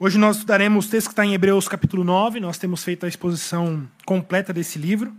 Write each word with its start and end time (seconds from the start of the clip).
Hoje 0.00 0.16
nós 0.16 0.36
estudaremos 0.36 0.86
o 0.86 0.90
texto 0.90 1.08
que 1.08 1.12
está 1.12 1.26
em 1.26 1.34
Hebreus 1.34 1.66
capítulo 1.66 2.04
9, 2.04 2.38
nós 2.38 2.56
temos 2.56 2.84
feito 2.84 3.04
a 3.04 3.08
exposição 3.08 3.90
completa 4.06 4.52
desse 4.52 4.78
livro. 4.78 5.12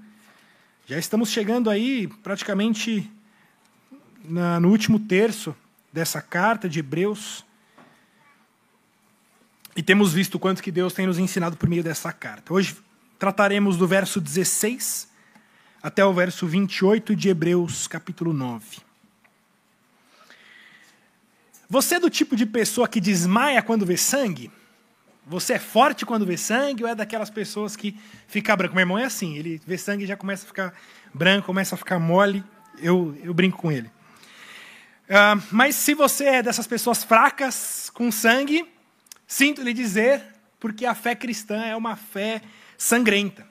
Já 0.87 0.97
estamos 0.97 1.31
chegando 1.31 1.69
aí 1.69 2.07
praticamente 2.23 3.11
na, 4.23 4.57
no 4.57 4.69
último 4.69 4.97
terço 4.97 5.53
dessa 5.91 6.21
carta 6.21 6.69
de 6.69 6.79
Hebreus. 6.79 7.43
E 9.75 9.83
temos 9.83 10.13
visto 10.13 10.35
o 10.35 10.39
quanto 10.39 10.63
que 10.63 10.71
Deus 10.71 10.93
tem 10.93 11.05
nos 11.05 11.19
ensinado 11.19 11.57
por 11.57 11.67
meio 11.67 11.83
dessa 11.83 12.13
carta. 12.13 12.53
Hoje 12.53 12.77
trataremos 13.19 13.75
do 13.75 13.85
verso 13.85 14.21
16 14.21 15.09
até 15.83 16.05
o 16.05 16.13
verso 16.13 16.47
28 16.47 17.17
de 17.17 17.27
Hebreus 17.27 17.85
capítulo 17.85 18.31
9. 18.31 18.77
Você 21.69 21.95
é 21.95 21.99
do 21.99 22.09
tipo 22.09 22.33
de 22.33 22.45
pessoa 22.45 22.87
que 22.87 23.01
desmaia 23.01 23.61
quando 23.61 23.85
vê 23.85 23.97
sangue? 23.97 24.49
Você 25.29 25.53
é 25.53 25.59
forte 25.59 26.07
quando 26.07 26.25
vê 26.25 26.35
sangue 26.35 26.83
ou 26.83 26.89
é 26.89 26.95
daquelas 26.95 27.29
pessoas 27.29 27.75
que 27.75 27.95
fica 28.27 28.55
branco? 28.55 28.73
Meu 28.73 28.81
irmão 28.81 28.97
é 28.97 29.05
assim, 29.05 29.37
ele 29.37 29.61
vê 29.63 29.77
sangue 29.77 30.03
e 30.03 30.07
já 30.07 30.17
começa 30.17 30.43
a 30.43 30.47
ficar 30.47 30.73
branco, 31.13 31.45
começa 31.45 31.75
a 31.75 31.77
ficar 31.77 31.99
mole. 31.99 32.43
Eu, 32.79 33.15
eu 33.23 33.31
brinco 33.31 33.59
com 33.59 33.71
ele. 33.71 33.91
Uh, 35.07 35.39
mas 35.51 35.75
se 35.75 35.93
você 35.93 36.25
é 36.25 36.41
dessas 36.41 36.65
pessoas 36.65 37.03
fracas 37.03 37.91
com 37.93 38.11
sangue, 38.11 38.67
sinto 39.27 39.61
lhe 39.61 39.71
dizer, 39.71 40.23
porque 40.59 40.83
a 40.83 40.95
fé 40.95 41.13
cristã 41.13 41.63
é 41.63 41.75
uma 41.75 41.95
fé 41.95 42.41
sangrenta. 42.75 43.47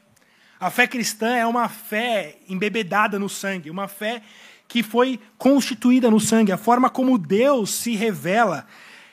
A 0.59 0.71
fé 0.71 0.85
cristã 0.85 1.37
é 1.37 1.47
uma 1.47 1.69
fé 1.69 2.39
embebedada 2.49 3.21
no 3.21 3.29
sangue, 3.29 3.71
uma 3.71 3.87
fé 3.87 4.21
que 4.67 4.83
foi 4.83 5.21
constituída 5.37 6.11
no 6.11 6.19
sangue. 6.19 6.51
A 6.51 6.59
forma 6.59 6.91
como 6.91 7.17
Deus 7.17 7.71
se 7.71 7.95
revela 7.95 8.67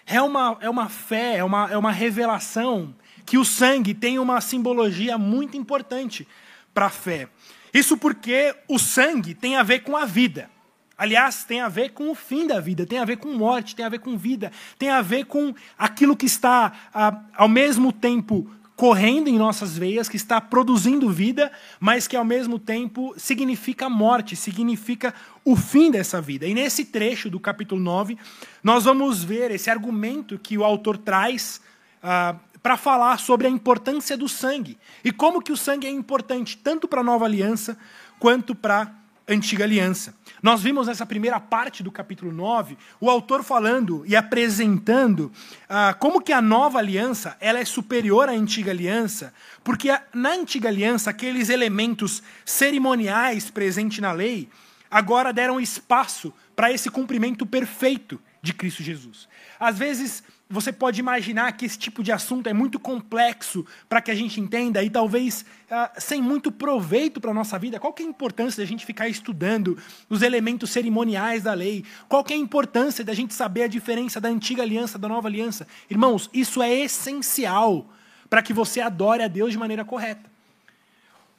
é 0.05 0.21
uma, 0.21 0.57
é 0.61 0.69
uma 0.69 0.89
fé, 0.89 1.37
é 1.37 1.43
uma, 1.43 1.71
é 1.71 1.77
uma 1.77 1.91
revelação 1.91 2.93
que 3.25 3.37
o 3.37 3.45
sangue 3.45 3.93
tem 3.93 4.19
uma 4.19 4.39
simbologia 4.39 5.17
muito 5.17 5.57
importante 5.57 6.27
para 6.73 6.85
a 6.85 6.89
fé. 6.89 7.27
Isso 7.73 7.97
porque 7.97 8.55
o 8.67 8.77
sangue 8.77 9.33
tem 9.33 9.57
a 9.57 9.63
ver 9.63 9.79
com 9.79 9.97
a 9.97 10.05
vida. 10.05 10.49
Aliás, 10.97 11.43
tem 11.43 11.59
a 11.59 11.67
ver 11.67 11.89
com 11.89 12.09
o 12.09 12.15
fim 12.15 12.47
da 12.47 12.59
vida, 12.59 12.85
tem 12.85 12.99
a 12.99 13.05
ver 13.05 13.17
com 13.17 13.33
morte, 13.33 13.75
tem 13.75 13.85
a 13.85 13.89
ver 13.89 13.99
com 13.99 14.17
vida, 14.17 14.51
tem 14.79 14.89
a 14.89 15.01
ver 15.01 15.25
com 15.25 15.53
aquilo 15.77 16.15
que 16.15 16.25
está, 16.25 16.71
ah, 16.93 17.21
ao 17.35 17.49
mesmo 17.49 17.91
tempo, 17.91 18.49
correndo 18.75 19.29
em 19.29 19.37
nossas 19.37 19.77
veias, 19.77 20.09
que 20.09 20.17
está 20.17 20.41
produzindo 20.41 21.09
vida, 21.09 21.51
mas 21.79 22.07
que 22.07 22.15
ao 22.15 22.25
mesmo 22.25 22.59
tempo 22.59 23.13
significa 23.17 23.89
morte, 23.89 24.35
significa 24.35 25.13
o 25.45 25.55
fim 25.55 25.89
dessa 25.89 26.19
vida. 26.19 26.45
E 26.45 26.53
nesse 26.53 26.85
trecho 26.85 27.29
do 27.29 27.39
capítulo 27.39 27.79
9, 27.81 28.17
nós 28.63 28.83
vamos 28.83 29.23
ver 29.23 29.51
esse 29.51 29.69
argumento 29.69 30.37
que 30.37 30.57
o 30.57 30.63
autor 30.63 30.97
traz 30.97 31.61
uh, 32.03 32.37
para 32.61 32.75
falar 32.75 33.19
sobre 33.19 33.47
a 33.47 33.49
importância 33.49 34.17
do 34.17 34.27
sangue 34.27 34.77
e 35.03 35.11
como 35.11 35.41
que 35.41 35.51
o 35.51 35.57
sangue 35.57 35.87
é 35.87 35.91
importante 35.91 36.57
tanto 36.57 36.87
para 36.87 37.01
a 37.01 37.03
nova 37.03 37.25
aliança 37.25 37.77
quanto 38.19 38.55
para 38.55 38.91
antiga 39.27 39.63
aliança. 39.63 40.15
Nós 40.41 40.61
vimos 40.61 40.87
nessa 40.87 41.05
primeira 41.05 41.39
parte 41.39 41.81
do 41.81 41.91
capítulo 41.91 42.31
9 42.31 42.77
o 42.99 43.09
autor 43.09 43.43
falando 43.43 44.03
e 44.05 44.15
apresentando 44.15 45.31
ah, 45.67 45.95
como 45.97 46.21
que 46.21 46.31
a 46.31 46.41
nova 46.41 46.79
aliança 46.79 47.35
ela 47.39 47.59
é 47.59 47.65
superior 47.65 48.29
à 48.29 48.31
antiga 48.31 48.71
aliança, 48.71 49.33
porque 49.63 49.89
na 50.13 50.29
antiga 50.33 50.69
aliança 50.69 51.09
aqueles 51.09 51.49
elementos 51.49 52.21
cerimoniais 52.45 53.49
presentes 53.49 53.99
na 53.99 54.11
lei 54.11 54.49
agora 54.89 55.33
deram 55.33 55.59
espaço 55.59 56.31
para 56.55 56.71
esse 56.71 56.89
cumprimento 56.89 57.45
perfeito 57.45 58.21
de 58.41 58.53
Cristo 58.53 58.83
Jesus. 58.83 59.27
Às 59.59 59.77
vezes 59.77 60.23
você 60.47 60.71
pode 60.71 60.99
imaginar 60.99 61.51
que 61.53 61.65
esse 61.65 61.77
tipo 61.77 62.03
de 62.03 62.11
assunto 62.11 62.47
é 62.47 62.53
muito 62.53 62.79
complexo 62.79 63.65
para 63.89 63.99
que 63.99 64.11
a 64.11 64.15
gente 64.15 64.39
entenda 64.39 64.83
e 64.83 64.89
talvez 64.89 65.43
uh, 65.71 65.89
sem 65.99 66.21
muito 66.21 66.51
proveito 66.51 67.19
para 67.19 67.31
a 67.31 67.33
nossa 67.33 67.57
vida. 67.57 67.79
Qual 67.79 67.91
que 67.91 68.03
é 68.03 68.05
a 68.05 68.09
importância 68.09 68.61
da 68.63 68.67
gente 68.67 68.85
ficar 68.85 69.07
estudando 69.09 69.77
os 70.07 70.21
elementos 70.21 70.69
cerimoniais 70.69 71.43
da 71.43 71.53
lei? 71.53 71.83
Qual 72.07 72.23
que 72.23 72.31
é 72.31 72.35
a 72.35 72.39
importância 72.39 73.03
da 73.03 73.13
gente 73.13 73.33
saber 73.33 73.63
a 73.63 73.67
diferença 73.67 74.21
da 74.21 74.29
antiga 74.29 74.61
aliança 74.61 74.99
da 74.99 75.07
nova 75.07 75.27
aliança? 75.27 75.67
Irmãos, 75.89 76.29
isso 76.31 76.61
é 76.61 76.71
essencial 76.71 77.89
para 78.29 78.43
que 78.43 78.53
você 78.53 78.79
adore 78.81 79.23
a 79.23 79.27
Deus 79.27 79.51
de 79.51 79.57
maneira 79.57 79.83
correta. 79.83 80.29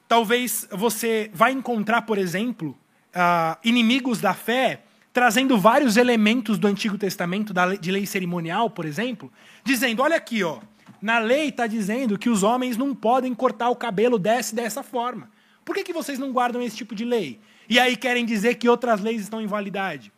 Talvez 0.08 0.66
você 0.70 1.30
vai 1.32 1.52
encontrar, 1.52 2.02
por 2.02 2.18
exemplo, 2.18 2.76
uh, 3.14 3.56
inimigos 3.62 4.20
da 4.20 4.34
fé 4.34 4.82
trazendo 5.16 5.56
vários 5.56 5.96
elementos 5.96 6.58
do 6.58 6.66
Antigo 6.66 6.98
Testamento, 6.98 7.54
de 7.80 7.90
lei 7.90 8.04
cerimonial, 8.04 8.68
por 8.68 8.84
exemplo, 8.84 9.32
dizendo: 9.64 10.02
olha 10.02 10.14
aqui, 10.14 10.44
ó, 10.44 10.60
na 11.00 11.18
lei 11.18 11.48
está 11.48 11.66
dizendo 11.66 12.18
que 12.18 12.28
os 12.28 12.42
homens 12.42 12.76
não 12.76 12.94
podem 12.94 13.34
cortar 13.34 13.70
o 13.70 13.76
cabelo 13.76 14.18
dessa 14.18 14.54
dessa 14.54 14.82
forma. 14.82 15.30
Por 15.64 15.74
que, 15.74 15.84
que 15.84 15.92
vocês 15.94 16.18
não 16.18 16.32
guardam 16.32 16.60
esse 16.60 16.76
tipo 16.76 16.94
de 16.94 17.06
lei? 17.06 17.40
E 17.66 17.80
aí 17.80 17.96
querem 17.96 18.26
dizer 18.26 18.56
que 18.56 18.68
outras 18.68 19.00
leis 19.00 19.22
estão 19.22 19.40
em 19.40 19.46
validade? 19.46 20.12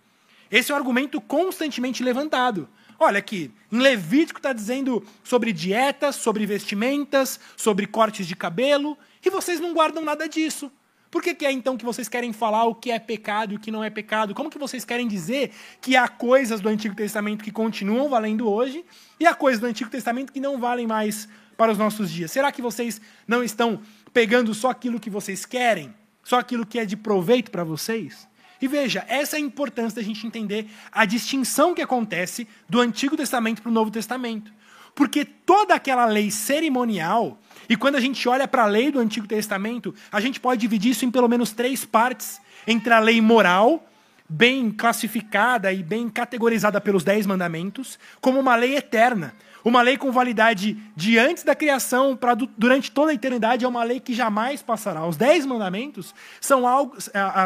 Esse 0.51 0.73
é 0.73 0.75
um 0.75 0.79
argumento 0.79 1.21
constantemente 1.21 2.03
levantado. 2.03 2.69
Olha 2.99 3.21
aqui, 3.21 3.53
em 3.71 3.79
Levítico 3.79 4.41
está 4.41 4.53
dizendo 4.53 5.07
sobre 5.23 5.53
dietas, 5.53 6.17
sobre 6.17 6.45
vestimentas, 6.45 7.39
sobre 7.57 7.87
cortes 7.87 8.27
de 8.27 8.35
cabelo, 8.35 8.99
e 9.25 9.31
vocês 9.31 9.61
não 9.61 9.73
guardam 9.73 10.05
nada 10.05 10.29
disso. 10.29 10.73
Por 11.11 11.23
que, 11.23 11.35
que, 11.35 11.47
é 11.47 11.53
então 11.53 11.77
que 11.77 11.85
vocês 11.85 12.09
querem 12.09 12.33
falar 12.33 12.65
o 12.65 12.75
que 12.75 12.91
é 12.91 12.99
pecado 12.99 13.53
e 13.53 13.57
o 13.57 13.59
que 13.59 13.71
não 13.71 13.83
é 13.83 13.89
pecado? 13.89 14.35
Como 14.35 14.51
que 14.51 14.59
vocês 14.59 14.85
querem 14.85 15.09
dizer 15.09 15.53
que 15.81 15.97
há 15.97 16.07
coisas 16.07 16.61
do 16.61 16.69
Antigo 16.69 16.95
Testamento 16.95 17.43
que 17.43 17.51
continuam 17.51 18.09
valendo 18.11 18.49
hoje 18.49 18.85
e 19.19 19.27
há 19.27 19.35
coisas 19.35 19.61
do 19.61 19.67
Antigo 19.67 19.91
Testamento 19.91 20.33
que 20.33 20.41
não 20.41 20.61
valem 20.61 20.87
mais 20.87 21.27
para 21.57 21.73
os 21.73 21.79
nossos 21.79 22.11
dias? 22.11 22.31
Será 22.31 22.53
que 22.53 22.61
vocês 22.61 23.01
não 23.27 23.43
estão 23.43 23.81
pegando 24.13 24.53
só 24.53 24.69
aquilo 24.69 25.01
que 25.01 25.09
vocês 25.09 25.47
querem? 25.47 25.95
Só 26.23 26.39
aquilo 26.39 26.67
que 26.67 26.79
é 26.79 26.85
de 26.85 26.97
proveito 26.97 27.51
para 27.51 27.65
vocês? 27.65 28.29
E 28.61 28.69
veja, 28.69 29.05
essa 29.09 29.37
é 29.37 29.39
a 29.39 29.41
importância 29.41 30.03
da 30.03 30.07
gente 30.07 30.27
entender 30.27 30.69
a 30.93 31.07
distinção 31.07 31.75
que 31.75 31.81
acontece 31.81 32.47
do 32.69 32.81
Antigo 32.81 33.17
Testamento 33.17 33.63
para 33.63 33.71
o 33.71 33.73
Novo 33.73 33.91
Testamento. 33.91 34.53
Porque 34.95 35.25
toda 35.25 35.75
aquela 35.75 36.05
lei 36.07 36.31
cerimonial 36.31 37.39
e 37.69 37.77
quando 37.77 37.97
a 37.97 38.01
gente 38.01 38.27
olha 38.29 38.49
para 38.49 38.63
a 38.63 38.67
lei 38.67 38.91
do 38.91 38.99
Antigo 38.99 39.27
Testamento, 39.27 39.95
a 40.11 40.21
gente 40.21 40.41
pode 40.41 40.61
dividir 40.61 40.93
isso 40.93 41.05
em 41.05 41.11
pelo 41.11 41.29
menos 41.29 41.53
três 41.53 41.85
partes: 41.85 42.41
entre 42.67 42.93
a 42.93 42.99
lei 42.99 43.21
moral, 43.21 43.87
bem 44.29 44.71
classificada 44.71 45.73
e 45.73 45.83
bem 45.83 46.09
categorizada 46.09 46.81
pelos 46.81 47.05
Dez 47.05 47.27
Mandamentos, 47.27 47.99
como 48.21 48.41
uma 48.41 48.57
lei 48.57 48.77
eterna. 48.77 49.35
Uma 49.65 49.83
lei 49.83 49.99
com 49.99 50.13
validade 50.13 50.79
de 50.95 51.19
antes 51.19 51.43
da 51.43 51.55
criação 51.55 52.17
para 52.17 52.35
durante 52.35 52.93
toda 52.93 53.11
a 53.11 53.15
eternidade 53.15 53.65
é 53.65 53.69
uma 53.69 53.83
lei 53.83 53.99
que 53.99 54.15
jamais 54.15 54.63
passará. 54.63 55.05
Os 55.05 55.17
Dez 55.17 55.45
Mandamentos 55.45 56.15
são, 56.41 56.67
algo, 56.67 56.97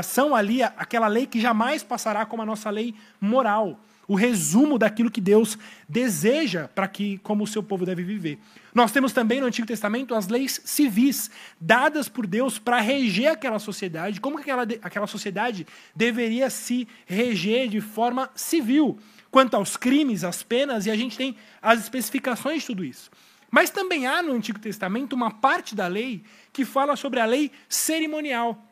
são 0.04 0.36
ali 0.36 0.62
aquela 0.62 1.08
lei 1.08 1.26
que 1.26 1.40
jamais 1.40 1.82
passará 1.82 2.26
como 2.26 2.42
a 2.42 2.46
nossa 2.46 2.68
lei 2.70 2.94
moral 3.20 3.80
o 4.06 4.14
resumo 4.14 4.78
daquilo 4.78 5.10
que 5.10 5.20
Deus 5.20 5.56
deseja 5.88 6.68
para 6.74 6.86
que 6.86 7.18
como 7.18 7.44
o 7.44 7.46
seu 7.46 7.62
povo 7.62 7.86
deve 7.86 8.02
viver. 8.02 8.38
Nós 8.74 8.90
temos 8.90 9.12
também 9.12 9.40
no 9.40 9.46
Antigo 9.46 9.66
Testamento 9.66 10.14
as 10.14 10.28
leis 10.28 10.60
civis 10.64 11.30
dadas 11.60 12.08
por 12.08 12.26
Deus 12.26 12.58
para 12.58 12.80
reger 12.80 13.30
aquela 13.30 13.58
sociedade, 13.58 14.20
como 14.20 14.36
que 14.36 14.50
aquela, 14.50 14.62
aquela 14.82 15.06
sociedade 15.06 15.66
deveria 15.94 16.48
se 16.48 16.88
reger 17.04 17.68
de 17.68 17.80
forma 17.80 18.30
civil, 18.34 18.98
quanto 19.30 19.54
aos 19.54 19.76
crimes, 19.76 20.24
às 20.24 20.42
penas, 20.42 20.86
e 20.86 20.90
a 20.90 20.96
gente 20.96 21.16
tem 21.16 21.36
as 21.60 21.80
especificações 21.80 22.62
de 22.62 22.66
tudo 22.66 22.84
isso. 22.84 23.10
Mas 23.50 23.68
também 23.68 24.06
há 24.06 24.22
no 24.22 24.32
Antigo 24.32 24.58
Testamento 24.58 25.12
uma 25.12 25.30
parte 25.30 25.74
da 25.74 25.86
lei 25.86 26.24
que 26.52 26.64
fala 26.64 26.96
sobre 26.96 27.20
a 27.20 27.26
lei 27.26 27.50
cerimonial. 27.68 28.71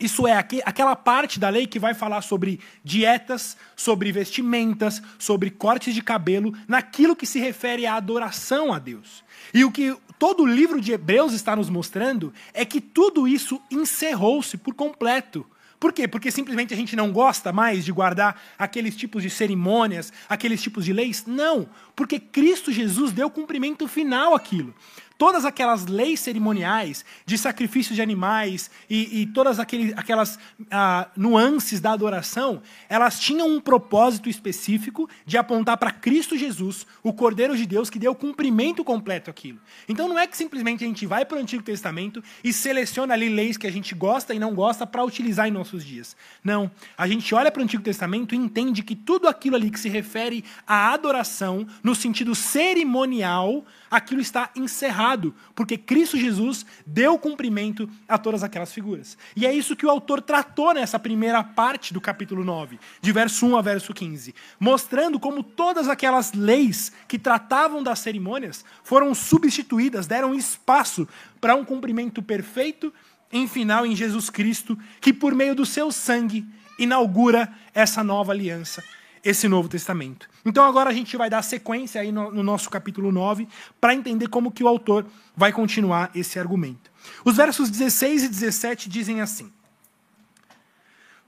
Isso 0.00 0.26
é 0.26 0.32
aquela 0.32 0.94
parte 0.94 1.40
da 1.40 1.48
lei 1.48 1.66
que 1.66 1.78
vai 1.78 1.94
falar 1.94 2.22
sobre 2.22 2.60
dietas, 2.84 3.56
sobre 3.74 4.12
vestimentas, 4.12 5.02
sobre 5.18 5.50
cortes 5.50 5.94
de 5.94 6.02
cabelo, 6.02 6.54
naquilo 6.68 7.16
que 7.16 7.26
se 7.26 7.38
refere 7.40 7.86
à 7.86 7.94
adoração 7.94 8.72
a 8.72 8.78
Deus. 8.78 9.24
E 9.52 9.64
o 9.64 9.72
que 9.72 9.96
todo 10.18 10.42
o 10.42 10.46
livro 10.46 10.80
de 10.80 10.92
Hebreus 10.92 11.32
está 11.32 11.56
nos 11.56 11.68
mostrando 11.68 12.32
é 12.52 12.64
que 12.64 12.80
tudo 12.80 13.26
isso 13.26 13.60
encerrou-se 13.70 14.56
por 14.56 14.74
completo. 14.74 15.46
Por 15.80 15.92
quê? 15.92 16.08
Porque 16.08 16.30
simplesmente 16.30 16.74
a 16.74 16.76
gente 16.76 16.96
não 16.96 17.12
gosta 17.12 17.52
mais 17.52 17.84
de 17.84 17.92
guardar 17.92 18.40
aqueles 18.58 18.96
tipos 18.96 19.22
de 19.22 19.30
cerimônias, 19.30 20.12
aqueles 20.28 20.60
tipos 20.60 20.84
de 20.84 20.92
leis? 20.92 21.24
Não, 21.24 21.68
porque 21.94 22.18
Cristo 22.18 22.72
Jesus 22.72 23.12
deu 23.12 23.30
cumprimento 23.30 23.86
final 23.86 24.34
àquilo. 24.34 24.74
Todas 25.18 25.44
aquelas 25.44 25.86
leis 25.86 26.20
cerimoniais 26.20 27.04
de 27.26 27.36
sacrifício 27.36 27.92
de 27.92 28.00
animais 28.00 28.70
e, 28.88 29.22
e 29.22 29.26
todas 29.26 29.58
aquele, 29.58 29.92
aquelas 29.96 30.38
ah, 30.70 31.08
nuances 31.16 31.80
da 31.80 31.92
adoração, 31.92 32.62
elas 32.88 33.18
tinham 33.18 33.48
um 33.48 33.60
propósito 33.60 34.28
específico 34.28 35.10
de 35.26 35.36
apontar 35.36 35.76
para 35.76 35.90
Cristo 35.90 36.38
Jesus, 36.38 36.86
o 37.02 37.12
Cordeiro 37.12 37.56
de 37.56 37.66
Deus, 37.66 37.90
que 37.90 37.98
deu 37.98 38.14
cumprimento 38.14 38.84
completo 38.84 39.28
àquilo. 39.28 39.58
Então 39.88 40.08
não 40.08 40.18
é 40.18 40.26
que 40.26 40.36
simplesmente 40.36 40.84
a 40.84 40.86
gente 40.86 41.04
vai 41.04 41.24
para 41.24 41.36
o 41.36 41.40
Antigo 41.40 41.64
Testamento 41.64 42.22
e 42.44 42.52
seleciona 42.52 43.14
ali 43.14 43.28
leis 43.28 43.56
que 43.56 43.66
a 43.66 43.72
gente 43.72 43.96
gosta 43.96 44.32
e 44.32 44.38
não 44.38 44.54
gosta 44.54 44.86
para 44.86 45.02
utilizar 45.02 45.48
em 45.48 45.50
nossos 45.50 45.84
dias. 45.84 46.16
Não. 46.44 46.70
A 46.96 47.08
gente 47.08 47.34
olha 47.34 47.50
para 47.50 47.60
o 47.60 47.64
Antigo 47.64 47.82
Testamento 47.82 48.36
e 48.36 48.38
entende 48.38 48.84
que 48.84 48.94
tudo 48.94 49.26
aquilo 49.26 49.56
ali 49.56 49.68
que 49.68 49.80
se 49.80 49.88
refere 49.88 50.44
à 50.64 50.92
adoração, 50.92 51.66
no 51.82 51.94
sentido 51.94 52.36
cerimonial, 52.36 53.64
aquilo 53.90 54.20
está 54.20 54.50
encerrado, 54.54 55.34
porque 55.54 55.78
Cristo 55.78 56.16
Jesus 56.16 56.64
deu 56.86 57.18
cumprimento 57.18 57.88
a 58.06 58.18
todas 58.18 58.42
aquelas 58.42 58.72
figuras. 58.72 59.16
E 59.34 59.46
é 59.46 59.52
isso 59.52 59.76
que 59.76 59.86
o 59.86 59.90
autor 59.90 60.20
tratou 60.20 60.74
nessa 60.74 60.98
primeira 60.98 61.42
parte 61.42 61.92
do 61.92 62.00
capítulo 62.00 62.44
9, 62.44 62.78
de 63.00 63.12
verso 63.12 63.46
1 63.46 63.56
a 63.56 63.62
verso 63.62 63.94
15, 63.94 64.34
mostrando 64.58 65.18
como 65.18 65.42
todas 65.42 65.88
aquelas 65.88 66.32
leis 66.32 66.92
que 67.06 67.18
tratavam 67.18 67.82
das 67.82 67.98
cerimônias 68.00 68.64
foram 68.82 69.14
substituídas, 69.14 70.06
deram 70.06 70.34
espaço 70.34 71.08
para 71.40 71.54
um 71.54 71.64
cumprimento 71.64 72.22
perfeito 72.22 72.92
em 73.32 73.46
final 73.46 73.84
em 73.84 73.94
Jesus 73.94 74.30
Cristo, 74.30 74.78
que 75.00 75.12
por 75.12 75.34
meio 75.34 75.54
do 75.54 75.66
seu 75.66 75.92
sangue 75.92 76.46
inaugura 76.78 77.52
essa 77.74 78.02
nova 78.02 78.32
aliança 78.32 78.82
esse 79.24 79.48
Novo 79.48 79.68
Testamento. 79.68 80.28
Então 80.44 80.64
agora 80.64 80.90
a 80.90 80.92
gente 80.92 81.16
vai 81.16 81.28
dar 81.28 81.42
sequência 81.42 82.00
aí 82.00 82.12
no, 82.12 82.30
no 82.30 82.42
nosso 82.42 82.70
capítulo 82.70 83.12
9 83.12 83.48
para 83.80 83.94
entender 83.94 84.28
como 84.28 84.50
que 84.50 84.62
o 84.62 84.68
autor 84.68 85.06
vai 85.36 85.52
continuar 85.52 86.10
esse 86.14 86.38
argumento. 86.38 86.90
Os 87.24 87.36
versos 87.36 87.70
16 87.70 88.24
e 88.24 88.28
17 88.28 88.88
dizem 88.88 89.20
assim: 89.20 89.52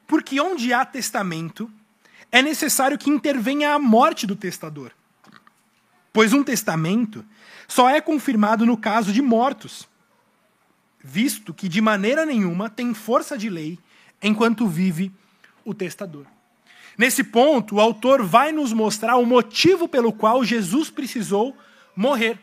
Porque 0.07 0.41
onde 0.41 0.73
há 0.73 0.85
testamento, 0.85 1.71
é 2.33 2.43
necessário 2.43 2.99
que 2.99 3.11
intervenha 3.11 3.75
a 3.75 3.79
morte 3.79 4.27
do 4.27 4.37
testador. 4.37 4.93
Pois 6.13 6.33
um 6.33 6.43
testamento 6.43 7.25
só 7.69 7.89
é 7.89 8.01
confirmado 8.01 8.67
no 8.67 8.77
caso 8.77 9.13
de 9.13 9.23
mortos, 9.23 9.89
visto 11.03 11.55
que 11.55 11.69
de 11.69 11.81
maneira 11.81 12.27
nenhuma 12.27 12.69
tem 12.69 12.93
força 12.93 13.39
de 13.39 13.49
lei 13.49 13.79
enquanto 14.23 14.67
vive 14.67 15.13
o 15.65 15.73
testador. 15.73 16.27
Nesse 17.01 17.25
ponto, 17.25 17.77
o 17.77 17.81
autor 17.81 18.23
vai 18.23 18.53
nos 18.53 18.75
mostrar 18.75 19.17
o 19.17 19.25
motivo 19.25 19.89
pelo 19.89 20.13
qual 20.13 20.45
Jesus 20.45 20.91
precisou 20.91 21.57
morrer. 21.97 22.39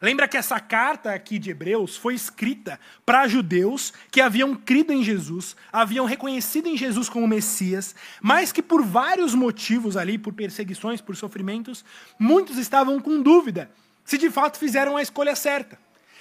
Lembra 0.00 0.28
que 0.28 0.36
essa 0.36 0.60
carta 0.60 1.12
aqui 1.12 1.36
de 1.36 1.50
Hebreus 1.50 1.96
foi 1.96 2.14
escrita 2.14 2.78
para 3.04 3.26
judeus 3.26 3.92
que 4.08 4.20
haviam 4.20 4.54
crido 4.54 4.92
em 4.92 5.02
Jesus, 5.02 5.56
haviam 5.72 6.06
reconhecido 6.06 6.68
em 6.68 6.76
Jesus 6.76 7.08
como 7.08 7.26
Messias, 7.26 7.92
mas 8.22 8.52
que 8.52 8.62
por 8.62 8.84
vários 8.84 9.34
motivos 9.34 9.96
ali, 9.96 10.16
por 10.16 10.32
perseguições, 10.32 11.00
por 11.00 11.16
sofrimentos, 11.16 11.84
muitos 12.20 12.56
estavam 12.56 13.00
com 13.00 13.20
dúvida 13.20 13.68
se 14.08 14.16
de 14.16 14.30
fato 14.30 14.58
fizeram 14.58 14.96
a 14.96 15.02
escolha 15.02 15.36
certa. 15.36 15.78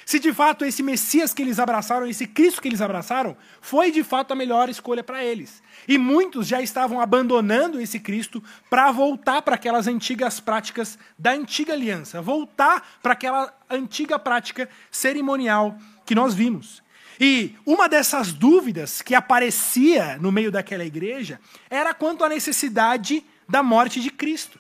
Se 0.08 0.20
de 0.20 0.32
fato 0.32 0.64
esse 0.64 0.82
Messias 0.82 1.34
que 1.34 1.42
eles 1.42 1.60
abraçaram, 1.60 2.08
esse 2.08 2.26
Cristo 2.26 2.62
que 2.62 2.70
eles 2.70 2.80
abraçaram, 2.80 3.36
foi 3.60 3.92
de 3.92 4.06
fato 4.06 4.32
a 4.32 4.36
melhor 4.38 4.70
escolha 4.70 5.04
para 5.04 5.22
eles. 5.22 5.62
E 5.86 5.98
muitos 5.98 6.48
já 6.48 6.62
estavam 6.62 7.02
abandonando 7.02 7.82
esse 7.82 8.00
Cristo 8.00 8.42
para 8.70 8.90
voltar 8.90 9.42
para 9.42 9.56
aquelas 9.56 9.86
antigas 9.86 10.40
práticas 10.40 10.98
da 11.20 11.34
antiga 11.34 11.74
aliança, 11.74 12.22
voltar 12.22 13.00
para 13.04 13.12
aquela 13.12 13.54
antiga 13.70 14.18
prática 14.18 14.70
cerimonial 14.90 15.78
que 16.06 16.16
nós 16.16 16.34
vimos. 16.34 16.82
E 17.20 17.54
uma 17.66 17.90
dessas 17.90 18.32
dúvidas 18.32 19.02
que 19.02 19.14
aparecia 19.14 20.18
no 20.22 20.32
meio 20.32 20.54
daquela 20.54 20.86
igreja 20.86 21.38
era 21.70 21.94
quanto 21.94 22.24
à 22.24 22.30
necessidade 22.30 23.26
da 23.46 23.62
morte 23.62 24.00
de 24.00 24.10
Cristo. 24.10 24.58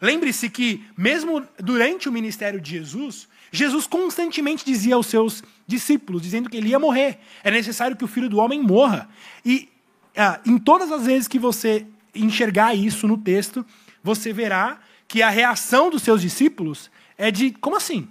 Lembre-se 0.00 0.48
que, 0.48 0.84
mesmo 0.96 1.44
durante 1.58 2.08
o 2.08 2.12
ministério 2.12 2.60
de 2.60 2.70
Jesus, 2.70 3.26
Jesus 3.50 3.86
constantemente 3.86 4.64
dizia 4.64 4.94
aos 4.94 5.06
seus 5.06 5.42
discípulos, 5.66 6.22
dizendo 6.22 6.50
que 6.50 6.56
ele 6.56 6.68
ia 6.68 6.78
morrer. 6.78 7.18
É 7.42 7.50
necessário 7.50 7.96
que 7.96 8.04
o 8.04 8.08
filho 8.08 8.28
do 8.28 8.38
homem 8.38 8.62
morra. 8.62 9.08
E 9.44 9.68
ah, 10.16 10.40
em 10.44 10.58
todas 10.58 10.90
as 10.92 11.06
vezes 11.06 11.28
que 11.28 11.38
você 11.38 11.86
enxergar 12.14 12.74
isso 12.74 13.06
no 13.06 13.16
texto, 13.16 13.64
você 14.02 14.32
verá 14.32 14.80
que 15.06 15.22
a 15.22 15.30
reação 15.30 15.90
dos 15.90 16.02
seus 16.02 16.20
discípulos 16.20 16.90
é 17.16 17.30
de: 17.30 17.52
como 17.52 17.76
assim? 17.76 18.08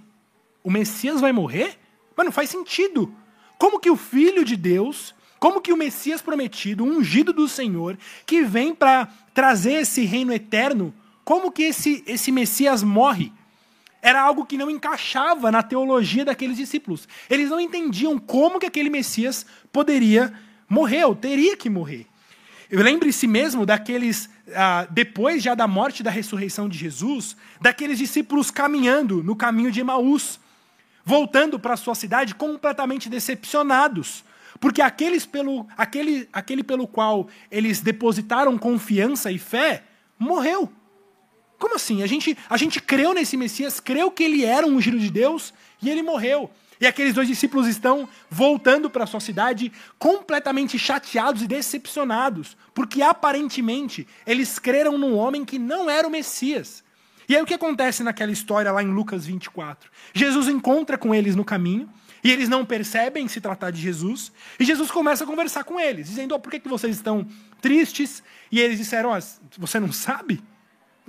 O 0.64 0.70
Messias 0.70 1.20
vai 1.20 1.32
morrer? 1.32 1.78
Mas 2.16 2.26
não 2.26 2.32
faz 2.32 2.50
sentido. 2.50 3.14
Como 3.58 3.78
que 3.80 3.90
o 3.90 3.96
filho 3.96 4.44
de 4.44 4.56
Deus, 4.56 5.14
como 5.38 5.60
que 5.60 5.72
o 5.72 5.76
Messias 5.76 6.20
prometido, 6.20 6.84
ungido 6.84 7.32
do 7.32 7.48
Senhor, 7.48 7.96
que 8.26 8.42
vem 8.42 8.74
para 8.74 9.08
trazer 9.32 9.74
esse 9.74 10.04
reino 10.04 10.32
eterno, 10.32 10.92
como 11.24 11.52
que 11.52 11.64
esse, 11.64 12.02
esse 12.06 12.32
Messias 12.32 12.82
morre? 12.82 13.32
Era 14.00 14.20
algo 14.20 14.46
que 14.46 14.56
não 14.56 14.70
encaixava 14.70 15.50
na 15.50 15.62
teologia 15.62 16.24
daqueles 16.24 16.56
discípulos. 16.56 17.08
Eles 17.28 17.50
não 17.50 17.60
entendiam 17.60 18.18
como 18.18 18.58
que 18.58 18.66
aquele 18.66 18.90
Messias 18.90 19.44
poderia 19.72 20.32
morrer, 20.68 21.04
ou 21.04 21.14
teria 21.14 21.56
que 21.56 21.68
morrer. 21.68 22.06
Lembre-se 22.70 23.26
mesmo 23.26 23.64
daqueles, 23.64 24.28
ah, 24.54 24.86
depois 24.90 25.42
já 25.42 25.54
da 25.54 25.66
morte 25.66 26.00
e 26.00 26.02
da 26.02 26.10
ressurreição 26.10 26.68
de 26.68 26.76
Jesus, 26.76 27.36
daqueles 27.60 27.98
discípulos 27.98 28.50
caminhando 28.50 29.22
no 29.22 29.34
caminho 29.34 29.72
de 29.72 29.80
Emaús, 29.80 30.38
voltando 31.04 31.58
para 31.58 31.76
sua 31.76 31.94
cidade 31.94 32.34
completamente 32.34 33.08
decepcionados, 33.08 34.22
porque 34.60 34.82
aqueles 34.82 35.24
pelo, 35.24 35.66
aquele, 35.76 36.28
aquele 36.30 36.62
pelo 36.62 36.86
qual 36.86 37.28
eles 37.50 37.80
depositaram 37.80 38.58
confiança 38.58 39.32
e 39.32 39.38
fé 39.38 39.84
morreu. 40.18 40.70
Como 41.58 41.74
assim? 41.74 42.02
A 42.02 42.06
gente, 42.06 42.36
a 42.48 42.56
gente 42.56 42.80
creu 42.80 43.12
nesse 43.12 43.36
Messias, 43.36 43.80
creu 43.80 44.10
que 44.10 44.22
ele 44.22 44.44
era 44.44 44.66
um 44.66 44.76
ungido 44.76 44.98
de 44.98 45.10
Deus 45.10 45.52
e 45.82 45.90
ele 45.90 46.02
morreu. 46.02 46.50
E 46.80 46.86
aqueles 46.86 47.12
dois 47.12 47.26
discípulos 47.26 47.66
estão 47.66 48.08
voltando 48.30 48.88
para 48.88 49.06
sua 49.06 49.18
cidade 49.18 49.72
completamente 49.98 50.78
chateados 50.78 51.42
e 51.42 51.48
decepcionados, 51.48 52.56
porque 52.72 53.02
aparentemente 53.02 54.06
eles 54.24 54.58
creram 54.58 54.96
num 54.96 55.16
homem 55.16 55.44
que 55.44 55.58
não 55.58 55.90
era 55.90 56.06
o 56.06 56.10
Messias. 56.10 56.84
E 57.28 57.34
aí 57.34 57.42
o 57.42 57.46
que 57.46 57.54
acontece 57.54 58.02
naquela 58.02 58.30
história 58.30 58.70
lá 58.70 58.82
em 58.82 58.92
Lucas 58.92 59.26
24? 59.26 59.90
Jesus 60.14 60.46
encontra 60.46 60.96
com 60.96 61.14
eles 61.14 61.34
no 61.34 61.44
caminho, 61.44 61.90
e 62.22 62.32
eles 62.32 62.48
não 62.48 62.64
percebem 62.64 63.28
se 63.28 63.40
tratar 63.40 63.70
de 63.70 63.80
Jesus, 63.80 64.32
e 64.58 64.64
Jesus 64.64 64.90
começa 64.90 65.24
a 65.24 65.26
conversar 65.26 65.64
com 65.64 65.78
eles, 65.78 66.08
dizendo: 66.08 66.34
oh, 66.34 66.40
por 66.40 66.50
que, 66.50 66.58
que 66.60 66.68
vocês 66.68 66.96
estão 66.96 67.26
tristes? 67.60 68.22
E 68.50 68.60
eles 68.60 68.78
disseram: 68.78 69.10
oh, 69.10 69.58
você 69.58 69.78
não 69.78 69.92
sabe? 69.92 70.42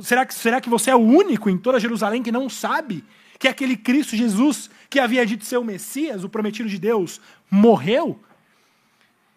Será 0.02 0.26
que, 0.26 0.34
será 0.34 0.62
que 0.62 0.70
você 0.70 0.92
é 0.92 0.96
o 0.96 1.00
único 1.00 1.50
em 1.50 1.58
toda 1.58 1.80
Jerusalém 1.80 2.24
que 2.24 2.32
não 2.32 2.50
sabe 2.50 3.04
que 3.38 3.48
aquele 3.48 3.78
Cristo 3.78 4.16
Jesus, 4.16 4.70
que 4.90 5.00
havia 5.00 5.26
dito 5.26 5.46
ser 5.46 5.58
o 5.58 5.64
Messias, 5.64 6.24
o 6.24 6.30
prometido 6.30 6.68
de 6.68 6.78
Deus, 6.78 7.22
morreu? 7.50 8.20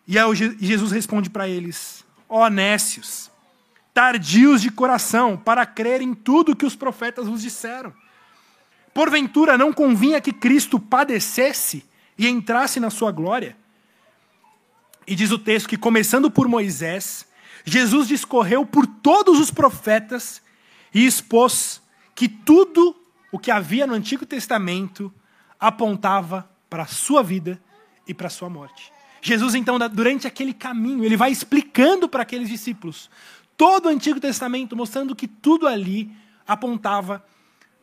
E 0.07 0.19
aí 0.19 0.35
Jesus 0.61 0.91
responde 0.91 1.31
para 1.31 1.49
eles: 1.49 2.05
Ó 2.29 2.45
oh, 2.45 2.51
nécios, 2.51 3.31
tardios 3.95 4.61
de 4.61 4.71
coração, 4.71 5.37
para 5.37 5.65
crer 5.65 6.01
em 6.01 6.15
tudo 6.15 6.57
que 6.57 6.67
os 6.67 6.75
profetas 6.75 7.29
vos 7.29 7.43
disseram. 7.43 7.93
Porventura 8.93 9.57
não 9.57 9.73
convinha 9.73 10.21
que 10.21 10.33
Cristo 10.33 10.79
padecesse 10.79 11.85
e 12.19 12.29
entrasse 12.29 12.79
na 12.79 12.91
sua 12.91 13.11
glória? 13.11 13.57
E 15.07 15.15
diz 15.15 15.31
o 15.31 15.39
texto 15.39 15.69
que, 15.69 15.77
começando 15.77 16.31
por 16.31 16.47
Moisés, 16.47 17.27
Jesus 17.65 18.09
discorreu 18.09 18.67
por 18.67 18.87
todos 18.87 19.41
os 19.41 19.51
profetas 19.51 20.43
e 20.95 21.07
expôs 21.07 21.81
que 22.15 22.29
tudo 22.29 22.97
o 23.31 23.39
que 23.39 23.51
havia 23.51 23.87
no 23.87 23.95
Antigo 23.95 24.27
Testamento 24.27 25.13
apontava 25.59 26.49
para 26.69 26.83
a 26.83 26.87
sua 26.87 27.23
vida 27.23 27.61
e 28.07 28.13
para 28.13 28.27
a 28.27 28.31
sua 28.31 28.49
morte. 28.49 28.93
Jesus, 29.21 29.55
então, 29.55 29.79
durante 29.89 30.27
aquele 30.27 30.53
caminho, 30.53 31.05
ele 31.05 31.17
vai 31.17 31.31
explicando 31.31 32.09
para 32.09 32.23
aqueles 32.23 32.49
discípulos 32.49 33.09
todo 33.57 33.87
o 33.87 33.89
Antigo 33.89 34.19
Testamento, 34.19 34.77
mostrando 34.77 35.15
que 35.15 35.29
tudo 35.29 35.69
ali 35.69 36.11
apontava 36.47 37.25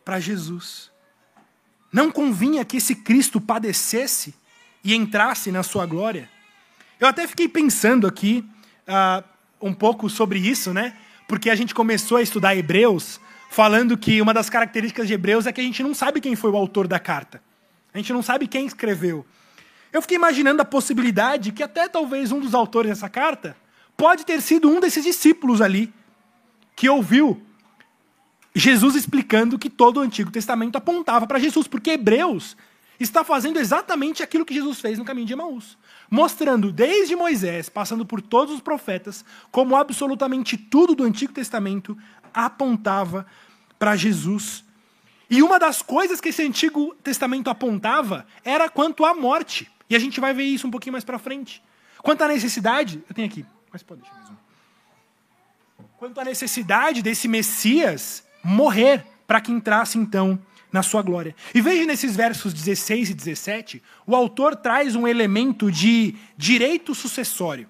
para 0.03 0.19
Jesus. 0.19 0.91
Não 1.91 2.11
convinha 2.11 2.65
que 2.65 2.77
esse 2.77 2.95
Cristo 2.95 3.39
padecesse 3.39 4.35
e 4.83 4.93
entrasse 4.93 5.51
na 5.51 5.63
sua 5.63 5.85
glória. 5.85 6.29
Eu 6.99 7.07
até 7.07 7.25
fiquei 7.25 7.47
pensando 7.47 8.05
aqui 8.05 8.45
uh, 8.87 9.23
um 9.61 9.73
pouco 9.73 10.09
sobre 10.09 10.39
isso, 10.39 10.73
né? 10.73 10.97
Porque 11.29 11.51
a 11.51 11.55
gente 11.55 11.75
começou 11.75 12.17
a 12.17 12.23
estudar 12.23 12.55
Hebreus 12.55 13.21
falando 13.51 13.95
que 13.95 14.19
uma 14.19 14.33
das 14.33 14.49
características 14.49 15.07
de 15.07 15.13
Hebreus 15.13 15.45
é 15.45 15.53
que 15.53 15.61
a 15.61 15.63
gente 15.63 15.83
não 15.83 15.93
sabe 15.93 16.19
quem 16.19 16.35
foi 16.35 16.49
o 16.49 16.57
autor 16.57 16.87
da 16.87 16.97
carta. 16.99 17.39
A 17.93 17.99
gente 17.99 18.11
não 18.11 18.23
sabe 18.23 18.47
quem 18.47 18.65
escreveu. 18.65 19.23
Eu 19.93 20.01
fiquei 20.01 20.17
imaginando 20.17 20.59
a 20.59 20.65
possibilidade 20.65 21.51
que 21.51 21.61
até 21.61 21.87
talvez 21.87 22.31
um 22.31 22.39
dos 22.39 22.55
autores 22.55 22.89
dessa 22.89 23.07
carta 23.07 23.55
pode 23.95 24.25
ter 24.25 24.41
sido 24.41 24.67
um 24.67 24.79
desses 24.79 25.03
discípulos 25.03 25.61
ali 25.61 25.93
que 26.75 26.89
ouviu 26.89 27.39
Jesus 28.55 28.95
explicando 28.95 29.59
que 29.59 29.69
todo 29.69 29.97
o 29.97 30.01
Antigo 30.01 30.31
Testamento 30.31 30.77
apontava 30.77 31.27
para 31.27 31.37
Jesus, 31.37 31.67
porque 31.67 31.91
Hebreus 31.91 32.57
está 32.99 33.23
fazendo 33.23 33.57
exatamente 33.59 34.21
aquilo 34.21 34.45
que 34.45 34.53
Jesus 34.53 34.79
fez 34.79 34.99
no 34.99 35.05
caminho 35.05 35.25
de 35.27 35.33
Emaús. 35.33 35.77
Mostrando 36.09 36.71
desde 36.71 37.15
Moisés, 37.15 37.69
passando 37.69 38.05
por 38.05 38.21
todos 38.21 38.53
os 38.53 38.61
profetas, 38.61 39.23
como 39.51 39.75
absolutamente 39.75 40.57
tudo 40.57 40.95
do 40.95 41.03
Antigo 41.03 41.31
Testamento 41.31 41.97
apontava 42.33 43.25
para 43.77 43.95
Jesus. 43.95 44.63
E 45.29 45.41
uma 45.41 45.59
das 45.59 45.81
coisas 45.81 46.19
que 46.19 46.29
esse 46.29 46.43
Antigo 46.43 46.95
Testamento 47.03 47.49
apontava 47.49 48.25
era 48.43 48.67
quanto 48.67 49.05
à 49.05 49.13
morte. 49.13 49.71
E 49.89 49.95
a 49.95 49.99
gente 49.99 50.19
vai 50.19 50.33
ver 50.33 50.43
isso 50.43 50.67
um 50.67 50.71
pouquinho 50.71 50.93
mais 50.93 51.03
para 51.03 51.17
frente. 51.17 51.63
Quanto 51.99 52.23
à 52.23 52.27
necessidade, 52.27 53.01
eu 53.07 53.15
tenho 53.15 53.27
aqui, 53.27 53.45
mas 53.71 53.83
pode 53.83 54.01
deixar 54.01 54.15
mais 54.17 54.29
um. 54.29 54.33
Quanto 55.97 56.19
à 56.19 56.25
necessidade 56.25 57.01
desse 57.01 57.27
Messias 57.27 58.23
morrer 58.43 59.05
para 59.27 59.39
que 59.41 59.51
entrasse 59.51 59.97
então 59.97 60.39
na 60.71 60.83
sua 60.83 61.01
glória. 61.01 61.35
E 61.53 61.61
veja 61.61 61.85
nesses 61.85 62.15
versos 62.15 62.53
16 62.53 63.09
e 63.09 63.13
17, 63.13 63.83
o 64.05 64.15
autor 64.15 64.55
traz 64.55 64.95
um 64.95 65.07
elemento 65.07 65.71
de 65.71 66.15
direito 66.37 66.93
sucessório. 66.93 67.67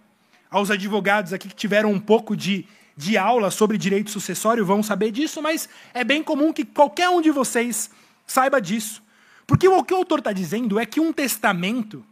Aos 0.50 0.72
advogados 0.72 1.32
aqui 1.32 1.48
que 1.48 1.56
tiveram 1.56 1.91
um 1.91 2.00
pouco 2.00 2.36
de, 2.36 2.65
de 2.98 3.18
aula 3.18 3.51
sobre 3.51 3.77
direito 3.77 4.12
sucessório 4.12 4.65
vão 4.65 4.82
saber 4.82 5.12
disso, 5.12 5.41
mas 5.41 5.70
é 5.94 6.03
bem 6.03 6.24
comum 6.24 6.51
que 6.51 6.65
qualquer 6.65 7.10
um 7.10 7.22
de 7.22 7.32
vocês 7.32 7.89
saiba 8.25 8.60
disso. 8.60 9.01
Porque 9.46 9.68
o 9.68 9.84
que 9.84 9.94
o 9.94 9.98
autor 9.98 10.20
está 10.20 10.32
dizendo 10.32 10.79
é 10.79 10.86
que 10.86 11.00
um 11.00 11.13
testamento 11.13 12.03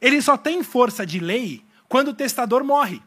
ele 0.00 0.20
só 0.20 0.36
tem 0.36 0.62
força 0.62 1.06
de 1.06 1.18
lei 1.18 1.64
quando 1.88 2.08
o 2.08 2.14
testador 2.14 2.62
morre. 2.62 3.00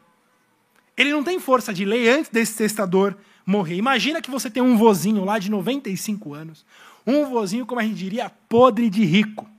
Ele 0.98 1.12
não 1.12 1.24
tem 1.24 1.40
força 1.40 1.72
de 1.72 1.86
lei 1.86 2.10
antes 2.10 2.32
desse 2.32 2.56
testador 2.56 3.16
morrer. 3.46 3.76
Imagina 3.76 4.20
que 4.20 4.32
você 4.32 4.50
tem 4.50 4.64
um 4.64 4.76
vozinho 4.76 5.24
lá 5.24 5.38
de 5.38 5.52
95 5.52 6.34
anos, 6.34 6.66
um 7.08 7.26
vozinho, 7.26 7.66
como 7.66 7.80
a 7.80 7.84
gente 7.84 7.96
diria, 7.96 8.30
podre 8.50 8.90
de 8.90 9.06
rico, 9.06 9.50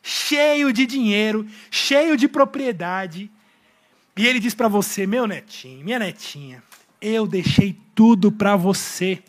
cheio 0.00 0.72
de 0.72 0.86
dinheiro, 0.86 1.44
cheio 1.68 2.16
de 2.16 2.28
propriedade. 2.28 3.28
E 4.16 4.24
ele 4.24 4.38
diz 4.38 4.54
para 4.54 4.68
você, 4.68 5.04
meu 5.04 5.26
netinho, 5.26 5.84
minha 5.84 5.98
netinha, 5.98 6.62
eu 7.00 7.26
deixei 7.26 7.76
tudo 7.92 8.30
para 8.30 8.54
você. 8.54 9.20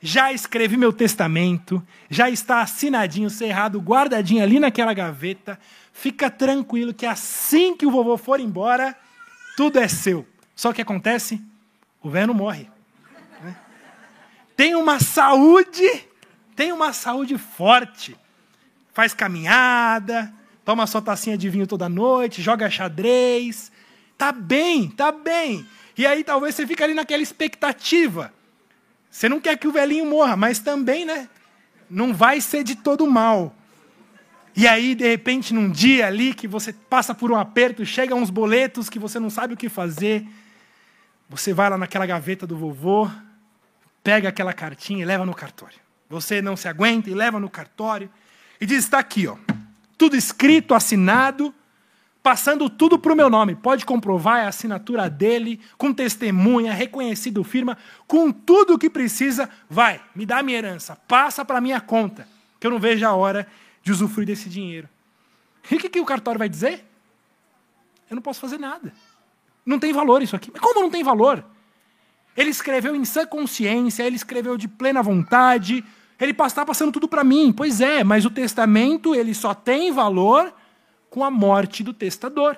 Já 0.00 0.32
escrevi 0.32 0.76
meu 0.76 0.92
testamento, 0.92 1.82
já 2.10 2.28
está 2.28 2.62
assinadinho, 2.62 3.30
cerrado, 3.30 3.80
guardadinho 3.80 4.42
ali 4.42 4.58
naquela 4.58 4.92
gaveta. 4.92 5.58
Fica 5.92 6.28
tranquilo 6.28 6.92
que 6.92 7.06
assim 7.06 7.76
que 7.76 7.86
o 7.86 7.90
vovô 7.90 8.16
for 8.16 8.40
embora, 8.40 8.96
tudo 9.56 9.78
é 9.78 9.86
seu. 9.86 10.26
Só 10.54 10.72
que 10.72 10.82
acontece, 10.82 11.40
o 12.02 12.10
velho 12.10 12.34
morre. 12.34 12.68
Né? 13.42 13.56
Tem 14.56 14.74
uma 14.74 15.00
saúde 15.00 16.08
tem 16.58 16.72
uma 16.72 16.92
saúde 16.92 17.38
forte, 17.38 18.16
faz 18.92 19.14
caminhada, 19.14 20.34
toma 20.64 20.88
sua 20.88 21.00
tacinha 21.00 21.38
de 21.38 21.48
vinho 21.48 21.68
toda 21.68 21.88
noite, 21.88 22.42
joga 22.42 22.68
xadrez, 22.68 23.70
tá 24.16 24.32
bem, 24.32 24.88
tá 24.88 25.12
bem. 25.12 25.64
E 25.96 26.04
aí 26.04 26.24
talvez 26.24 26.56
você 26.56 26.66
fique 26.66 26.82
ali 26.82 26.94
naquela 26.94 27.22
expectativa. 27.22 28.34
Você 29.08 29.28
não 29.28 29.40
quer 29.40 29.56
que 29.56 29.68
o 29.68 29.72
velhinho 29.72 30.04
morra, 30.04 30.34
mas 30.34 30.58
também, 30.58 31.04
né? 31.04 31.28
Não 31.88 32.12
vai 32.12 32.40
ser 32.40 32.64
de 32.64 32.74
todo 32.74 33.06
mal. 33.06 33.54
E 34.56 34.66
aí, 34.66 34.96
de 34.96 35.08
repente, 35.08 35.54
num 35.54 35.70
dia 35.70 36.08
ali 36.08 36.34
que 36.34 36.48
você 36.48 36.72
passa 36.72 37.14
por 37.14 37.30
um 37.30 37.36
aperto, 37.36 37.86
chegam 37.86 38.18
uns 38.18 38.30
boletos 38.30 38.90
que 38.90 38.98
você 38.98 39.20
não 39.20 39.30
sabe 39.30 39.54
o 39.54 39.56
que 39.56 39.68
fazer, 39.68 40.26
você 41.28 41.52
vai 41.52 41.70
lá 41.70 41.78
naquela 41.78 42.04
gaveta 42.04 42.48
do 42.48 42.56
vovô, 42.56 43.08
pega 44.02 44.28
aquela 44.28 44.52
cartinha 44.52 45.02
e 45.02 45.06
leva 45.06 45.24
no 45.24 45.36
cartório. 45.36 45.86
Você 46.08 46.40
não 46.40 46.56
se 46.56 46.68
aguenta 46.68 47.10
e 47.10 47.14
leva 47.14 47.38
no 47.38 47.50
cartório 47.50 48.10
e 48.60 48.66
diz: 48.66 48.84
está 48.84 48.98
aqui, 48.98 49.26
ó, 49.26 49.36
tudo 49.96 50.16
escrito, 50.16 50.74
assinado, 50.74 51.54
passando 52.22 52.68
tudo 52.70 52.98
para 52.98 53.12
o 53.12 53.16
meu 53.16 53.28
nome. 53.28 53.54
Pode 53.54 53.84
comprovar 53.84 54.38
é 54.38 54.44
a 54.44 54.48
assinatura 54.48 55.08
dele, 55.08 55.60
com 55.76 55.92
testemunha, 55.92 56.72
reconhecido 56.72 57.44
firma, 57.44 57.76
com 58.06 58.32
tudo 58.32 58.74
o 58.74 58.78
que 58.78 58.88
precisa. 58.88 59.48
Vai, 59.68 60.00
me 60.14 60.24
dá 60.24 60.42
minha 60.42 60.58
herança, 60.58 60.96
passa 61.08 61.44
para 61.44 61.60
minha 61.60 61.80
conta, 61.80 62.26
que 62.58 62.66
eu 62.66 62.70
não 62.70 62.78
vejo 62.78 63.06
a 63.06 63.12
hora 63.12 63.46
de 63.82 63.92
usufruir 63.92 64.26
desse 64.26 64.48
dinheiro. 64.48 64.88
E 65.70 65.76
o 65.76 65.78
que, 65.78 65.88
que 65.88 66.00
o 66.00 66.04
cartório 66.04 66.38
vai 66.38 66.48
dizer? 66.48 66.84
Eu 68.10 68.14
não 68.14 68.22
posso 68.22 68.40
fazer 68.40 68.58
nada. 68.58 68.92
Não 69.64 69.78
tem 69.78 69.92
valor 69.92 70.22
isso 70.22 70.34
aqui. 70.34 70.50
Mas 70.50 70.62
como 70.62 70.80
não 70.80 70.90
tem 70.90 71.04
valor? 71.04 71.44
Ele 72.36 72.50
escreveu 72.50 72.94
em 72.96 73.04
sã 73.04 73.26
consciência, 73.26 74.02
ele 74.02 74.16
escreveu 74.16 74.56
de 74.56 74.68
plena 74.68 75.02
vontade, 75.02 75.84
ele 76.20 76.32
está 76.32 76.64
passando 76.64 76.92
tudo 76.92 77.08
para 77.08 77.22
mim. 77.22 77.52
Pois 77.52 77.80
é, 77.80 78.02
mas 78.02 78.24
o 78.24 78.30
testamento 78.30 79.14
ele 79.14 79.34
só 79.34 79.54
tem 79.54 79.92
valor 79.92 80.52
com 81.10 81.24
a 81.24 81.30
morte 81.30 81.82
do 81.82 81.92
testador. 81.92 82.56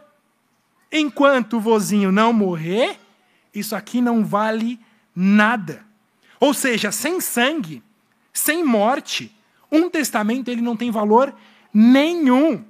Enquanto 0.90 1.58
o 1.58 1.60
vozinho 1.60 2.10
não 2.10 2.32
morrer, 2.32 2.98
isso 3.54 3.76
aqui 3.76 4.00
não 4.00 4.24
vale 4.24 4.80
nada. 5.14 5.84
Ou 6.40 6.54
seja, 6.54 6.90
sem 6.90 7.20
sangue, 7.20 7.82
sem 8.32 8.64
morte, 8.64 9.34
um 9.70 9.90
testamento 9.90 10.48
ele 10.50 10.62
não 10.62 10.76
tem 10.76 10.90
valor 10.90 11.34
nenhum. 11.72 12.64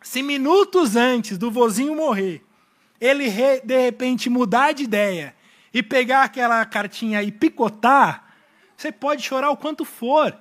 Se 0.00 0.22
minutos 0.22 0.96
antes 0.96 1.36
do 1.36 1.50
vozinho 1.50 1.94
morrer, 1.94 2.42
ele 3.00 3.28
de 3.64 3.82
repente 3.82 4.30
mudar 4.30 4.72
de 4.72 4.84
ideia 4.84 5.34
e 5.74 5.82
pegar 5.82 6.22
aquela 6.24 6.64
cartinha 6.64 7.22
e 7.22 7.32
picotar, 7.32 8.21
você 8.82 8.90
pode 8.90 9.22
chorar 9.22 9.50
o 9.50 9.56
quanto 9.56 9.84
for, 9.84 10.36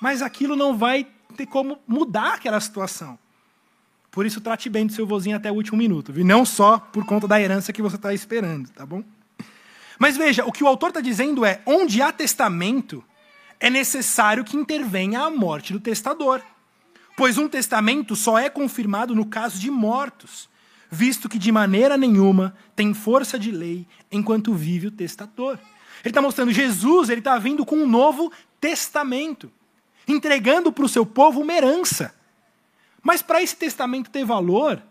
mas 0.00 0.22
aquilo 0.22 0.56
não 0.56 0.76
vai 0.76 1.06
ter 1.36 1.46
como 1.46 1.78
mudar 1.86 2.34
aquela 2.34 2.58
situação. 2.58 3.18
Por 4.10 4.24
isso, 4.24 4.40
trate 4.40 4.70
bem 4.70 4.86
do 4.86 4.92
seu 4.92 5.06
vozinho 5.06 5.36
até 5.36 5.50
o 5.50 5.54
último 5.54 5.76
minuto, 5.76 6.12
viu? 6.12 6.24
não 6.24 6.46
só 6.46 6.78
por 6.78 7.04
conta 7.04 7.28
da 7.28 7.40
herança 7.40 7.72
que 7.72 7.82
você 7.82 7.96
está 7.96 8.14
esperando, 8.14 8.70
tá 8.70 8.86
bom? 8.86 9.02
Mas 9.98 10.16
veja, 10.16 10.44
o 10.44 10.52
que 10.52 10.64
o 10.64 10.66
autor 10.66 10.88
está 10.88 11.00
dizendo 11.00 11.44
é: 11.44 11.60
onde 11.66 12.00
há 12.00 12.10
testamento, 12.10 13.04
é 13.60 13.68
necessário 13.68 14.44
que 14.44 14.56
intervenha 14.56 15.20
a 15.20 15.30
morte 15.30 15.72
do 15.72 15.80
testador. 15.80 16.40
Pois 17.16 17.38
um 17.38 17.48
testamento 17.48 18.16
só 18.16 18.38
é 18.38 18.48
confirmado 18.48 19.14
no 19.14 19.26
caso 19.26 19.58
de 19.58 19.70
mortos, 19.70 20.48
visto 20.90 21.28
que 21.28 21.38
de 21.38 21.52
maneira 21.52 21.96
nenhuma 21.96 22.54
tem 22.74 22.94
força 22.94 23.38
de 23.38 23.50
lei 23.50 23.86
enquanto 24.10 24.54
vive 24.54 24.88
o 24.88 24.90
testador. 24.90 25.58
Ele 26.04 26.10
está 26.10 26.20
mostrando 26.20 26.52
Jesus, 26.52 27.08
ele 27.08 27.20
está 27.20 27.38
vindo 27.38 27.64
com 27.64 27.76
um 27.76 27.88
novo 27.88 28.30
testamento, 28.60 29.50
entregando 30.06 30.70
para 30.70 30.84
o 30.84 30.88
seu 30.88 31.06
povo 31.06 31.40
uma 31.40 31.52
herança. 31.52 32.14
Mas 33.02 33.22
para 33.22 33.42
esse 33.42 33.56
testamento 33.56 34.10
ter 34.10 34.24
valor, 34.24 34.82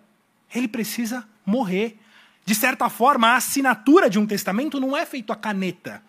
ele 0.53 0.67
precisa 0.67 1.23
morrer. 1.45 1.99
De 2.43 2.55
certa 2.55 2.89
forma, 2.89 3.27
a 3.27 3.35
assinatura 3.35 4.09
de 4.09 4.17
um 4.17 4.25
testamento 4.25 4.79
não 4.79 4.97
é 4.97 5.05
feita 5.05 5.33
a 5.33 5.35
caneta. 5.35 6.03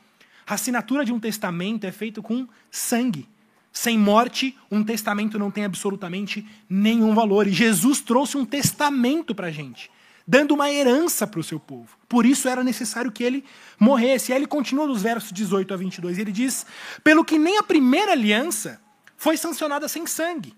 A 0.47 0.55
assinatura 0.55 1.05
de 1.05 1.13
um 1.13 1.21
testamento 1.21 1.85
é 1.85 1.93
feita 1.93 2.23
com 2.23 2.49
sangue. 2.71 3.29
Sem 3.71 3.99
morte, 3.99 4.57
um 4.71 4.83
testamento 4.83 5.39
não 5.39 5.51
tem 5.51 5.65
absolutamente 5.65 6.47
nenhum 6.69 7.15
valor. 7.15 7.47
E 7.47 7.53
Jesus 7.53 8.01
trouxe 8.01 8.39
um 8.39 8.45
testamento 8.45 9.35
para 9.35 9.49
a 9.49 9.51
gente 9.51 9.91
dando 10.27 10.55
uma 10.55 10.71
herança 10.71 11.27
para 11.27 11.41
o 11.41 11.45
seu 11.45 11.61
povo. 11.61 11.97
Por 12.09 12.25
isso 12.25 12.49
era 12.49 12.65
necessário 12.65 13.13
que 13.13 13.23
ele 13.23 13.45
morresse. 13.79 14.31
E 14.31 14.33
aí 14.33 14.39
ele 14.39 14.47
continua 14.47 14.87
nos 14.87 15.03
versos 15.03 15.33
18 15.33 15.75
a 15.75 15.77
22. 15.77 16.19
Ele 16.19 16.33
diz: 16.33 16.67
Pelo 17.03 17.25
que 17.25 17.39
nem 17.39 17.59
a 17.59 17.63
primeira 17.63 18.13
aliança 18.13 18.81
foi 19.17 19.37
sancionada 19.37 19.89
sem 19.89 20.07
sangue. 20.07 20.55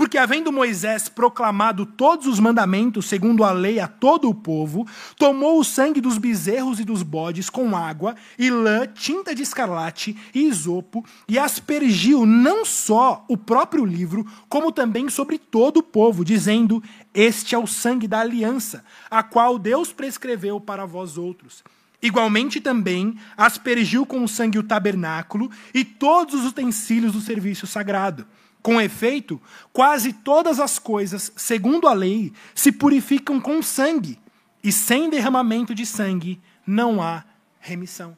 Porque, 0.00 0.16
havendo 0.16 0.50
Moisés 0.50 1.10
proclamado 1.10 1.84
todos 1.84 2.26
os 2.26 2.40
mandamentos 2.40 3.04
segundo 3.04 3.44
a 3.44 3.52
lei 3.52 3.78
a 3.78 3.86
todo 3.86 4.30
o 4.30 4.34
povo, 4.34 4.86
tomou 5.18 5.60
o 5.60 5.64
sangue 5.64 6.00
dos 6.00 6.16
bezerros 6.16 6.80
e 6.80 6.84
dos 6.84 7.02
bodes 7.02 7.50
com 7.50 7.76
água 7.76 8.16
e 8.38 8.50
lã, 8.50 8.86
tinta 8.86 9.34
de 9.34 9.42
escarlate 9.42 10.16
e 10.34 10.48
isopo, 10.48 11.04
e 11.28 11.38
aspergiu 11.38 12.24
não 12.24 12.64
só 12.64 13.26
o 13.28 13.36
próprio 13.36 13.84
livro, 13.84 14.26
como 14.48 14.72
também 14.72 15.10
sobre 15.10 15.38
todo 15.38 15.76
o 15.76 15.82
povo, 15.82 16.24
dizendo: 16.24 16.82
Este 17.12 17.54
é 17.54 17.58
o 17.58 17.66
sangue 17.66 18.06
da 18.06 18.20
aliança, 18.20 18.84
a 19.10 19.22
qual 19.22 19.58
Deus 19.58 19.92
prescreveu 19.92 20.60
para 20.60 20.86
vós 20.86 21.18
outros. 21.18 21.64
Igualmente 22.02 22.60
também 22.60 23.18
aspergiu 23.36 24.06
com 24.06 24.24
o 24.24 24.28
sangue 24.28 24.58
o 24.58 24.62
tabernáculo 24.62 25.50
e 25.74 25.84
todos 25.84 26.34
os 26.34 26.46
utensílios 26.46 27.12
do 27.12 27.20
serviço 27.20 27.66
sagrado. 27.66 28.26
Com 28.62 28.80
efeito, 28.80 29.40
quase 29.72 30.12
todas 30.12 30.60
as 30.60 30.78
coisas, 30.78 31.32
segundo 31.36 31.88
a 31.88 31.92
lei, 31.92 32.32
se 32.54 32.70
purificam 32.70 33.40
com 33.40 33.62
sangue, 33.62 34.18
e 34.62 34.70
sem 34.70 35.08
derramamento 35.08 35.74
de 35.74 35.86
sangue 35.86 36.40
não 36.66 37.02
há 37.02 37.24
remissão. 37.58 38.16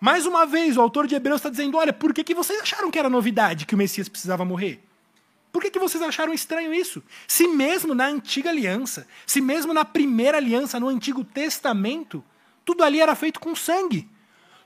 Mais 0.00 0.26
uma 0.26 0.44
vez, 0.44 0.76
o 0.76 0.80
autor 0.80 1.06
de 1.06 1.14
Hebreus 1.14 1.38
está 1.38 1.50
dizendo: 1.50 1.76
olha, 1.76 1.92
por 1.92 2.12
que, 2.12 2.24
que 2.24 2.34
vocês 2.34 2.60
acharam 2.60 2.90
que 2.90 2.98
era 2.98 3.08
novidade 3.08 3.66
que 3.66 3.74
o 3.74 3.78
Messias 3.78 4.08
precisava 4.08 4.44
morrer? 4.44 4.82
Por 5.52 5.62
que, 5.62 5.70
que 5.70 5.78
vocês 5.78 6.02
acharam 6.02 6.32
estranho 6.32 6.72
isso? 6.72 7.02
Se 7.26 7.48
mesmo 7.48 7.94
na 7.94 8.06
antiga 8.06 8.50
aliança, 8.50 9.06
se 9.26 9.40
mesmo 9.40 9.74
na 9.74 9.84
primeira 9.84 10.38
aliança, 10.38 10.78
no 10.78 10.88
Antigo 10.88 11.24
Testamento, 11.24 12.24
tudo 12.64 12.84
ali 12.84 13.00
era 13.00 13.14
feito 13.16 13.40
com 13.40 13.54
sangue. 13.54 14.08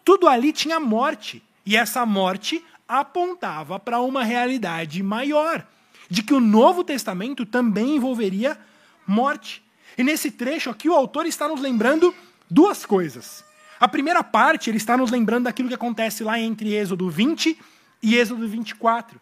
Tudo 0.04 0.28
ali 0.28 0.52
tinha 0.52 0.78
morte. 0.78 1.42
E 1.64 1.76
essa 1.76 2.04
morte 2.04 2.62
apontava 2.86 3.80
para 3.80 4.00
uma 4.00 4.22
realidade 4.22 5.02
maior. 5.02 5.66
de 6.10 6.22
que 6.22 6.34
o 6.34 6.38
Novo 6.38 6.84
Testamento 6.84 7.46
também 7.46 7.96
envolveria 7.96 8.58
morte. 9.06 9.64
E 9.96 10.04
nesse 10.04 10.30
trecho 10.30 10.68
aqui, 10.68 10.86
o 10.86 10.94
autor 10.94 11.24
está 11.24 11.48
nos 11.48 11.62
lembrando 11.62 12.14
duas 12.48 12.84
coisas. 12.84 13.42
A 13.80 13.88
primeira 13.88 14.22
parte, 14.22 14.68
ele 14.68 14.76
está 14.76 14.96
nos 14.96 15.10
lembrando 15.10 15.44
daquilo 15.44 15.68
que 15.68 15.74
acontece 15.74 16.22
lá 16.22 16.38
entre 16.38 16.74
Êxodo 16.74 17.08
20 17.08 17.58
e 18.02 18.16
Êxodo 18.16 18.46
24. 18.46 19.18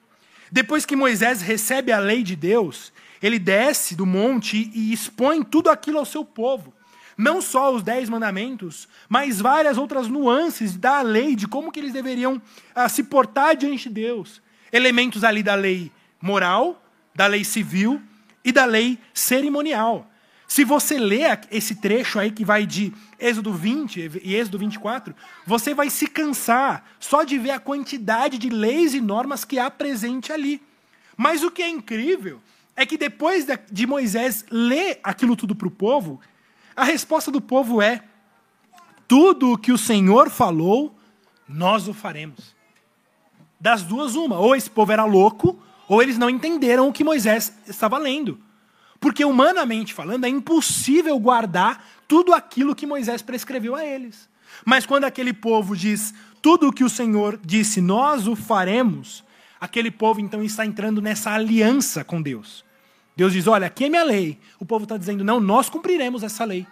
Depois 0.52 0.84
que 0.84 0.94
Moisés 0.94 1.40
recebe 1.40 1.90
a 1.92 1.98
lei 1.98 2.22
de 2.22 2.36
Deus, 2.36 2.92
ele 3.22 3.38
desce 3.38 3.96
do 3.96 4.04
monte 4.04 4.70
e 4.74 4.92
expõe 4.92 5.42
tudo 5.42 5.70
aquilo 5.70 5.98
ao 5.98 6.04
seu 6.04 6.26
povo. 6.26 6.74
Não 7.16 7.40
só 7.40 7.74
os 7.74 7.82
dez 7.82 8.10
mandamentos, 8.10 8.86
mas 9.08 9.40
várias 9.40 9.78
outras 9.78 10.08
nuances 10.08 10.76
da 10.76 11.00
lei, 11.00 11.34
de 11.34 11.48
como 11.48 11.72
que 11.72 11.80
eles 11.80 11.94
deveriam 11.94 12.40
ah, 12.74 12.86
se 12.86 13.04
portar 13.04 13.56
diante 13.56 13.88
de 13.88 13.94
Deus. 13.94 14.42
Elementos 14.70 15.24
ali 15.24 15.42
da 15.42 15.54
lei 15.54 15.90
moral, 16.20 16.84
da 17.14 17.26
lei 17.26 17.44
civil 17.44 18.02
e 18.44 18.52
da 18.52 18.66
lei 18.66 18.98
cerimonial. 19.14 20.11
Se 20.52 20.64
você 20.66 20.98
lê 20.98 21.22
esse 21.50 21.76
trecho 21.76 22.18
aí 22.18 22.30
que 22.30 22.44
vai 22.44 22.66
de 22.66 22.92
Êxodo 23.18 23.54
20 23.54 24.20
e 24.22 24.34
Êxodo 24.34 24.58
24, 24.58 25.16
você 25.46 25.72
vai 25.72 25.88
se 25.88 26.06
cansar 26.06 26.84
só 27.00 27.24
de 27.24 27.38
ver 27.38 27.52
a 27.52 27.58
quantidade 27.58 28.36
de 28.36 28.50
leis 28.50 28.92
e 28.92 29.00
normas 29.00 29.46
que 29.46 29.58
há 29.58 29.70
presente 29.70 30.30
ali. 30.30 30.60
Mas 31.16 31.42
o 31.42 31.50
que 31.50 31.62
é 31.62 31.70
incrível 31.70 32.38
é 32.76 32.84
que 32.84 32.98
depois 32.98 33.46
de 33.70 33.86
Moisés 33.86 34.44
ler 34.50 35.00
aquilo 35.02 35.36
tudo 35.36 35.54
para 35.54 35.68
o 35.68 35.70
povo, 35.70 36.20
a 36.76 36.84
resposta 36.84 37.30
do 37.30 37.40
povo 37.40 37.80
é: 37.80 38.04
tudo 39.08 39.52
o 39.52 39.58
que 39.58 39.72
o 39.72 39.78
Senhor 39.78 40.28
falou, 40.28 40.94
nós 41.48 41.88
o 41.88 41.94
faremos. 41.94 42.54
Das 43.58 43.82
duas, 43.82 44.16
uma. 44.16 44.38
Ou 44.38 44.54
esse 44.54 44.68
povo 44.68 44.92
era 44.92 45.06
louco, 45.06 45.58
ou 45.88 46.02
eles 46.02 46.18
não 46.18 46.28
entenderam 46.28 46.88
o 46.88 46.92
que 46.92 47.02
Moisés 47.02 47.54
estava 47.66 47.96
lendo. 47.96 48.38
Porque, 49.02 49.24
humanamente 49.24 49.92
falando, 49.92 50.26
é 50.26 50.28
impossível 50.28 51.18
guardar 51.18 51.84
tudo 52.06 52.32
aquilo 52.32 52.72
que 52.72 52.86
Moisés 52.86 53.20
prescreveu 53.20 53.74
a 53.74 53.84
eles. 53.84 54.28
Mas 54.64 54.86
quando 54.86 55.02
aquele 55.02 55.32
povo 55.32 55.76
diz 55.76 56.14
tudo 56.40 56.68
o 56.68 56.72
que 56.72 56.84
o 56.84 56.88
Senhor 56.88 57.36
disse, 57.44 57.80
nós 57.80 58.28
o 58.28 58.36
faremos, 58.36 59.24
aquele 59.60 59.90
povo 59.90 60.20
então 60.20 60.40
está 60.40 60.64
entrando 60.64 61.02
nessa 61.02 61.32
aliança 61.32 62.04
com 62.04 62.22
Deus. 62.22 62.64
Deus 63.16 63.32
diz: 63.32 63.48
Olha, 63.48 63.66
aqui 63.66 63.86
é 63.86 63.88
minha 63.88 64.04
lei. 64.04 64.38
O 64.60 64.64
povo 64.64 64.84
está 64.84 64.96
dizendo: 64.96 65.24
Não, 65.24 65.40
nós 65.40 65.68
cumpriremos 65.68 66.22
essa 66.22 66.44
lei. 66.44 66.64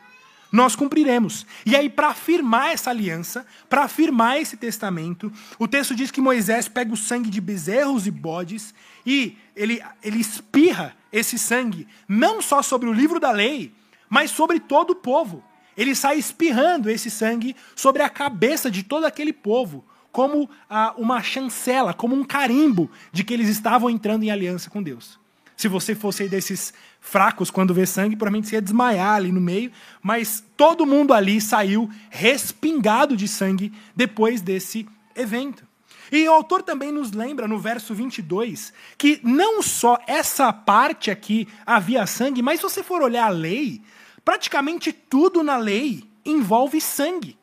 Nós 0.53 0.75
cumpriremos. 0.75 1.47
E 1.65 1.77
aí, 1.77 1.89
para 1.89 2.09
afirmar 2.09 2.73
essa 2.73 2.91
aliança, 2.91 3.47
para 3.69 3.85
afirmar 3.85 4.41
esse 4.41 4.57
testamento, 4.57 5.33
o 5.59 5.69
texto 5.69 5.95
diz 5.95 6.11
que 6.11 6.21
Moisés 6.21 6.67
pega 6.67 6.93
o 6.93 6.97
sangue 6.97 7.31
de 7.31 7.41
bezerros 7.41 8.07
e 8.07 8.11
bodes 8.11 8.75
e 9.07 9.37
ele, 9.55 9.81
ele 10.03 10.19
espirra 10.19 10.97
esse 11.13 11.39
sangue, 11.39 11.87
não 12.09 12.43
só 12.43 12.63
sobre 12.63 12.89
o 12.89 12.93
livro 12.93 13.21
da 13.21 13.31
lei, 13.31 13.73
mas 14.09 14.31
sobre 14.31 14.59
todo 14.59 14.91
o 14.91 14.97
povo. 14.97 15.45
Ele 15.77 15.95
sai 15.95 16.19
espirrando 16.19 16.91
esse 16.91 17.11
sangue 17.11 17.55
sobre 17.77 18.03
a 18.03 18.09
cabeça 18.09 18.71
de 18.71 18.83
todo 18.83 19.05
aquele 19.05 19.33
povo, 19.33 19.85
como 20.11 20.51
ah, 20.69 20.93
uma 20.99 21.23
chancela, 21.23 21.95
como 21.95 22.17
um 22.17 22.25
carimbo 22.25 22.91
de 23.13 23.23
que 23.23 23.33
eles 23.33 23.49
estavam 23.49 23.89
entrando 23.89 24.25
em 24.25 24.31
aliança 24.31 24.69
com 24.69 24.83
Deus. 24.83 25.20
Se 25.61 25.69
você 25.69 25.95
fosse 25.95 26.27
desses 26.27 26.73
fracos 27.03 27.51
quando 27.51 27.75
vê 27.75 27.85
sangue, 27.85 28.17
provavelmente 28.17 28.49
você 28.49 28.55
ia 28.55 28.63
desmaiar 28.63 29.17
ali 29.17 29.31
no 29.31 29.43
meio, 29.43 29.71
mas 30.03 30.43
todo 30.57 30.87
mundo 30.87 31.13
ali 31.13 31.39
saiu 31.39 31.91
respingado 32.09 33.15
de 33.15 33.29
sangue 33.29 33.71
depois 33.95 34.41
desse 34.41 34.89
evento. 35.15 35.69
E 36.11 36.27
o 36.27 36.33
autor 36.33 36.63
também 36.63 36.91
nos 36.91 37.13
lembra 37.13 37.47
no 37.47 37.59
verso 37.59 37.95
22 37.95 38.73
que 38.97 39.21
não 39.23 39.61
só 39.61 39.99
essa 40.07 40.51
parte 40.51 41.11
aqui 41.11 41.47
havia 41.67 42.07
sangue, 42.07 42.41
mas 42.41 42.61
se 42.61 42.63
você 42.63 42.83
for 42.83 43.03
olhar 43.03 43.27
a 43.27 43.29
lei, 43.29 43.83
praticamente 44.25 44.95
tudo 44.95 45.43
na 45.43 45.59
lei 45.59 46.05
envolve 46.25 46.81
sangue. 46.81 47.37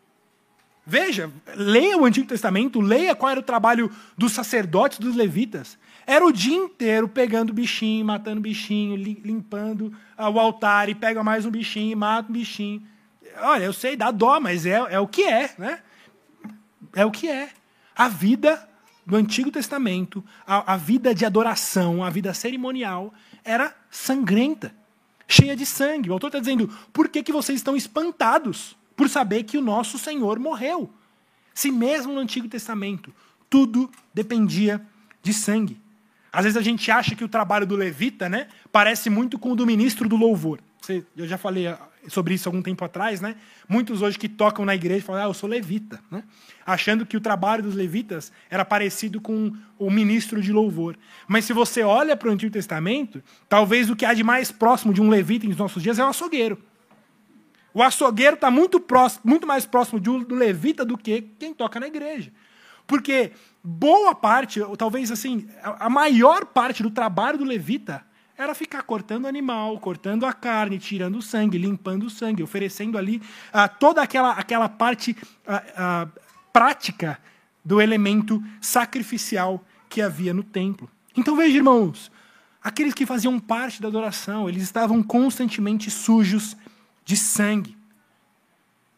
Veja, 0.84 1.32
leia 1.56 1.96
o 2.00 2.06
Antigo 2.06 2.26
Testamento, 2.26 2.82
leia 2.82 3.14
qual 3.14 3.30
era 3.30 3.40
o 3.40 3.44
trabalho 3.44 3.92
dos 4.18 4.32
sacerdotes, 4.32 4.98
dos 4.98 5.16
levitas. 5.16 5.78
Era 6.08 6.26
o 6.26 6.32
dia 6.32 6.56
inteiro 6.56 7.10
pegando 7.10 7.54
bichinho, 7.54 8.06
matando 8.06 8.40
bichinho, 8.40 8.96
limpando 8.96 9.94
o 10.18 10.40
altar 10.40 10.88
e 10.88 10.96
pega 10.96 11.22
mais 11.22 11.46
um 11.46 11.52
bichinho 11.52 11.98
mata 11.98 12.30
um 12.30 12.34
bichinho. 12.34 12.82
Olha, 13.42 13.66
eu 13.66 13.74
sei, 13.74 13.98
dá 13.98 14.10
dó, 14.10 14.40
mas 14.40 14.66
é, 14.66 14.76
é 14.90 15.00
o 15.02 15.08
que 15.08 15.24
é, 15.24 15.54
né? 15.58 15.82
É 16.96 17.06
o 17.06 17.12
que 17.12 17.28
é. 17.28 17.50
A 17.94 18.08
vida 18.08 18.70
do 19.06 19.18
Antigo 19.18 19.52
Testamento, 19.52 20.24
a, 20.46 20.74
a 20.74 20.78
vida 20.78 21.14
de 21.14 21.26
adoração, 21.26 22.02
a 22.02 22.10
vida 22.10 22.34
cerimonial, 22.34 23.14
era 23.44 23.76
sangrenta, 23.92 24.74
cheia 25.28 25.58
de 25.58 25.66
sangue. 25.66 26.10
O 26.10 26.14
autor 26.14 26.28
está 26.28 26.40
dizendo: 26.40 26.70
por 26.94 27.10
que, 27.10 27.22
que 27.22 27.34
vocês 27.34 27.60
estão 27.60 27.76
espantados 27.76 28.78
por 28.96 29.10
saber 29.10 29.44
que 29.44 29.58
o 29.58 29.62
nosso 29.62 30.00
Senhor 30.00 30.40
morreu? 30.40 30.90
Se 31.54 31.70
mesmo 31.70 32.14
no 32.14 32.22
Antigo 32.22 32.48
Testamento 32.48 33.14
tudo 33.50 33.92
dependia 34.14 34.82
de 35.22 35.34
sangue. 35.34 35.86
Às 36.32 36.44
vezes 36.44 36.58
a 36.58 36.62
gente 36.62 36.90
acha 36.92 37.16
que 37.16 37.24
o 37.24 37.28
trabalho 37.28 37.66
do 37.66 37.76
levita 37.76 38.30
né, 38.30 38.48
parece 38.72 39.10
muito 39.10 39.40
com 39.40 39.52
o 39.52 39.56
do 39.56 39.66
ministro 39.66 40.08
do 40.08 40.16
louvor. 40.16 40.60
Eu 41.16 41.28
já 41.28 41.38
falei 41.38 41.68
sobre 42.08 42.34
isso 42.34 42.48
algum 42.48 42.62
tempo 42.62 42.84
atrás, 42.86 43.20
né? 43.20 43.36
Muitos 43.68 44.02
hoje 44.02 44.18
que 44.18 44.30
tocam 44.30 44.64
na 44.64 44.74
igreja 44.74 45.04
falam, 45.04 45.24
ah, 45.24 45.26
eu 45.26 45.34
sou 45.34 45.50
levita, 45.50 46.00
né? 46.10 46.24
Achando 46.66 47.06
que 47.06 47.18
o 47.18 47.22
trabalho 47.22 47.64
dos 47.64 47.76
levitas 47.76 48.32
era 48.50 48.64
parecido 48.64 49.20
com 49.20 49.52
o 49.78 49.92
ministro 49.92 50.42
de 50.42 50.52
louvor. 50.52 50.98
Mas 51.28 51.46
se 51.46 51.54
você 51.54 51.84
olha 51.84 52.16
para 52.16 52.30
o 52.30 52.32
Antigo 52.32 52.52
Testamento, 52.52 53.22
talvez 53.50 53.90
o 53.90 53.96
que 53.96 54.06
há 54.06 54.14
de 54.14 54.24
mais 54.24 54.52
próximo 54.52 54.94
de 54.94 55.02
um 55.02 55.10
levita 55.10 55.46
em 55.46 55.54
nossos 55.54 55.84
dias 55.84 56.00
é 56.00 56.04
o 56.04 56.08
açougueiro. 56.08 56.58
O 57.74 57.84
açougueiro 57.84 58.36
está 58.36 58.50
muito, 58.50 58.80
próximo, 58.80 59.22
muito 59.26 59.46
mais 59.46 59.66
próximo 59.66 60.00
do 60.00 60.34
levita 60.34 60.86
do 60.86 60.98
que 60.98 61.22
quem 61.38 61.54
toca 61.54 61.80
na 61.80 61.88
igreja. 61.88 62.32
Porque 62.88 63.34
boa 63.62 64.16
parte, 64.16 64.62
ou 64.62 64.78
talvez 64.78 65.12
assim, 65.12 65.48
a 65.62 65.90
maior 65.90 66.46
parte 66.46 66.82
do 66.82 66.90
trabalho 66.90 67.38
do 67.38 67.44
levita 67.44 68.04
era 68.38 68.56
ficar 68.56 68.84
cortando 68.84 69.26
animal, 69.28 69.80
cortando 69.80 70.26
a 70.26 70.32
carne, 70.32 70.80
tirando 70.80 71.18
o 71.18 71.22
sangue, 71.22 71.58
limpando 71.58 72.04
o 72.04 72.10
sangue, 72.10 72.44
oferecendo 72.44 72.98
ali 72.98 73.18
uh, 73.18 73.78
toda 73.80 74.02
aquela, 74.02 74.32
aquela 74.32 74.70
parte 74.70 75.12
uh, 75.46 76.06
uh, 76.06 76.12
prática 76.54 77.20
do 77.66 77.82
elemento 77.82 78.42
sacrificial 78.62 79.64
que 79.90 80.02
havia 80.02 80.34
no 80.34 80.44
templo. 80.44 80.90
Então 81.16 81.36
veja, 81.36 81.58
irmãos, 81.58 82.12
aqueles 82.64 82.94
que 82.94 83.06
faziam 83.06 83.40
parte 83.40 83.82
da 83.82 83.88
adoração, 83.88 84.48
eles 84.48 84.64
estavam 84.64 85.02
constantemente 85.02 85.90
sujos 85.90 86.56
de 87.04 87.18
sangue. 87.18 87.76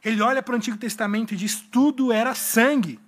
Ele 0.04 0.22
olha 0.22 0.44
para 0.44 0.54
o 0.54 0.56
Antigo 0.58 0.78
Testamento 0.78 1.34
e 1.34 1.38
diz: 1.38 1.62
tudo 1.62 2.12
era 2.12 2.36
sangue. 2.36 3.00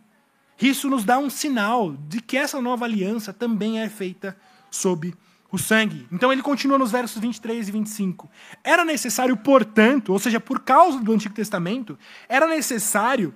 Isso 0.61 0.89
nos 0.89 1.03
dá 1.03 1.17
um 1.17 1.29
sinal 1.29 1.95
de 2.07 2.21
que 2.21 2.37
essa 2.37 2.61
nova 2.61 2.85
aliança 2.85 3.33
também 3.33 3.79
é 3.79 3.89
feita 3.89 4.37
sob 4.69 5.13
o 5.51 5.57
sangue. 5.57 6.07
Então 6.11 6.31
ele 6.31 6.41
continua 6.41 6.77
nos 6.77 6.91
versos 6.91 7.19
23 7.21 7.67
e 7.67 7.71
25. 7.71 8.29
Era 8.63 8.85
necessário, 8.85 9.35
portanto, 9.35 10.13
ou 10.13 10.19
seja, 10.19 10.39
por 10.39 10.59
causa 10.61 10.99
do 10.99 11.11
Antigo 11.11 11.33
Testamento, 11.33 11.97
era 12.29 12.47
necessário 12.47 13.33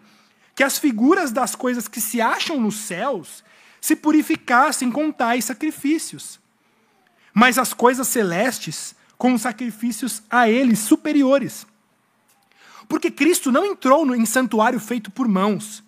que 0.53 0.63
as 0.63 0.77
figuras 0.77 1.31
das 1.31 1.55
coisas 1.55 1.87
que 1.87 1.99
se 1.99 2.21
acham 2.21 2.59
nos 2.59 2.75
céus 2.75 3.43
se 3.81 3.95
purificassem 3.95 4.89
com 4.89 5.11
tais 5.11 5.45
sacrifícios. 5.45 6.39
Mas 7.33 7.57
as 7.57 7.73
coisas 7.73 8.07
celestes 8.07 8.95
com 9.17 9.37
sacrifícios 9.37 10.23
a 10.29 10.49
eles 10.49 10.79
superiores. 10.79 11.67
Porque 12.87 13.11
Cristo 13.11 13.51
não 13.51 13.65
entrou 13.65 14.15
em 14.15 14.25
santuário 14.25 14.79
feito 14.79 15.11
por 15.11 15.27
mãos, 15.27 15.83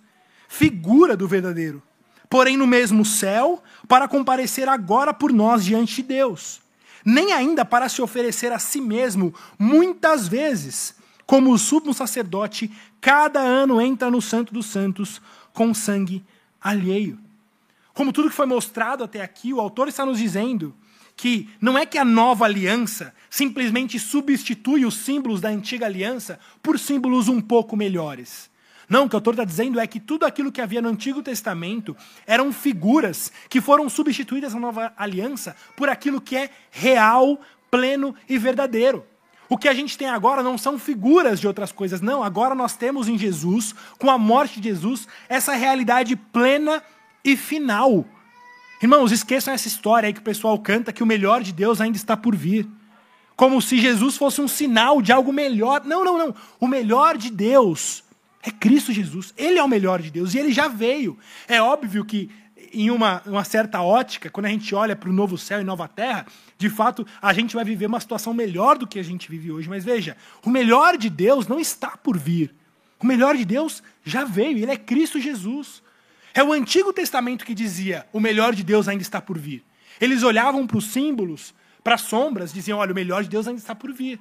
figura 0.48 1.16
do 1.16 1.28
verdadeiro, 1.28 1.82
porém 2.30 2.58
no 2.58 2.68
mesmo 2.68 3.06
céu, 3.06 3.64
para 3.88 4.08
comparecer 4.08 4.68
agora 4.68 5.14
por 5.14 5.32
nós 5.32 5.64
diante 5.66 5.98
de 5.98 6.04
Deus, 6.04 6.62
nem 7.06 7.34
ainda 7.34 7.64
para 7.64 7.90
se 7.90 8.02
oferecer 8.02 8.52
a 8.52 8.60
si 8.60 8.82
mesmo 8.82 9.34
muitas 9.58 10.28
vezes, 10.28 10.96
como 11.26 11.52
o 11.52 11.58
sumo 11.58 11.94
sacerdote 11.94 12.72
cada 13.02 13.40
ano 13.40 13.82
entra 13.82 14.10
no 14.10 14.22
Santo 14.22 14.54
dos 14.54 14.66
Santos 14.66 15.22
com 15.54 15.74
sangue 15.74 16.24
alheio. 16.62 17.20
Como 17.94 18.14
tudo 18.14 18.30
que 18.30 18.36
foi 18.36 18.46
mostrado 18.46 19.04
até 19.04 19.22
aqui, 19.22 19.54
o 19.54 19.60
autor 19.60 19.88
está 19.88 20.06
nos 20.06 20.20
dizendo 20.20 20.74
que 21.16 21.50
não 21.60 21.76
é 21.76 21.86
que 21.86 21.98
a 21.98 22.06
nova 22.06 22.46
aliança 22.46 23.14
simplesmente 23.30 24.00
substitui 24.00 24.86
os 24.86 24.98
símbolos 24.98 25.42
da 25.42 25.50
antiga 25.50 25.88
aliança 25.88 26.40
por 26.62 26.78
símbolos 26.78 27.28
um 27.28 27.42
pouco 27.42 27.76
melhores. 27.76 28.50
Não, 28.90 29.06
o 29.06 29.10
que 29.10 29.16
o 29.16 29.18
autor 29.18 29.34
está 29.34 29.44
dizendo 29.44 29.80
é 29.80 29.86
que 29.86 30.00
tudo 30.00 30.26
aquilo 30.26 30.52
que 30.52 30.62
havia 30.62 30.82
no 30.82 30.90
Antigo 30.90 31.22
Testamento 31.22 31.96
eram 32.26 32.54
figuras 32.54 33.32
que 33.50 33.60
foram 33.60 33.90
substituídas 33.90 34.54
na 34.54 34.60
nova 34.60 34.94
aliança 34.96 35.56
por 35.76 35.90
aquilo 35.90 36.22
que 36.22 36.38
é 36.38 36.50
real, 36.72 37.40
pleno 37.70 38.16
e 38.30 38.38
verdadeiro. 38.38 39.06
O 39.50 39.58
que 39.58 39.68
a 39.68 39.74
gente 39.74 39.98
tem 39.98 40.10
agora 40.10 40.42
não 40.42 40.58
são 40.58 40.78
figuras 40.80 41.40
de 41.40 41.48
outras 41.48 41.72
coisas, 41.72 42.02
não. 42.02 42.24
Agora 42.24 42.56
nós 42.56 42.76
temos 42.76 43.08
em 43.08 43.18
Jesus, 43.18 43.74
com 43.98 44.10
a 44.10 44.18
morte 44.18 44.60
de 44.60 44.70
Jesus, 44.70 45.08
essa 45.28 45.54
realidade 45.54 46.16
plena 46.16 46.82
e 47.24 47.36
final. 47.36 48.06
Irmãos, 48.82 49.12
esqueçam 49.12 49.54
essa 49.54 49.68
história 49.68 50.08
aí 50.08 50.14
que 50.14 50.20
o 50.20 50.24
pessoal 50.24 50.58
canta 50.60 50.94
que 50.94 51.04
o 51.04 51.06
melhor 51.06 51.42
de 51.42 51.52
Deus 51.52 51.82
ainda 51.82 51.98
está 51.98 52.16
por 52.16 52.36
vir. 52.36 52.68
Como 53.36 53.62
se 53.62 53.80
Jesus 53.80 54.18
fosse 54.18 54.42
um 54.42 54.48
sinal 54.48 55.02
de 55.02 55.12
algo 55.12 55.32
melhor. 55.32 55.84
Não, 55.86 56.04
não, 56.04 56.18
não. 56.18 56.36
O 56.60 56.68
melhor 56.68 57.18
de 57.18 57.30
Deus 57.30 58.04
é 58.48 58.52
Cristo 58.52 58.94
Jesus. 58.94 59.34
Ele 59.38 59.60
é 59.60 59.64
o 59.64 59.68
melhor 59.68 60.02
de 60.02 60.10
Deus 60.10 60.34
e 60.34 60.40
ele 60.40 60.54
já 60.54 60.70
veio. 60.70 61.18
É 61.48 61.62
óbvio 61.62 62.06
que, 62.06 62.30
em 62.72 62.90
uma, 62.90 63.22
uma 63.26 63.44
certa 63.44 63.82
ótica, 63.82 64.30
quando 64.30 64.46
a 64.46 64.50
gente 64.50 64.74
olha 64.74 64.96
para 64.96 65.10
o 65.10 65.14
novo 65.14 65.38
céu 65.38 65.60
e 65.60 65.66
nova 65.66 65.88
terra, 65.88 66.26
de 66.58 66.70
fato, 66.70 67.06
a 67.22 67.34
gente 67.34 67.56
vai 67.56 67.66
viver 67.66 67.88
uma 67.88 68.00
situação 68.00 68.34
melhor 68.34 68.78
do 68.78 68.88
que 68.88 69.00
a 69.00 69.04
gente 69.04 69.30
vive 69.30 69.52
hoje. 69.52 69.68
Mas 69.68 69.84
veja, 69.84 70.16
o 70.46 70.50
melhor 70.50 70.98
de 70.98 71.10
Deus 71.10 71.46
não 71.46 71.60
está 71.60 71.98
por 71.98 72.18
vir. 72.18 72.56
O 73.00 73.06
melhor 73.06 73.36
de 73.36 73.44
Deus 73.44 73.84
já 74.04 74.24
veio, 74.24 74.58
ele 74.58 74.72
é 74.72 74.78
Cristo 74.78 75.20
Jesus. 75.20 75.84
É 76.34 76.42
o 76.42 76.54
Antigo 76.54 76.94
Testamento 76.94 77.46
que 77.46 77.54
dizia: 77.54 78.08
o 78.14 78.20
melhor 78.20 78.56
de 78.56 78.64
Deus 78.64 78.88
ainda 78.88 79.04
está 79.04 79.22
por 79.22 79.38
vir. 79.38 79.64
Eles 80.00 80.24
olhavam 80.24 80.66
para 80.66 80.78
os 80.78 80.86
símbolos, 80.86 81.54
para 81.84 81.96
as 81.96 82.02
sombras, 82.02 82.54
diziam: 82.54 82.80
olha, 82.80 82.94
o 82.94 82.96
melhor 82.96 83.24
de 83.24 83.30
Deus 83.30 83.46
ainda 83.46 83.60
está 83.60 83.76
por 83.76 83.92
vir. 83.92 84.20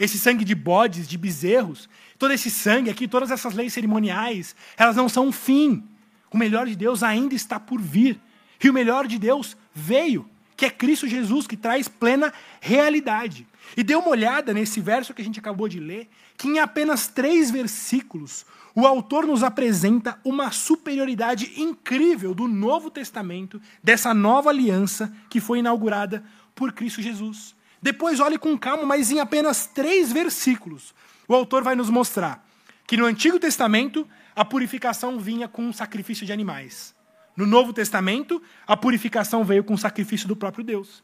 Esse 0.00 0.18
sangue 0.18 0.44
de 0.44 0.54
bodes, 0.54 1.06
de 1.06 1.18
bezerros, 1.18 1.88
todo 2.18 2.32
esse 2.32 2.50
sangue 2.50 2.90
aqui, 2.90 3.06
todas 3.06 3.30
essas 3.30 3.54
leis 3.54 3.72
cerimoniais, 3.72 4.56
elas 4.76 4.96
não 4.96 5.08
são 5.08 5.28
um 5.28 5.32
fim. 5.32 5.84
O 6.30 6.38
melhor 6.38 6.66
de 6.66 6.74
Deus 6.74 7.02
ainda 7.02 7.34
está 7.34 7.60
por 7.60 7.80
vir. 7.80 8.18
E 8.62 8.70
o 8.70 8.72
melhor 8.72 9.06
de 9.06 9.18
Deus 9.18 9.56
veio, 9.74 10.28
que 10.56 10.64
é 10.64 10.70
Cristo 10.70 11.06
Jesus, 11.06 11.46
que 11.46 11.56
traz 11.56 11.88
plena 11.88 12.32
realidade. 12.60 13.46
E 13.76 13.82
dê 13.82 13.94
uma 13.94 14.08
olhada 14.08 14.52
nesse 14.52 14.80
verso 14.80 15.12
que 15.14 15.22
a 15.22 15.24
gente 15.24 15.38
acabou 15.38 15.68
de 15.68 15.80
ler, 15.80 16.08
que 16.36 16.48
em 16.48 16.58
apenas 16.58 17.08
três 17.08 17.50
versículos, 17.50 18.46
o 18.74 18.86
autor 18.86 19.26
nos 19.26 19.42
apresenta 19.42 20.18
uma 20.24 20.50
superioridade 20.50 21.52
incrível 21.60 22.34
do 22.34 22.48
Novo 22.48 22.90
Testamento, 22.90 23.60
dessa 23.82 24.14
nova 24.14 24.50
aliança 24.50 25.12
que 25.28 25.40
foi 25.40 25.58
inaugurada 25.58 26.24
por 26.54 26.72
Cristo 26.72 27.02
Jesus. 27.02 27.54
Depois 27.82 28.20
olhe 28.20 28.38
com 28.38 28.56
calma, 28.56 28.86
mas 28.86 29.10
em 29.10 29.18
apenas 29.18 29.66
três 29.66 30.12
versículos, 30.12 30.94
o 31.26 31.34
autor 31.34 31.64
vai 31.64 31.74
nos 31.74 31.90
mostrar 31.90 32.46
que 32.86 32.96
no 32.96 33.04
Antigo 33.04 33.40
Testamento 33.40 34.06
a 34.36 34.44
purificação 34.44 35.18
vinha 35.18 35.48
com 35.48 35.64
um 35.64 35.72
sacrifício 35.72 36.24
de 36.24 36.32
animais. 36.32 36.94
No 37.36 37.44
Novo 37.44 37.72
Testamento, 37.72 38.40
a 38.66 38.76
purificação 38.76 39.42
veio 39.42 39.64
com 39.64 39.74
o 39.74 39.78
sacrifício 39.78 40.28
do 40.28 40.36
próprio 40.36 40.62
Deus. 40.62 41.02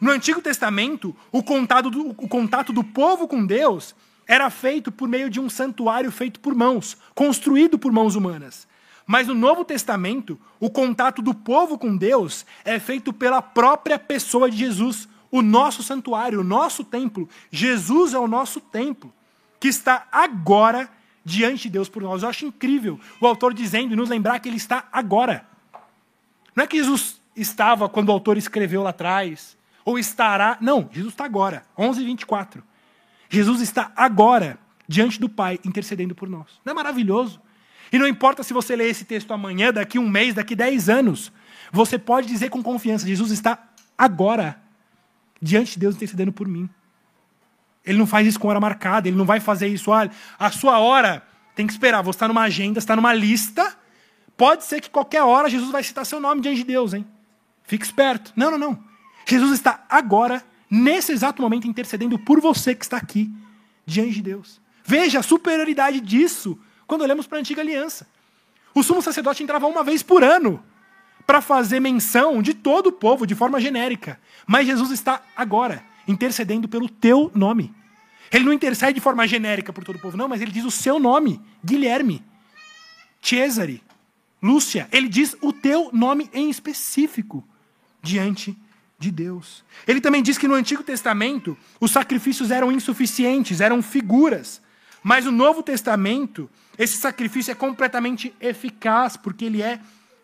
No 0.00 0.10
Antigo 0.10 0.42
Testamento, 0.42 1.16
o 1.32 1.42
contato, 1.42 1.90
do, 1.90 2.10
o 2.10 2.28
contato 2.28 2.72
do 2.72 2.84
povo 2.84 3.26
com 3.26 3.44
Deus 3.46 3.94
era 4.26 4.48
feito 4.50 4.92
por 4.92 5.08
meio 5.08 5.30
de 5.30 5.40
um 5.40 5.48
santuário 5.48 6.10
feito 6.10 6.38
por 6.40 6.54
mãos, 6.54 6.96
construído 7.14 7.78
por 7.78 7.92
mãos 7.92 8.14
humanas. 8.14 8.68
Mas 9.06 9.26
no 9.26 9.34
Novo 9.34 9.64
Testamento, 9.64 10.38
o 10.60 10.70
contato 10.70 11.20
do 11.20 11.34
povo 11.34 11.76
com 11.78 11.96
Deus 11.96 12.46
é 12.64 12.78
feito 12.78 13.12
pela 13.12 13.42
própria 13.42 13.98
pessoa 13.98 14.50
de 14.50 14.56
Jesus, 14.56 15.08
o 15.30 15.42
nosso 15.42 15.82
santuário, 15.82 16.40
o 16.40 16.44
nosso 16.44 16.84
templo. 16.84 17.28
Jesus 17.50 18.14
é 18.14 18.18
o 18.18 18.26
nosso 18.26 18.60
templo, 18.60 19.12
que 19.58 19.68
está 19.68 20.06
agora 20.10 20.90
diante 21.24 21.64
de 21.64 21.70
Deus 21.70 21.88
por 21.88 22.02
nós. 22.02 22.22
Eu 22.22 22.28
acho 22.28 22.46
incrível 22.46 22.98
o 23.20 23.26
autor 23.26 23.54
dizendo 23.54 23.92
e 23.92 23.96
nos 23.96 24.08
lembrar 24.08 24.38
que 24.40 24.48
ele 24.48 24.56
está 24.56 24.88
agora. 24.90 25.46
Não 26.54 26.64
é 26.64 26.66
que 26.66 26.76
Jesus 26.76 27.20
estava 27.36 27.88
quando 27.88 28.08
o 28.08 28.12
autor 28.12 28.36
escreveu 28.36 28.82
lá 28.82 28.90
atrás, 28.90 29.56
ou 29.84 29.98
estará. 29.98 30.58
Não, 30.60 30.88
Jesus 30.92 31.12
está 31.12 31.24
agora, 31.24 31.64
11 31.78 32.04
24. 32.04 32.62
Jesus 33.28 33.60
está 33.60 33.92
agora 33.96 34.58
diante 34.88 35.20
do 35.20 35.28
Pai, 35.28 35.60
intercedendo 35.64 36.14
por 36.14 36.28
nós. 36.28 36.60
Não 36.64 36.72
é 36.72 36.74
maravilhoso? 36.74 37.40
E 37.92 37.98
não 37.98 38.06
importa 38.06 38.42
se 38.42 38.52
você 38.52 38.74
ler 38.74 38.88
esse 38.88 39.04
texto 39.04 39.32
amanhã, 39.32 39.72
daqui 39.72 39.98
um 39.98 40.08
mês, 40.08 40.34
daqui 40.34 40.54
dez 40.54 40.88
anos, 40.88 41.32
você 41.72 41.98
pode 41.98 42.26
dizer 42.26 42.50
com 42.50 42.62
confiança: 42.62 43.06
Jesus 43.06 43.30
está 43.30 43.68
agora 43.96 44.60
diante 45.40 45.72
de 45.72 45.80
Deus 45.80 45.94
intercedendo 45.96 46.32
por 46.32 46.46
mim. 46.46 46.68
Ele 47.84 47.98
não 47.98 48.06
faz 48.06 48.26
isso 48.26 48.38
com 48.38 48.48
hora 48.48 48.60
marcada, 48.60 49.08
ele 49.08 49.16
não 49.16 49.24
vai 49.24 49.40
fazer 49.40 49.68
isso, 49.68 49.90
olha, 49.90 50.10
a 50.38 50.50
sua 50.50 50.78
hora 50.78 51.22
tem 51.54 51.66
que 51.66 51.72
esperar, 51.72 52.02
você 52.02 52.16
está 52.16 52.28
numa 52.28 52.42
agenda, 52.42 52.78
está 52.78 52.94
numa 52.94 53.12
lista, 53.12 53.76
pode 54.36 54.64
ser 54.64 54.80
que 54.80 54.90
qualquer 54.90 55.22
hora 55.22 55.48
Jesus 55.48 55.70
vai 55.70 55.82
citar 55.82 56.04
seu 56.04 56.20
nome 56.20 56.40
diante 56.40 56.58
de 56.58 56.64
Deus, 56.64 56.92
hein? 56.92 57.06
Fique 57.64 57.84
esperto. 57.84 58.32
Não, 58.36 58.50
não, 58.50 58.58
não. 58.58 58.84
Jesus 59.26 59.52
está 59.52 59.84
agora, 59.88 60.44
nesse 60.68 61.12
exato 61.12 61.40
momento, 61.40 61.66
intercedendo 61.66 62.18
por 62.18 62.40
você 62.40 62.74
que 62.74 62.84
está 62.84 62.96
aqui, 62.96 63.32
diante 63.86 64.14
de 64.14 64.22
Deus. 64.22 64.60
Veja 64.84 65.20
a 65.20 65.22
superioridade 65.22 66.00
disso 66.00 66.58
quando 66.86 67.02
olhamos 67.02 67.26
para 67.26 67.38
a 67.38 67.40
antiga 67.40 67.62
aliança. 67.62 68.06
O 68.74 68.82
sumo 68.82 69.02
sacerdote 69.02 69.42
entrava 69.42 69.66
uma 69.66 69.84
vez 69.84 70.02
por 70.02 70.22
ano 70.22 70.62
para 71.30 71.40
fazer 71.40 71.78
menção 71.78 72.42
de 72.42 72.52
todo 72.52 72.88
o 72.88 72.92
povo 72.92 73.24
de 73.24 73.36
forma 73.36 73.60
genérica. 73.60 74.18
Mas 74.48 74.66
Jesus 74.66 74.90
está 74.90 75.22
agora 75.36 75.80
intercedendo 76.08 76.68
pelo 76.68 76.88
teu 76.88 77.30
nome. 77.32 77.72
Ele 78.32 78.44
não 78.44 78.52
intercede 78.52 78.94
de 78.94 79.00
forma 79.00 79.28
genérica 79.28 79.72
por 79.72 79.84
todo 79.84 79.94
o 79.94 80.00
povo, 80.00 80.16
não, 80.16 80.26
mas 80.26 80.40
ele 80.40 80.50
diz 80.50 80.64
o 80.64 80.72
seu 80.72 80.98
nome: 80.98 81.40
Guilherme, 81.64 82.20
Cesare, 83.22 83.80
Lúcia. 84.42 84.88
Ele 84.90 85.08
diz 85.08 85.36
o 85.40 85.52
teu 85.52 85.90
nome 85.92 86.28
em 86.34 86.50
específico 86.50 87.46
diante 88.02 88.58
de 88.98 89.12
Deus. 89.12 89.62
Ele 89.86 90.00
também 90.00 90.24
diz 90.24 90.36
que 90.36 90.48
no 90.48 90.54
Antigo 90.54 90.82
Testamento 90.82 91.56
os 91.78 91.92
sacrifícios 91.92 92.50
eram 92.50 92.72
insuficientes, 92.72 93.60
eram 93.60 93.80
figuras. 93.80 94.60
Mas 95.00 95.26
no 95.26 95.30
Novo 95.30 95.62
Testamento, 95.62 96.50
esse 96.76 96.96
sacrifício 96.96 97.52
é 97.52 97.54
completamente 97.54 98.34
eficaz, 98.40 99.16
porque 99.16 99.44
ele 99.44 99.62
é 99.62 99.78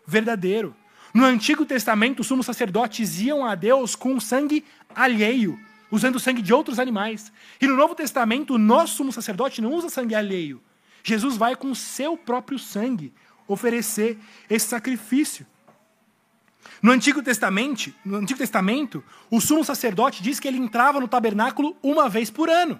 verdadeiro. 0.05 0.75
No 1.17 1.25
Antigo 1.25 1.65
Testamento, 1.65 2.19
os 2.19 2.27
sumos 2.27 2.45
sacerdotes 2.45 3.19
iam 3.21 3.43
a 3.43 3.55
Deus 3.55 3.95
com 3.95 4.19
sangue 4.19 4.63
alheio, 4.93 5.59
usando 5.89 6.19
sangue 6.19 6.43
de 6.43 6.53
outros 6.53 6.77
animais. 6.77 7.33
E 7.59 7.65
no 7.65 7.75
Novo 7.75 7.95
Testamento, 7.95 8.53
o 8.53 8.57
nosso 8.59 8.97
sumo 8.97 9.11
sacerdote 9.11 9.59
não 9.59 9.73
usa 9.73 9.89
sangue 9.89 10.13
alheio. 10.13 10.61
Jesus 11.03 11.35
vai 11.35 11.55
com 11.55 11.73
seu 11.73 12.15
próprio 12.15 12.59
sangue 12.59 13.11
oferecer 13.47 14.19
esse 14.47 14.67
sacrifício. 14.67 15.43
No 16.83 16.91
Antigo 16.91 17.23
Testamento, 17.23 17.91
no 18.05 18.17
Antigo 18.17 18.37
Testamento, 18.37 19.03
o 19.31 19.41
sumo 19.41 19.65
sacerdote 19.65 20.21
diz 20.21 20.39
que 20.39 20.47
ele 20.47 20.59
entrava 20.59 20.99
no 20.99 21.07
tabernáculo 21.07 21.75
uma 21.81 22.07
vez 22.07 22.29
por 22.29 22.47
ano. 22.47 22.79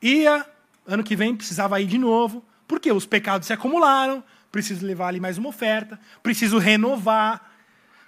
Ia, 0.00 0.46
ano 0.86 1.04
que 1.04 1.14
vem 1.14 1.36
precisava 1.36 1.78
ir 1.78 1.88
de 1.88 1.98
novo, 1.98 2.42
porque 2.66 2.90
os 2.90 3.04
pecados 3.04 3.46
se 3.46 3.52
acumularam, 3.52 4.24
preciso 4.54 4.86
levar 4.86 5.08
ali 5.08 5.18
mais 5.18 5.36
uma 5.36 5.48
oferta, 5.48 5.98
preciso 6.22 6.58
renovar. 6.58 7.50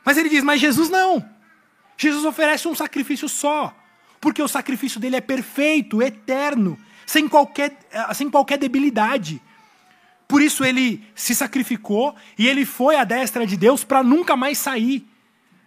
Mas 0.04 0.16
ele 0.16 0.28
diz: 0.28 0.44
Mas 0.44 0.61
Jesus 0.61 0.88
não. 0.88 1.28
Jesus 1.98 2.24
oferece 2.24 2.68
um 2.68 2.74
sacrifício 2.74 3.28
só, 3.28 3.74
porque 4.20 4.40
o 4.40 4.46
sacrifício 4.46 5.00
dele 5.00 5.16
é 5.16 5.20
perfeito, 5.20 6.00
eterno, 6.00 6.78
sem 7.04 7.28
qualquer, 7.28 7.76
sem 8.14 8.30
qualquer 8.30 8.59
debilidade. 8.59 9.42
Por 10.28 10.40
isso 10.40 10.64
ele 10.64 11.04
se 11.16 11.35
sacrificou 11.35 12.14
e 12.38 12.46
ele 12.46 12.64
foi 12.64 12.94
à 12.94 13.02
destra 13.02 13.44
de 13.44 13.56
Deus 13.56 13.82
para 13.82 14.04
nunca 14.04 14.37
mais 14.37 14.56
sair. 14.56 15.04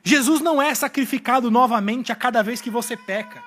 Jesus 0.01 0.39
não 0.39 0.61
é 0.61 0.73
sacrificado 0.73 1.51
novamente 1.51 2.09
a 2.09 2.15
cada 2.15 2.41
vez 2.41 2.61
que 2.61 2.69
você 2.69 2.95
peca. 2.95 3.43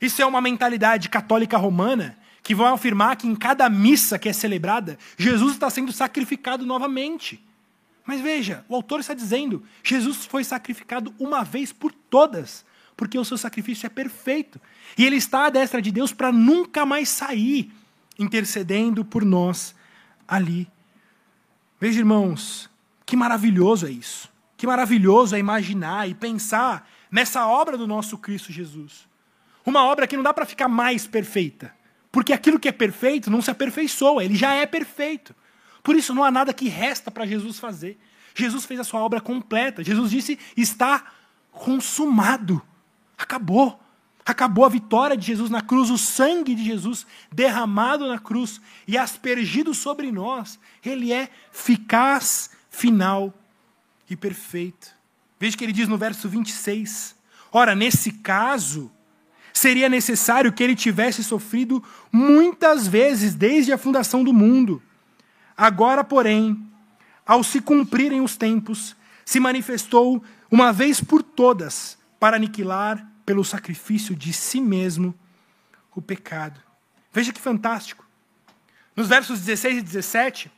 Isso 0.00 0.22
é 0.22 0.26
uma 0.26 0.40
mentalidade 0.40 1.08
católica 1.08 1.56
romana 1.56 2.16
que 2.46 2.54
vão 2.54 2.72
afirmar 2.72 3.16
que 3.16 3.26
em 3.26 3.34
cada 3.34 3.68
missa 3.68 4.20
que 4.20 4.28
é 4.28 4.32
celebrada, 4.32 4.96
Jesus 5.18 5.54
está 5.54 5.68
sendo 5.68 5.92
sacrificado 5.92 6.64
novamente. 6.64 7.44
Mas 8.04 8.20
veja, 8.20 8.64
o 8.68 8.76
autor 8.76 9.00
está 9.00 9.14
dizendo: 9.14 9.64
Jesus 9.82 10.26
foi 10.26 10.44
sacrificado 10.44 11.12
uma 11.18 11.42
vez 11.42 11.72
por 11.72 11.90
todas, 11.90 12.64
porque 12.96 13.18
o 13.18 13.24
seu 13.24 13.36
sacrifício 13.36 13.88
é 13.88 13.88
perfeito. 13.88 14.60
E 14.96 15.04
ele 15.04 15.16
está 15.16 15.46
à 15.46 15.50
destra 15.50 15.82
de 15.82 15.90
Deus 15.90 16.12
para 16.12 16.30
nunca 16.30 16.86
mais 16.86 17.08
sair, 17.08 17.72
intercedendo 18.16 19.04
por 19.04 19.24
nós 19.24 19.74
ali. 20.28 20.68
Veja, 21.80 21.98
irmãos, 21.98 22.70
que 23.04 23.16
maravilhoso 23.16 23.88
é 23.88 23.90
isso. 23.90 24.30
Que 24.56 24.68
maravilhoso 24.68 25.34
é 25.34 25.40
imaginar 25.40 26.08
e 26.08 26.14
pensar 26.14 26.88
nessa 27.10 27.44
obra 27.44 27.76
do 27.76 27.88
nosso 27.88 28.16
Cristo 28.16 28.52
Jesus. 28.52 29.08
Uma 29.64 29.84
obra 29.84 30.06
que 30.06 30.16
não 30.16 30.22
dá 30.22 30.32
para 30.32 30.46
ficar 30.46 30.68
mais 30.68 31.08
perfeita. 31.08 31.74
Porque 32.10 32.32
aquilo 32.32 32.58
que 32.58 32.68
é 32.68 32.72
perfeito 32.72 33.30
não 33.30 33.42
se 33.42 33.50
aperfeiçoa, 33.50 34.24
ele 34.24 34.34
já 34.34 34.54
é 34.54 34.66
perfeito. 34.66 35.34
Por 35.82 35.94
isso 35.94 36.14
não 36.14 36.24
há 36.24 36.30
nada 36.30 36.52
que 36.52 36.68
resta 36.68 37.10
para 37.10 37.26
Jesus 37.26 37.58
fazer. 37.58 37.98
Jesus 38.34 38.64
fez 38.64 38.80
a 38.80 38.84
sua 38.84 39.00
obra 39.00 39.20
completa. 39.20 39.84
Jesus 39.84 40.10
disse: 40.10 40.38
está 40.56 41.04
consumado. 41.50 42.60
Acabou. 43.16 43.80
Acabou 44.24 44.64
a 44.64 44.68
vitória 44.68 45.16
de 45.16 45.24
Jesus 45.24 45.48
na 45.48 45.62
cruz, 45.62 45.88
o 45.88 45.96
sangue 45.96 46.56
de 46.56 46.64
Jesus 46.64 47.06
derramado 47.32 48.08
na 48.08 48.18
cruz 48.18 48.60
e 48.86 48.98
aspergido 48.98 49.72
sobre 49.72 50.10
nós. 50.10 50.58
Ele 50.84 51.12
é 51.12 51.30
eficaz, 51.54 52.50
final 52.68 53.32
e 54.10 54.16
perfeito. 54.16 54.88
Veja 55.38 55.56
que 55.56 55.62
ele 55.62 55.72
diz 55.72 55.86
no 55.86 55.96
verso 55.96 56.28
26. 56.28 57.14
Ora, 57.52 57.76
nesse 57.76 58.10
caso, 58.10 58.90
seria 59.58 59.88
necessário 59.88 60.52
que 60.52 60.62
ele 60.62 60.76
tivesse 60.76 61.24
sofrido 61.24 61.82
muitas 62.12 62.86
vezes 62.86 63.34
desde 63.34 63.72
a 63.72 63.78
fundação 63.78 64.22
do 64.22 64.30
mundo. 64.30 64.82
Agora, 65.56 66.04
porém, 66.04 66.62
ao 67.24 67.42
se 67.42 67.62
cumprirem 67.62 68.20
os 68.20 68.36
tempos, 68.36 68.94
se 69.24 69.40
manifestou 69.40 70.22
uma 70.50 70.74
vez 70.74 71.00
por 71.00 71.22
todas 71.22 71.96
para 72.20 72.36
aniquilar 72.36 73.10
pelo 73.24 73.42
sacrifício 73.42 74.14
de 74.14 74.30
si 74.30 74.60
mesmo 74.60 75.14
o 75.94 76.02
pecado. 76.02 76.60
Veja 77.10 77.32
que 77.32 77.40
fantástico. 77.40 78.06
Nos 78.94 79.08
versos 79.08 79.40
16 79.40 79.78
e 79.78 79.82
17, 79.82 80.52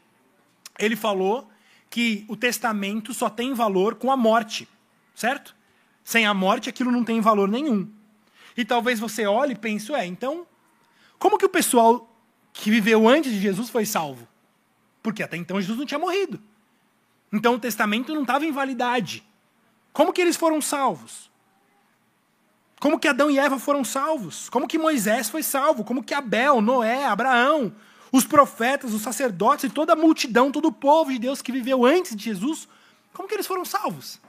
ele 0.77 0.97
falou 0.97 1.49
que 1.89 2.25
o 2.27 2.37
testamento 2.37 3.15
só 3.15 3.31
tem 3.31 3.55
valor 3.55 3.95
com 3.95 4.11
a 4.11 4.17
morte, 4.17 4.69
certo? 5.15 5.55
Sem 6.03 6.27
a 6.27 6.35
morte, 6.35 6.69
aquilo 6.69 6.91
não 6.91 7.05
tem 7.05 7.21
valor 7.21 7.49
nenhum. 7.49 7.89
E 8.59 8.65
talvez 8.65 8.99
você 8.99 9.25
olhe 9.25 9.53
e 9.53 9.57
pense, 9.57 9.93
ué, 9.93 10.05
então, 10.05 10.45
como 11.17 11.39
que 11.39 11.47
o 11.47 11.49
pessoal 11.49 12.13
que 12.53 12.73
viveu 12.73 13.09
antes 13.09 13.31
de 13.31 13.39
Jesus 13.39 13.71
foi 13.71 13.87
salvo? 13.87 14.27
Porque 15.01 15.23
até 15.23 15.37
então 15.37 15.61
Jesus 15.61 15.79
não 15.79 15.87
tinha 15.87 16.01
morrido. 16.01 16.43
Então 17.33 17.55
o 17.55 17.59
testamento 17.61 18.13
não 18.13 18.23
estava 18.23 18.45
em 18.45 18.51
validade. 18.51 19.23
Como 19.93 20.13
que 20.13 20.21
eles 20.21 20.37
foram 20.37 20.61
salvos? 20.61 21.31
Como 22.81 22.99
que 22.99 23.07
Adão 23.07 23.31
e 23.31 23.39
Eva 23.39 23.61
foram 23.61 23.85
salvos? 23.85 24.49
Como 24.49 24.67
que 24.67 24.77
Moisés 24.77 25.31
foi 25.31 25.45
salvo? 25.45 25.85
Como 25.85 26.03
que 26.03 26.13
Abel, 26.13 26.61
Noé, 26.61 27.05
Abraão, 27.05 27.73
os 28.11 28.25
profetas, 28.25 28.93
os 28.93 29.03
sacerdotes 29.03 29.67
e 29.67 29.71
toda 29.71 29.93
a 29.93 29.97
multidão, 29.97 30.51
todo 30.51 30.67
o 30.67 30.73
povo 30.73 31.13
de 31.13 31.21
Deus 31.21 31.41
que 31.41 31.53
viveu 31.53 31.87
antes 31.87 32.17
de 32.17 32.25
Jesus, 32.25 32.67
como 33.13 33.29
que 33.29 33.35
eles 33.35 33.47
foram 33.47 33.65
salvos? 33.65 34.21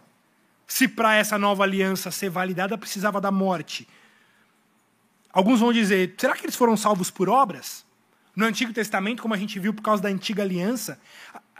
Se 0.67 0.87
para 0.87 1.15
essa 1.15 1.35
nova 1.35 1.63
aliança 1.63 2.11
ser 2.11 2.29
validada 2.29 2.77
precisava 2.77 3.19
da 3.19 3.31
morte. 3.31 3.87
Alguns 5.31 5.59
vão 5.59 5.71
dizer, 5.71 6.15
será 6.17 6.35
que 6.35 6.45
eles 6.45 6.55
foram 6.55 6.75
salvos 6.75 7.11
por 7.11 7.29
obras? 7.29 7.85
No 8.35 8.45
Antigo 8.45 8.73
Testamento, 8.73 9.21
como 9.21 9.33
a 9.33 9.37
gente 9.37 9.59
viu 9.59 9.73
por 9.73 9.81
causa 9.81 10.01
da 10.01 10.09
antiga 10.09 10.43
aliança, 10.43 10.99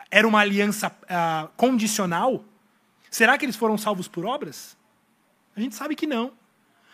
era 0.09 0.27
uma 0.27 0.39
aliança 0.39 0.87
uh, 0.87 1.49
condicional? 1.55 2.43
Será 3.09 3.37
que 3.37 3.45
eles 3.45 3.55
foram 3.55 3.77
salvos 3.77 4.07
por 4.07 4.25
obras? 4.25 4.77
A 5.55 5.61
gente 5.61 5.75
sabe 5.75 5.95
que 5.95 6.07
não. 6.07 6.31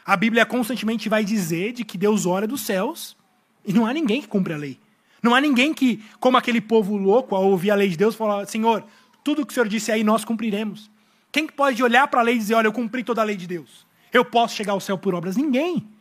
A 0.06 0.16
Bíblia 0.16 0.46
constantemente 0.46 1.10
vai 1.10 1.24
dizer 1.24 1.72
de 1.72 1.84
que 1.84 1.98
Deus 1.98 2.26
ora 2.26 2.46
dos 2.46 2.62
céus 2.62 3.18
e 3.66 3.74
não 3.74 3.86
há 3.86 3.94
ninguém 3.94 4.22
que 4.22 4.28
cumpre 4.28 4.54
a 4.54 4.58
lei. 4.58 4.80
Não 5.22 5.34
há 5.34 5.42
ninguém 5.42 5.74
que, 5.74 6.04
como 6.20 6.38
aquele 6.38 6.62
povo 6.62 6.96
louco, 6.96 7.36
ao 7.36 7.46
ouvir 7.46 7.72
a 7.72 7.76
lei 7.76 7.90
de 7.90 7.98
Deus, 7.98 8.16
fala: 8.16 8.46
Senhor, 8.46 8.86
tudo 9.24 9.46
que 9.46 9.52
o 9.52 9.54
Senhor 9.54 9.68
disse 9.68 9.92
aí 9.92 10.04
nós 10.04 10.24
cumpriremos. 10.24 10.92
Quem 11.32 11.48
que 11.48 11.54
pode 11.54 11.82
olhar 11.82 12.08
para 12.08 12.20
a 12.20 12.24
lei 12.24 12.36
e 12.36 12.38
dizer: 12.38 12.54
Olha, 12.54 12.68
eu 12.68 12.74
cumpri 12.74 13.04
toda 13.04 13.22
a 13.22 13.24
lei 13.24 13.36
de 13.36 13.48
Deus? 13.48 13.86
Eu 14.14 14.24
posso 14.24 14.56
chegar 14.56 14.74
ao 14.74 14.80
céu 14.80 14.98
por 14.98 15.16
obras? 15.16 15.36
Ninguém. 15.36 15.95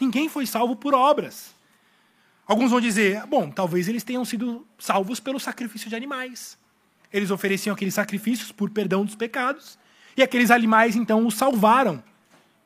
Ninguém 0.00 0.28
foi 0.28 0.46
salvo 0.46 0.74
por 0.74 0.94
obras. 0.94 1.54
Alguns 2.46 2.70
vão 2.70 2.80
dizer: 2.80 3.24
Bom, 3.26 3.50
talvez 3.50 3.86
eles 3.86 4.02
tenham 4.02 4.24
sido 4.24 4.66
salvos 4.78 5.20
pelo 5.20 5.38
sacrifício 5.38 5.88
de 5.88 5.94
animais. 5.94 6.58
Eles 7.12 7.30
ofereciam 7.30 7.74
aqueles 7.74 7.94
sacrifícios 7.94 8.50
por 8.52 8.70
perdão 8.70 9.04
dos 9.04 9.14
pecados, 9.14 9.78
e 10.16 10.22
aqueles 10.22 10.50
animais 10.50 10.96
então 10.96 11.26
os 11.26 11.34
salvaram. 11.34 12.02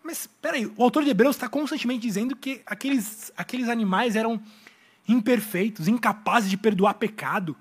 Mas, 0.02 0.26
peraí, 0.26 0.66
o 0.76 0.82
autor 0.82 1.02
de 1.02 1.10
Hebreus 1.10 1.34
está 1.34 1.48
constantemente 1.48 2.02
dizendo 2.02 2.36
que 2.36 2.60
aqueles, 2.66 3.32
aqueles 3.36 3.70
animais 3.70 4.16
eram 4.16 4.40
imperfeitos, 5.08 5.88
incapazes 5.88 6.50
de 6.50 6.58
perdoar 6.58 6.94
pecado, 6.94 7.56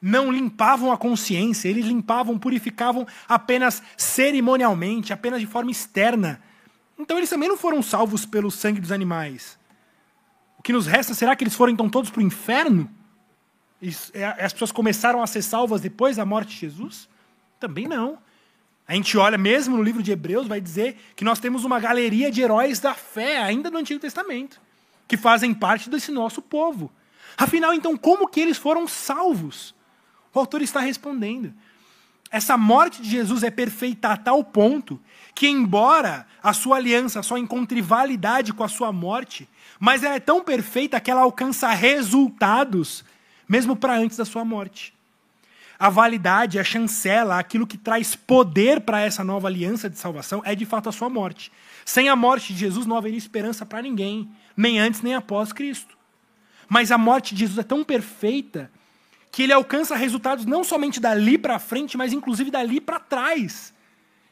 não 0.00 0.30
limpavam 0.30 0.92
a 0.92 0.98
consciência, 0.98 1.68
eles 1.68 1.86
limpavam, 1.86 2.38
purificavam 2.38 3.06
apenas 3.26 3.82
cerimonialmente, 3.96 5.12
apenas 5.12 5.40
de 5.40 5.46
forma 5.46 5.70
externa. 5.70 6.40
Então 6.98 7.16
eles 7.16 7.30
também 7.30 7.48
não 7.48 7.56
foram 7.56 7.82
salvos 7.82 8.26
pelo 8.26 8.50
sangue 8.50 8.80
dos 8.80 8.92
animais. 8.92 9.58
O 10.58 10.62
que 10.62 10.72
nos 10.72 10.86
resta, 10.86 11.14
será 11.14 11.36
que 11.36 11.44
eles 11.44 11.54
foram 11.54 11.72
então 11.72 11.88
todos 11.88 12.10
para 12.10 12.20
o 12.20 12.26
inferno? 12.26 12.90
E 13.80 13.94
é, 14.14 14.44
as 14.44 14.52
pessoas 14.52 14.72
começaram 14.72 15.22
a 15.22 15.26
ser 15.26 15.42
salvas 15.42 15.80
depois 15.80 16.16
da 16.16 16.24
morte 16.24 16.50
de 16.50 16.56
Jesus? 16.56 17.08
Também 17.60 17.86
não. 17.86 18.18
A 18.86 18.94
gente 18.94 19.16
olha 19.16 19.38
mesmo 19.38 19.76
no 19.76 19.82
livro 19.82 20.02
de 20.02 20.10
Hebreus, 20.10 20.48
vai 20.48 20.60
dizer 20.60 20.96
que 21.14 21.24
nós 21.24 21.38
temos 21.38 21.64
uma 21.64 21.78
galeria 21.78 22.30
de 22.30 22.40
heróis 22.40 22.80
da 22.80 22.94
fé, 22.94 23.38
ainda 23.38 23.70
no 23.70 23.78
Antigo 23.78 24.00
Testamento 24.00 24.60
que 25.08 25.16
fazem 25.16 25.54
parte 25.54 25.88
desse 25.88 26.12
nosso 26.12 26.42
povo. 26.42 26.92
Afinal, 27.36 27.72
então, 27.72 27.96
como 27.96 28.28
que 28.28 28.38
eles 28.38 28.58
foram 28.58 28.86
salvos? 28.86 29.74
O 30.34 30.38
autor 30.38 30.60
está 30.60 30.80
respondendo. 30.80 31.54
Essa 32.30 32.58
morte 32.58 33.00
de 33.00 33.08
Jesus 33.08 33.42
é 33.42 33.50
perfeita 33.50 34.10
a 34.10 34.16
tal 34.16 34.44
ponto 34.44 35.00
que, 35.38 35.46
embora 35.46 36.26
a 36.42 36.52
sua 36.52 36.78
aliança 36.78 37.22
só 37.22 37.38
encontre 37.38 37.80
validade 37.80 38.52
com 38.52 38.64
a 38.64 38.68
sua 38.68 38.90
morte, 38.90 39.48
mas 39.78 40.02
ela 40.02 40.16
é 40.16 40.20
tão 40.20 40.42
perfeita 40.42 41.00
que 41.00 41.08
ela 41.08 41.20
alcança 41.20 41.68
resultados 41.68 43.04
mesmo 43.48 43.76
para 43.76 43.96
antes 43.96 44.16
da 44.16 44.24
sua 44.24 44.44
morte. 44.44 44.92
A 45.78 45.90
validade, 45.90 46.58
a 46.58 46.64
chancela, 46.64 47.38
aquilo 47.38 47.68
que 47.68 47.78
traz 47.78 48.16
poder 48.16 48.80
para 48.80 49.00
essa 49.00 49.22
nova 49.22 49.46
aliança 49.46 49.88
de 49.88 49.96
salvação 49.96 50.42
é 50.44 50.56
de 50.56 50.66
fato 50.66 50.88
a 50.88 50.92
sua 50.92 51.08
morte. 51.08 51.52
Sem 51.84 52.08
a 52.08 52.16
morte 52.16 52.52
de 52.52 52.58
Jesus 52.58 52.84
não 52.84 52.96
haveria 52.96 53.16
esperança 53.16 53.64
para 53.64 53.80
ninguém 53.80 54.28
nem 54.56 54.80
antes 54.80 55.02
nem 55.02 55.14
após 55.14 55.52
Cristo. 55.52 55.96
Mas 56.68 56.90
a 56.90 56.98
morte 56.98 57.32
de 57.32 57.42
Jesus 57.42 57.58
é 57.58 57.62
tão 57.62 57.84
perfeita 57.84 58.68
que 59.30 59.44
ele 59.44 59.52
alcança 59.52 59.94
resultados 59.94 60.44
não 60.44 60.64
somente 60.64 60.98
dali 60.98 61.38
para 61.38 61.60
frente, 61.60 61.96
mas 61.96 62.12
inclusive 62.12 62.50
dali 62.50 62.80
para 62.80 62.98
trás. 62.98 63.72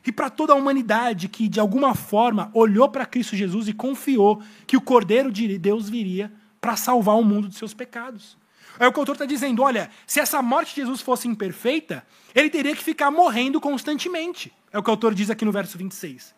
E 0.06 0.12
para 0.12 0.30
toda 0.30 0.52
a 0.52 0.56
humanidade 0.56 1.28
que, 1.28 1.48
de 1.48 1.58
alguma 1.58 1.94
forma, 1.94 2.50
olhou 2.54 2.88
para 2.88 3.04
Cristo 3.04 3.34
Jesus 3.34 3.66
e 3.66 3.72
confiou 3.72 4.40
que 4.66 4.76
o 4.76 4.80
Cordeiro 4.80 5.32
de 5.32 5.58
Deus 5.58 5.88
viria 5.88 6.32
para 6.60 6.76
salvar 6.76 7.16
o 7.16 7.24
mundo 7.24 7.48
dos 7.48 7.58
seus 7.58 7.74
pecados. 7.74 8.38
É 8.78 8.86
o 8.86 8.92
que 8.92 8.98
o 8.98 9.02
autor 9.02 9.14
está 9.14 9.26
dizendo: 9.26 9.62
olha, 9.62 9.90
se 10.06 10.20
essa 10.20 10.40
morte 10.40 10.74
de 10.74 10.82
Jesus 10.82 11.00
fosse 11.00 11.26
imperfeita, 11.26 12.06
ele 12.34 12.48
teria 12.48 12.76
que 12.76 12.84
ficar 12.84 13.10
morrendo 13.10 13.60
constantemente. 13.60 14.52
É 14.72 14.78
o 14.78 14.82
que 14.82 14.90
o 14.90 14.92
autor 14.92 15.14
diz 15.14 15.28
aqui 15.30 15.44
no 15.44 15.52
verso 15.52 15.76
26 15.76 16.36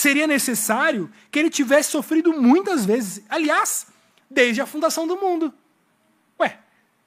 seria 0.00 0.26
necessário 0.26 1.10
que 1.30 1.38
ele 1.38 1.50
tivesse 1.50 1.90
sofrido 1.90 2.32
muitas 2.32 2.86
vezes. 2.86 3.22
Aliás, 3.28 3.86
desde 4.30 4.60
a 4.60 4.66
fundação 4.66 5.06
do 5.06 5.16
mundo. 5.16 5.52
Ué, 6.40 6.58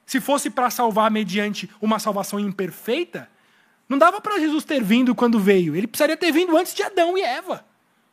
se 0.06 0.22
fosse 0.22 0.50
para 0.50 0.70
salvar 0.70 1.10
mediante 1.10 1.70
uma 1.82 1.98
salvação 1.98 2.40
imperfeita, 2.40 3.30
não 3.88 3.98
dava 3.98 4.22
para 4.22 4.40
Jesus 4.40 4.64
ter 4.64 4.84
vindo 4.84 5.14
quando 5.14 5.40
veio. 5.40 5.76
Ele 5.76 5.88
precisaria 5.88 6.18
ter 6.18 6.32
vindo 6.32 6.56
antes 6.58 6.74
de 6.74 6.84
Adão 6.84 7.18
e 7.18 7.22
Eva. 7.22 7.66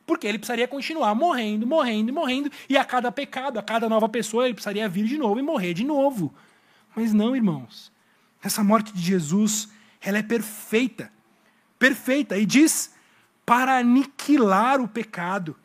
Porque 0.05 0.27
ele 0.27 0.37
precisaria 0.37 0.67
continuar 0.67 1.15
morrendo, 1.15 1.65
morrendo 1.65 2.11
morrendo. 2.11 2.51
E 2.67 2.77
a 2.77 2.83
cada 2.83 3.11
pecado, 3.11 3.57
a 3.57 3.63
cada 3.63 3.87
nova 3.87 4.09
pessoa, 4.09 4.45
ele 4.45 4.53
precisaria 4.53 4.87
vir 4.89 5.05
de 5.05 5.17
novo 5.17 5.39
e 5.39 5.43
morrer 5.43 5.73
de 5.73 5.83
novo. 5.83 6.33
Mas 6.95 7.13
não, 7.13 7.35
irmãos. 7.35 7.91
Essa 8.43 8.63
morte 8.63 8.91
de 8.93 9.01
Jesus, 9.01 9.69
ela 10.01 10.17
é 10.17 10.23
perfeita. 10.23 11.11
Perfeita. 11.79 12.37
E 12.37 12.45
diz 12.45 12.93
para 13.45 13.77
aniquilar 13.77 14.81
o 14.81 14.87
pecado, 14.87 15.55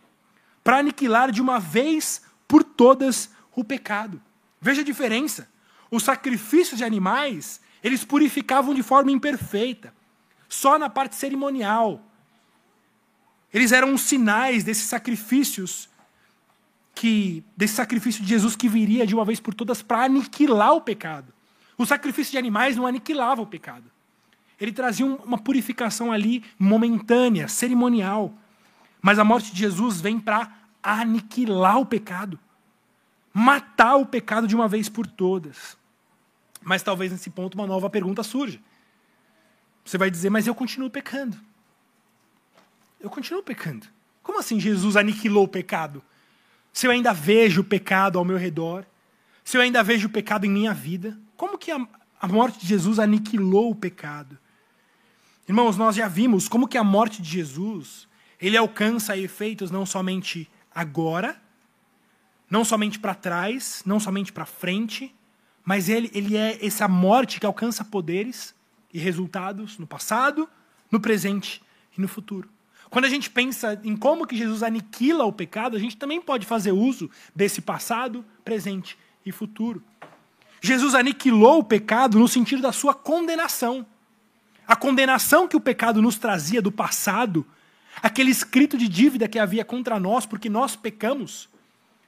para 0.65 0.79
aniquilar 0.79 1.31
de 1.31 1.41
uma 1.41 1.59
vez 1.59 2.23
por 2.49 2.65
todas 2.65 3.31
o 3.55 3.65
pecado. 3.65 4.21
Veja 4.61 4.81
a 4.81 4.85
diferença. 4.85 5.49
Os 5.91 6.03
sacrifícios 6.03 6.79
de 6.79 6.85
animais, 6.85 7.61
eles 7.83 8.05
purificavam 8.05 8.75
de 8.75 8.83
forma 8.83 9.11
imperfeita, 9.11 9.93
só 10.49 10.79
na 10.79 10.89
parte 10.89 11.17
cerimonial. 11.17 12.01
Eles 13.53 13.73
eram 13.73 13.97
sinais 13.97 14.65
desses 14.65 14.87
sacrifícios 14.87 15.89
que 16.95 17.45
desse 17.57 17.75
sacrifício 17.75 18.23
de 18.23 18.29
Jesus 18.29 18.57
que 18.57 18.69
viria 18.69 19.07
de 19.07 19.15
uma 19.15 19.25
vez 19.25 19.39
por 19.39 19.55
todas 19.55 19.83
para 19.83 20.05
aniquilar 20.05 20.75
o 20.75 20.81
pecado. 20.81 21.33
O 21.77 21.85
sacrifício 21.85 22.33
de 22.33 22.39
animais 22.39 22.77
não 22.77 22.87
aniquilava 22.87 23.43
o 23.43 23.47
pecado. 23.47 23.85
Ele 24.59 24.73
trazia 24.73 25.05
uma 25.05 25.37
purificação 25.37 26.11
ali 26.11 26.43
momentânea, 26.59 27.49
cerimonial. 27.49 28.33
Mas 29.03 29.19
a 29.19 29.25
morte 29.25 29.53
de 29.53 29.59
Jesus 29.59 30.01
vem 30.01 30.19
para 30.19 30.51
aniquilar 30.83 31.79
o 31.79 31.87
pecado, 31.87 32.39
matar 33.33 33.97
o 33.97 34.07
pecado 34.07 34.47
de 34.47 34.55
uma 34.55 34.67
vez 34.67 34.89
por 34.89 35.07
todas. 35.07 35.77
Mas 36.67 36.83
talvez 36.83 37.13
nesse 37.13 37.31
ponto 37.31 37.55
uma 37.55 37.65
nova 37.65 37.89
pergunta 37.89 38.25
surja. 38.25 38.59
Você 39.85 39.97
vai 39.97 40.11
dizer, 40.11 40.31
mas 40.31 40.49
eu 40.49 40.55
continuo 40.55 40.91
pecando. 40.91 41.39
Eu 42.99 43.09
continuo 43.09 43.41
pecando. 43.41 43.87
Como 44.21 44.41
assim 44.41 44.59
Jesus 44.59 44.97
aniquilou 44.97 45.45
o 45.45 45.49
pecado? 45.49 46.03
Se 46.73 46.85
eu 46.85 46.91
ainda 46.91 47.13
vejo 47.13 47.61
o 47.61 47.65
pecado 47.65 48.19
ao 48.19 48.25
meu 48.25 48.37
redor, 48.37 48.85
se 49.45 49.57
eu 49.57 49.61
ainda 49.61 49.81
vejo 49.85 50.09
o 50.09 50.11
pecado 50.11 50.45
em 50.45 50.51
minha 50.51 50.75
vida, 50.75 51.17
como 51.37 51.57
que 51.57 51.71
a, 51.71 51.87
a 52.21 52.27
morte 52.27 52.59
de 52.59 52.67
Jesus 52.67 52.99
aniquilou 52.99 53.71
o 53.71 53.77
pecado? 53.77 54.37
Irmãos, 55.49 55.77
nós 55.77 55.95
já 55.95 56.09
vimos 56.09 56.49
como 56.49 56.67
que 56.67 56.77
a 56.77 56.83
morte 56.83 57.23
de 57.23 57.31
Jesus, 57.31 58.09
ele 58.41 58.57
alcança 58.57 59.17
efeitos 59.17 59.71
não 59.71 59.87
somente 59.87 60.51
agora, 60.75 61.41
não 62.51 62.65
somente 62.65 62.99
para 62.99 63.15
trás, 63.15 63.85
não 63.87 64.01
somente 64.01 64.33
para 64.33 64.45
frente, 64.45 65.15
mas 65.67 65.89
ele, 65.89 66.09
ele 66.15 66.37
é 66.37 66.65
essa 66.65 66.87
morte 66.87 67.41
que 67.41 67.45
alcança 67.45 67.85
poderes 67.85 68.55
e 68.95 69.01
resultados 69.01 69.77
no 69.79 69.87
passado, 69.87 70.49
no 70.89 71.01
presente 71.01 71.61
e 71.99 72.01
no 72.01 72.07
futuro. 72.07 72.49
Quando 72.89 73.05
a 73.05 73.09
gente 73.09 73.29
pensa 73.29 73.79
em 73.83 73.97
como 73.97 74.29
que 74.29 74.37
Jesus 74.37 74.63
aniquila 74.63 75.25
o 75.25 75.33
pecado, 75.33 75.77
a 75.77 75.81
gente 75.81 75.97
também 75.97 76.21
pode 76.21 76.47
fazer 76.47 76.71
uso 76.71 77.11
desse 77.35 77.61
passado, 77.61 78.25
presente 78.45 78.97
e 79.25 79.33
futuro. 79.33 79.83
Jesus 80.63 80.95
aniquilou 80.95 81.59
o 81.59 81.65
pecado 81.65 82.17
no 82.17 82.29
sentido 82.29 82.63
da 82.63 82.73
sua 82.73 82.95
condenação. 82.95 83.85
a 84.69 84.75
condenação 84.75 85.47
que 85.47 85.57
o 85.57 85.61
pecado 85.61 86.01
nos 86.03 86.17
trazia 86.17 86.61
do 86.63 86.73
passado, 86.73 87.47
aquele 88.03 88.31
escrito 88.31 88.77
de 88.77 88.89
dívida 88.89 89.29
que 89.29 89.39
havia 89.39 89.65
contra 89.65 89.99
nós 89.99 90.27
porque 90.27 90.49
nós 90.49 90.77
pecamos, 90.77 91.49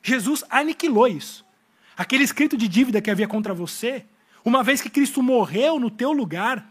Jesus 0.03 0.44
aniquilou 0.49 1.09
isso. 1.09 1.47
Aquele 1.98 2.22
escrito 2.22 2.56
de 2.56 2.68
dívida 2.68 3.02
que 3.02 3.11
havia 3.11 3.26
contra 3.26 3.52
você, 3.52 4.04
uma 4.44 4.62
vez 4.62 4.80
que 4.80 4.88
Cristo 4.88 5.20
morreu 5.20 5.80
no 5.80 5.90
teu 5.90 6.12
lugar, 6.12 6.64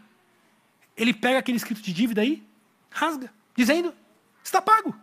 ele 0.96 1.12
pega 1.12 1.38
aquele 1.38 1.58
escrito 1.58 1.82
de 1.82 1.92
dívida 1.92 2.22
aí, 2.22 2.42
rasga, 2.90 3.30
dizendo: 3.54 3.92
está 4.42 4.62
pago. 4.62 4.96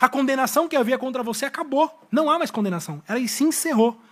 A 0.00 0.08
condenação 0.08 0.66
que 0.66 0.74
havia 0.74 0.98
contra 0.98 1.22
você 1.22 1.44
acabou. 1.44 1.88
Não 2.10 2.28
há 2.28 2.36
mais 2.36 2.50
condenação. 2.50 3.00
Ela 3.06 3.24
se 3.28 3.44
encerrou. 3.44 4.02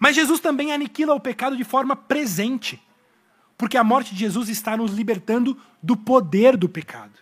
Mas 0.00 0.16
Jesus 0.16 0.40
também 0.40 0.72
aniquila 0.72 1.14
o 1.14 1.20
pecado 1.20 1.56
de 1.56 1.62
forma 1.62 1.94
presente. 1.94 2.82
Porque 3.56 3.76
a 3.76 3.84
morte 3.84 4.12
de 4.12 4.18
Jesus 4.18 4.48
está 4.48 4.76
nos 4.76 4.90
libertando 4.92 5.56
do 5.80 5.96
poder 5.96 6.56
do 6.56 6.68
pecado. 6.68 7.12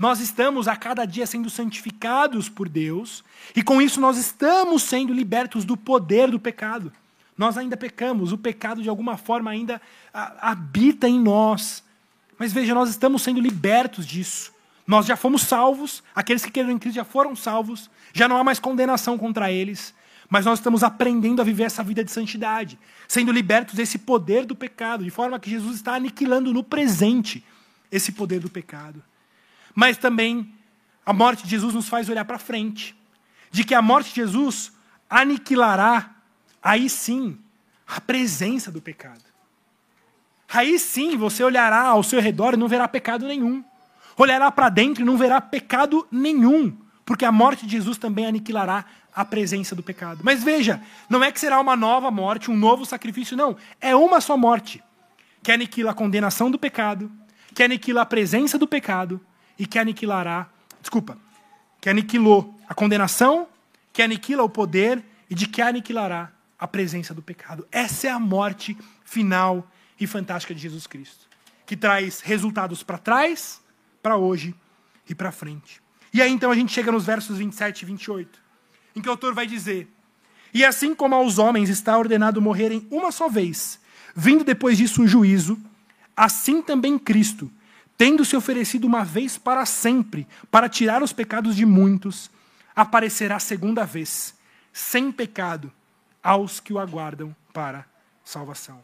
Nós 0.00 0.18
estamos 0.18 0.66
a 0.66 0.74
cada 0.76 1.04
dia 1.04 1.26
sendo 1.26 1.50
santificados 1.50 2.48
por 2.48 2.70
Deus, 2.70 3.22
e 3.54 3.62
com 3.62 3.82
isso 3.82 4.00
nós 4.00 4.16
estamos 4.16 4.82
sendo 4.82 5.12
libertos 5.12 5.62
do 5.62 5.76
poder 5.76 6.30
do 6.30 6.40
pecado. 6.40 6.90
Nós 7.36 7.58
ainda 7.58 7.76
pecamos, 7.76 8.32
o 8.32 8.38
pecado 8.38 8.82
de 8.82 8.88
alguma 8.88 9.18
forma 9.18 9.50
ainda 9.50 9.78
habita 10.14 11.06
em 11.06 11.20
nós. 11.20 11.84
Mas 12.38 12.50
veja, 12.50 12.74
nós 12.74 12.88
estamos 12.88 13.20
sendo 13.20 13.42
libertos 13.42 14.06
disso. 14.06 14.54
Nós 14.86 15.04
já 15.04 15.16
fomos 15.16 15.42
salvos, 15.42 16.02
aqueles 16.14 16.42
que 16.42 16.50
creram 16.50 16.70
em 16.70 16.78
Cristo 16.78 16.96
já 16.96 17.04
foram 17.04 17.36
salvos, 17.36 17.90
já 18.14 18.26
não 18.26 18.38
há 18.38 18.42
mais 18.42 18.58
condenação 18.58 19.18
contra 19.18 19.52
eles, 19.52 19.94
mas 20.30 20.46
nós 20.46 20.60
estamos 20.60 20.82
aprendendo 20.82 21.42
a 21.42 21.44
viver 21.44 21.64
essa 21.64 21.84
vida 21.84 22.02
de 22.02 22.10
santidade, 22.10 22.78
sendo 23.06 23.30
libertos 23.30 23.74
desse 23.74 23.98
poder 23.98 24.46
do 24.46 24.56
pecado, 24.56 25.04
de 25.04 25.10
forma 25.10 25.38
que 25.38 25.50
Jesus 25.50 25.76
está 25.76 25.94
aniquilando 25.94 26.54
no 26.54 26.64
presente 26.64 27.44
esse 27.92 28.12
poder 28.12 28.40
do 28.40 28.48
pecado. 28.48 29.04
Mas 29.74 29.96
também 29.96 30.52
a 31.04 31.12
morte 31.12 31.44
de 31.44 31.50
Jesus 31.50 31.74
nos 31.74 31.88
faz 31.88 32.08
olhar 32.08 32.24
para 32.24 32.38
frente, 32.38 32.96
de 33.50 33.64
que 33.64 33.74
a 33.74 33.82
morte 33.82 34.10
de 34.10 34.16
Jesus 34.16 34.72
aniquilará, 35.08 36.10
aí 36.62 36.88
sim, 36.88 37.38
a 37.86 38.00
presença 38.00 38.70
do 38.70 38.80
pecado. 38.80 39.24
Aí 40.52 40.78
sim 40.78 41.16
você 41.16 41.42
olhará 41.42 41.82
ao 41.82 42.02
seu 42.02 42.20
redor 42.20 42.54
e 42.54 42.56
não 42.56 42.68
verá 42.68 42.86
pecado 42.88 43.26
nenhum 43.26 43.64
olhará 44.22 44.50
para 44.50 44.68
dentro 44.68 45.02
e 45.02 45.06
não 45.06 45.16
verá 45.16 45.40
pecado 45.40 46.06
nenhum, 46.10 46.76
porque 47.04 47.24
a 47.24 47.32
morte 47.32 47.66
de 47.66 47.72
Jesus 47.72 47.98
também 47.98 48.26
aniquilará 48.26 48.84
a 49.14 49.24
presença 49.24 49.74
do 49.74 49.82
pecado. 49.82 50.20
Mas 50.22 50.42
veja, 50.42 50.80
não 51.08 51.22
é 51.22 51.32
que 51.32 51.40
será 51.40 51.60
uma 51.60 51.76
nova 51.76 52.10
morte, 52.10 52.50
um 52.50 52.56
novo 52.56 52.84
sacrifício, 52.86 53.36
não. 53.36 53.56
É 53.80 53.94
uma 53.94 54.20
só 54.20 54.36
morte, 54.36 54.82
que 55.42 55.50
aniquila 55.50 55.90
a 55.90 55.94
condenação 55.94 56.50
do 56.50 56.58
pecado, 56.58 57.10
que 57.54 57.62
aniquila 57.62 58.02
a 58.02 58.06
presença 58.06 58.58
do 58.58 58.66
pecado 58.66 59.20
e 59.60 59.66
que 59.66 59.78
aniquilará, 59.78 60.48
desculpa, 60.80 61.18
que 61.82 61.90
aniquilou 61.90 62.58
a 62.66 62.72
condenação, 62.72 63.46
que 63.92 64.00
aniquila 64.00 64.42
o 64.42 64.48
poder 64.48 65.04
e 65.28 65.34
de 65.34 65.46
que 65.46 65.60
aniquilará 65.60 66.32
a 66.58 66.66
presença 66.66 67.12
do 67.12 67.20
pecado. 67.20 67.68
Essa 67.70 68.06
é 68.06 68.10
a 68.10 68.18
morte 68.18 68.74
final 69.04 69.70
e 70.00 70.06
fantástica 70.06 70.54
de 70.54 70.62
Jesus 70.62 70.86
Cristo, 70.86 71.28
que 71.66 71.76
traz 71.76 72.22
resultados 72.22 72.82
para 72.82 72.96
trás 72.96 73.60
para 74.02 74.16
hoje 74.16 74.54
e 75.06 75.14
para 75.14 75.30
frente. 75.30 75.82
E 76.10 76.22
aí 76.22 76.32
então 76.32 76.50
a 76.50 76.54
gente 76.54 76.72
chega 76.72 76.90
nos 76.90 77.04
versos 77.04 77.36
27 77.36 77.82
e 77.82 77.84
28, 77.84 78.42
em 78.96 79.02
que 79.02 79.08
o 79.08 79.10
autor 79.10 79.34
vai 79.34 79.46
dizer: 79.46 79.86
E 80.54 80.64
assim 80.64 80.94
como 80.94 81.14
aos 81.14 81.36
homens 81.36 81.68
está 81.68 81.98
ordenado 81.98 82.40
morrerem 82.40 82.88
uma 82.90 83.12
só 83.12 83.28
vez, 83.28 83.78
vindo 84.16 84.42
depois 84.42 84.78
disso 84.78 85.02
o 85.02 85.06
juízo, 85.06 85.58
assim 86.16 86.62
também 86.62 86.98
Cristo, 86.98 87.52
tendo 88.00 88.24
se 88.24 88.34
oferecido 88.34 88.86
uma 88.86 89.04
vez 89.04 89.36
para 89.36 89.66
sempre, 89.66 90.26
para 90.50 90.70
tirar 90.70 91.02
os 91.02 91.12
pecados 91.12 91.54
de 91.54 91.66
muitos, 91.66 92.30
aparecerá 92.74 93.38
segunda 93.38 93.84
vez, 93.84 94.34
sem 94.72 95.12
pecado, 95.12 95.70
aos 96.22 96.60
que 96.60 96.72
o 96.72 96.78
aguardam 96.78 97.36
para 97.52 97.84
salvação. 98.24 98.82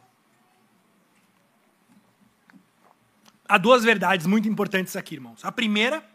há 3.49 3.57
duas 3.57 3.83
verdades 3.83 4.27
muito 4.27 4.47
importantes 4.47 4.95
aqui, 4.95 5.15
irmãos. 5.15 5.43
A 5.43 5.51
primeira 5.51 6.07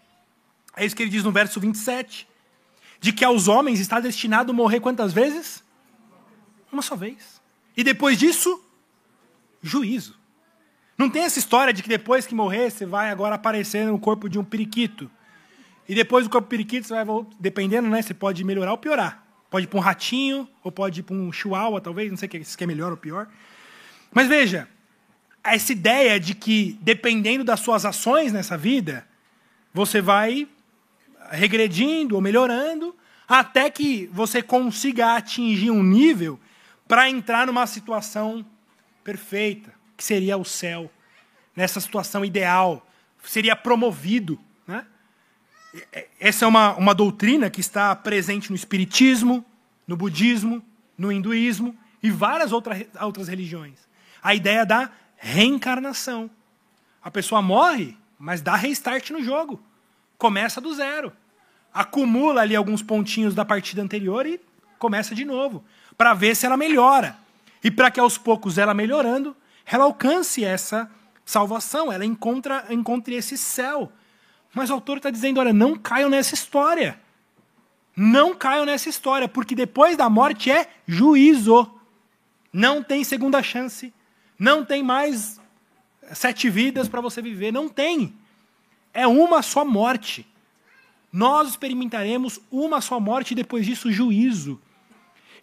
é 0.77 0.87
isso 0.87 0.95
que 0.95 1.03
ele 1.03 1.11
diz 1.11 1.25
no 1.25 1.33
verso 1.33 1.59
27, 1.59 2.29
de 3.01 3.13
que 3.13 3.25
aos 3.25 3.49
homens 3.49 3.81
está 3.81 3.99
destinado 3.99 4.55
morrer 4.55 4.79
quantas 4.79 5.13
vezes? 5.13 5.65
Uma 6.71 6.83
só 6.83 6.95
vez. 6.95 7.43
E 7.77 7.83
depois 7.83 8.17
disso, 8.17 8.63
juízo. 9.61 10.22
Não 10.97 11.09
tem 11.09 11.23
essa 11.23 11.39
história 11.39 11.73
de 11.73 11.83
que 11.83 11.89
depois 11.89 12.27
que 12.27 12.35
morrer, 12.35 12.71
você 12.71 12.87
vai 12.87 13.11
agora 13.11 13.35
aparecer 13.35 13.87
no 13.87 13.99
corpo 13.99 14.29
de 14.29 14.39
um 14.39 14.45
periquito. 14.45 15.11
E 15.89 15.95
depois 15.95 16.25
do 16.25 16.31
corpo 16.31 16.49
periquito, 16.49 16.87
você 16.87 17.05
vai, 17.05 17.27
dependendo, 17.41 17.89
né? 17.89 18.03
Você 18.03 18.15
pode 18.15 18.45
melhorar 18.45 18.73
ou 18.73 18.79
piorar. 18.79 19.25
Pode 19.51 19.65
ir 19.65 19.69
para 19.69 19.79
um 19.79 19.83
ratinho, 19.83 20.49
ou 20.63 20.73
pode 20.73 21.01
ir 21.01 21.03
para 21.03 21.15
um 21.15 21.33
chihuahua, 21.33 21.81
talvez, 21.81 22.11
não 22.11 22.17
sei 22.17 22.29
se 22.45 22.63
é 22.63 22.67
melhor 22.67 22.91
ou 22.91 22.97
pior. 22.97 23.29
Mas 24.13 24.29
veja, 24.29 24.69
essa 25.43 25.73
ideia 25.73 26.21
de 26.21 26.35
que, 26.35 26.79
dependendo 26.81 27.45
das 27.45 27.61
suas 27.61 27.85
ações 27.85 28.33
nessa 28.33 28.57
vida, 28.57 29.07
você 29.75 30.01
vai 30.01 30.47
regredindo 31.31 32.15
ou 32.15 32.21
melhorando 32.21 32.95
até 33.27 33.71
que 33.71 34.09
você 34.13 34.43
consiga 34.43 35.17
atingir 35.17 35.71
um 35.71 35.83
nível 35.83 36.39
para 36.87 37.09
entrar 37.09 37.47
numa 37.47 37.67
situação 37.67 38.45
perfeita, 39.03 39.73
que 40.03 40.07
seria 40.07 40.37
o 40.37 40.45
céu, 40.45 40.91
nessa 41.55 41.81
situação 41.81 42.25
ideal, 42.25 42.85
seria 43.23 43.55
promovido. 43.55 44.37
Né? 44.67 44.85
Essa 46.19 46.45
é 46.45 46.49
uma, 46.49 46.75
uma 46.75 46.93
doutrina 46.93 47.49
que 47.49 47.61
está 47.61 47.95
presente 47.95 48.51
no 48.51 48.57
Espiritismo, 48.57 49.45
no 49.87 49.97
Budismo, 49.97 50.61
no 50.99 51.13
Hinduísmo 51.13 51.77
e 52.03 52.11
várias 52.11 52.51
outras, 52.51 52.85
outras 53.01 53.29
religiões. 53.29 53.79
A 54.21 54.35
ideia 54.35 54.67
da 54.67 54.91
reencarnação. 55.17 56.29
A 57.01 57.09
pessoa 57.09 57.41
morre, 57.41 57.97
mas 58.19 58.43
dá 58.43 58.57
restart 58.57 59.11
no 59.11 59.23
jogo. 59.23 59.63
Começa 60.19 60.61
do 60.61 60.75
zero. 60.75 61.13
Acumula 61.73 62.41
ali 62.41 62.57
alguns 62.57 62.83
pontinhos 62.83 63.37
da 63.37 63.45
partida 63.45 63.81
anterior 63.81 64.27
e 64.27 64.41
começa 64.81 65.15
de 65.15 65.25
novo, 65.25 65.65
para 65.97 66.13
ver 66.13 66.35
se 66.35 66.45
ela 66.45 66.57
melhora. 66.57 67.17
E 67.63 67.71
para 67.71 67.89
que 67.89 68.01
aos 68.01 68.19
poucos 68.19 68.59
ela 68.59 68.75
melhorando, 68.75 69.37
ela 69.67 69.85
alcance 69.85 70.45
essa 70.45 70.91
salvação, 71.25 71.93
ela 71.93 72.05
encontra, 72.05 72.67
encontre 72.71 73.15
esse 73.15 73.37
céu. 73.39 73.93
Mas 74.55 74.71
o 74.71 74.75
autor 74.75 74.99
está 74.99 75.11
dizendo: 75.11 75.41
olha, 75.41 75.53
não 75.53 75.77
caiam 75.77 76.11
nessa 76.11 76.35
história. 76.35 77.01
Não 77.95 78.35
caiam 78.35 78.65
nessa 78.65 78.89
história, 78.89 79.29
porque 79.29 79.55
depois 79.55 79.97
da 79.97 80.09
morte 80.09 80.51
é 80.51 80.69
juízo. 80.87 81.71
Não 82.53 82.83
tem 82.83 83.05
segunda 83.05 83.43
chance. 83.43 83.93
Não 84.39 84.65
tem 84.65 84.83
mais 84.83 85.41
sete 86.13 86.49
vidas 86.49 86.89
para 86.89 87.01
você 87.01 87.21
viver. 87.21 87.53
Não 87.53 87.69
tem. 87.69 88.15
É 88.95 89.07
uma 89.07 89.43
só 89.43 89.65
morte. 89.65 90.27
Nós 91.13 91.51
experimentaremos 91.51 92.41
uma 92.51 92.81
só 92.81 92.99
morte 92.99 93.33
e 93.33 93.35
depois 93.35 93.67
disso 93.67 93.93
juízo. 93.93 94.61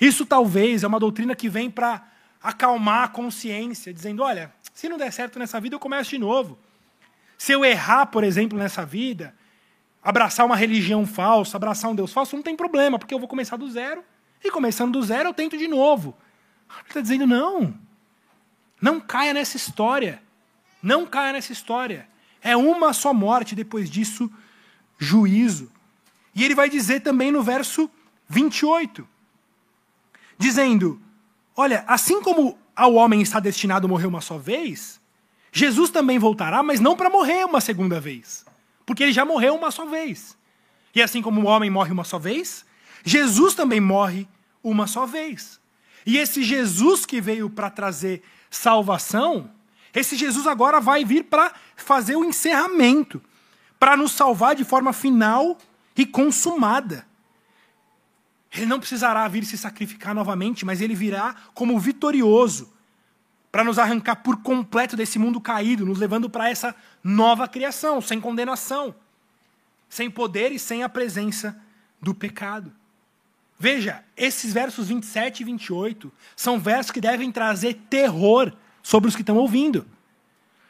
Isso 0.01 0.25
talvez 0.25 0.84
é 0.84 0.88
uma 0.88 0.99
doutrina 0.99 1.36
que 1.36 1.49
vem 1.49 1.69
para 1.69 2.08
acalmar 2.41 3.04
a 3.04 3.08
consciência, 3.08 3.93
dizendo: 3.93 4.23
olha, 4.23 4.54
se 4.73 4.88
não 4.88 4.97
der 4.97 5.12
certo 5.12 5.38
nessa 5.39 5.60
vida, 5.60 5.75
eu 5.75 5.80
começo 5.80 6.10
de 6.10 6.17
novo. 6.17 6.58
Se 7.38 7.52
eu 7.52 7.63
errar, 7.63 8.08
por 8.08 8.23
exemplo, 8.23 8.58
nessa 8.58 8.86
vida, 8.86 9.34
abraçar 10.04 10.45
uma 10.45 10.56
religião 10.56 11.06
falsa, 11.06 11.58
abraçar 11.58 11.91
um 11.91 11.95
Deus 11.95 12.12
falso, 12.12 12.36
não 12.36 12.43
tem 12.43 12.56
problema, 12.56 12.99
porque 12.99 13.13
eu 13.13 13.19
vou 13.19 13.28
começar 13.28 13.58
do 13.58 13.69
zero. 13.69 14.04
E 14.43 14.52
começando 14.52 14.93
do 14.93 15.04
zero, 15.04 15.30
eu 15.30 15.34
tento 15.34 15.58
de 15.58 15.67
novo. 15.67 16.15
Ele 16.69 16.88
está 16.88 17.02
dizendo: 17.02 17.28
não. 17.28 17.73
Não 18.82 18.99
caia 18.99 19.34
nessa 19.34 19.58
história. 19.58 20.21
Não 20.82 21.06
caia 21.06 21.34
nessa 21.34 21.52
história. 21.52 22.08
É 22.41 22.56
uma 22.56 22.93
só 22.93 23.13
morte, 23.13 23.56
depois 23.56 23.89
disso, 23.89 24.32
juízo. 24.97 25.69
E 26.34 26.43
ele 26.43 26.56
vai 26.56 26.69
dizer 26.69 27.02
também 27.02 27.32
no 27.32 27.43
verso 27.43 27.89
28, 28.30 29.08
dizendo: 30.38 31.02
Olha, 31.62 31.84
assim 31.88 32.22
como 32.22 32.58
ao 32.74 32.93
homem 32.93 33.22
está 33.22 33.38
destinado 33.38 33.86
a 33.86 33.89
morrer 33.89 34.08
uma 34.08 34.22
só 34.22 34.38
vez, 34.38 34.98
Jesus 35.52 35.89
também 35.89 36.17
voltará, 36.17 36.63
mas 36.63 36.80
não 36.80 36.95
para 36.95 37.10
morrer 37.10 37.43
uma 37.43 37.60
segunda 37.60 38.00
vez, 38.00 38.45
porque 38.86 39.04
ele 39.04 39.12
já 39.12 39.26
morreu 39.26 39.56
uma 39.56 39.69
só 39.69 39.86
vez. 39.86 40.38
E 40.95 41.02
assim 41.02 41.22
como 41.22 41.41
o 41.41 41.45
homem 41.45 41.69
morre 41.69 41.91
uma 41.91 42.06
só 42.06 42.17
vez, 42.17 42.65
Jesus 43.04 43.56
também 43.56 43.82
morre 43.82 44.26
uma 44.63 44.88
só 44.88 45.06
vez. 45.06 45.60
E 46.06 46.17
esse 46.17 46.43
Jesus 46.43 47.06
que 47.06 47.19
veio 47.19 47.50
para 47.50 47.69
trazer 47.69 48.24
salvação, 48.50 49.52
esse 49.94 50.15
Jesus 50.15 50.48
agora 50.48 50.79
vai 50.79 51.04
vir 51.04 51.25
para 51.25 51.54
fazer 51.75 52.15
o 52.15 52.23
encerramento, 52.23 53.21
para 53.77 53.98
nos 53.98 54.13
salvar 54.13 54.56
de 54.56 54.63
forma 54.63 54.94
final 54.94 55.58
e 55.94 56.06
consumada. 56.06 57.06
Ele 58.52 58.65
não 58.65 58.79
precisará 58.79 59.27
vir 59.27 59.45
se 59.45 59.58
sacrificar 59.58 60.15
novamente, 60.15 60.65
mas 60.65 60.81
ele 60.81 60.95
virá 60.95 61.35
como 61.54 61.79
vitorioso 61.79 62.73
para 63.52 63.63
nos 63.63 63.79
arrancar 63.79 64.17
por 64.17 64.37
completo 64.37 64.95
desse 64.95 65.17
mundo 65.17 65.41
caído, 65.41 65.85
nos 65.85 66.00
levando 66.00 66.29
para 66.29 66.50
essa 66.50 66.75
nova 67.04 67.47
criação, 67.47 68.02
sem 68.02 68.19
condenação, 68.19 68.93
sem 69.87 70.10
poder 70.10 70.52
e 70.52 70.60
sem 70.60 70.83
a 70.83 70.89
presença 70.89 71.60
do 72.02 72.13
pecado. 72.13 72.71
Veja, 73.58 74.04
esses 74.15 74.54
versos 74.54 74.87
27 74.87 75.41
e 75.41 75.43
28 75.43 76.12
são 76.35 76.60
versos 76.60 76.91
que 76.91 77.02
devem 77.02 77.31
trazer 77.31 77.73
terror 77.89 78.54
sobre 78.81 79.10
os 79.10 79.15
que 79.15 79.21
estão 79.21 79.37
ouvindo. 79.37 79.85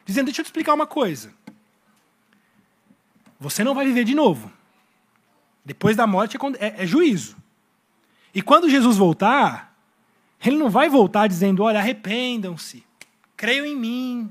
Dizendo, 0.04 0.26
deixa 0.26 0.40
eu 0.40 0.44
te 0.44 0.48
explicar 0.48 0.74
uma 0.74 0.86
coisa. 0.86 1.32
Você 3.38 3.62
não 3.62 3.74
vai 3.74 3.86
viver 3.86 4.04
de 4.04 4.14
novo. 4.14 4.50
Depois 5.64 5.96
da 5.96 6.06
morte 6.06 6.36
é, 6.36 6.66
é, 6.66 6.82
é 6.82 6.86
juízo. 6.86 7.36
E 8.34 8.40
quando 8.40 8.68
Jesus 8.68 8.96
voltar, 8.96 9.74
ele 10.44 10.56
não 10.56 10.70
vai 10.70 10.88
voltar 10.88 11.26
dizendo: 11.26 11.62
olha, 11.62 11.78
arrependam-se, 11.78 12.84
creiam 13.36 13.66
em 13.66 13.76
mim, 13.76 14.30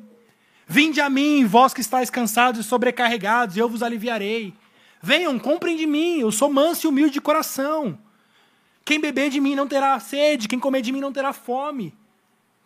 vinde 0.67 1.01
a 1.01 1.09
mim, 1.09 1.45
vós 1.45 1.73
que 1.73 1.81
estáis 1.81 2.09
cansados 2.09 2.65
e 2.65 2.67
sobrecarregados, 2.67 3.55
e 3.55 3.59
eu 3.59 3.69
vos 3.69 3.83
aliviarei. 3.83 4.53
Venham, 5.01 5.37
comprem 5.39 5.77
de 5.77 5.85
mim, 5.85 6.19
eu 6.19 6.31
sou 6.31 6.51
manso 6.51 6.85
e 6.85 6.89
humilde 6.89 7.13
de 7.13 7.21
coração. 7.21 7.97
Quem 8.83 8.99
beber 8.99 9.29
de 9.29 9.39
mim 9.39 9.55
não 9.55 9.67
terá 9.67 9.99
sede, 9.99 10.47
quem 10.47 10.59
comer 10.59 10.81
de 10.81 10.91
mim 10.91 10.99
não 10.99 11.13
terá 11.13 11.31
fome. 11.31 11.93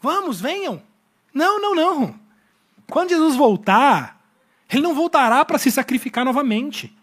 Vamos, 0.01 0.39
venham. 0.39 0.81
Não, 1.33 1.61
não, 1.61 1.75
não. 1.75 2.19
Quando 2.89 3.09
Jesus 3.09 3.35
voltar, 3.35 4.21
ele 4.71 4.81
não 4.81 4.93
voltará 4.93 5.43
para 5.45 5.57
se 5.57 5.71
sacrificar 5.71 6.25
novamente. 6.25 6.95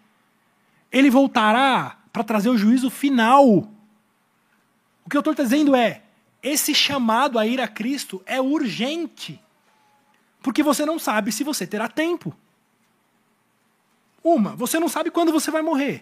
Ele 0.91 1.11
voltará 1.11 1.99
para 2.13 2.25
trazer 2.25 2.49
o 2.49 2.57
juízo 2.57 2.91
final. 2.91 3.69
O 5.11 5.13
que 5.13 5.17
eu 5.17 5.33
estou 5.33 5.35
dizendo 5.35 5.75
é: 5.75 6.03
esse 6.41 6.73
chamado 6.73 7.37
a 7.37 7.45
ir 7.45 7.61
a 7.61 7.67
Cristo 7.67 8.23
é 8.25 8.41
urgente. 8.41 9.43
Porque 10.41 10.63
você 10.63 10.87
não 10.87 11.01
sabe 11.01 11.33
se 11.33 11.43
você 11.43 11.67
terá 11.67 11.89
tempo. 11.89 12.33
Uma, 14.23 14.55
você 14.55 14.79
não 14.79 14.89
sabe 14.89 15.11
quando 15.11 15.33
você 15.33 15.51
vai 15.51 15.63
morrer. 15.63 16.01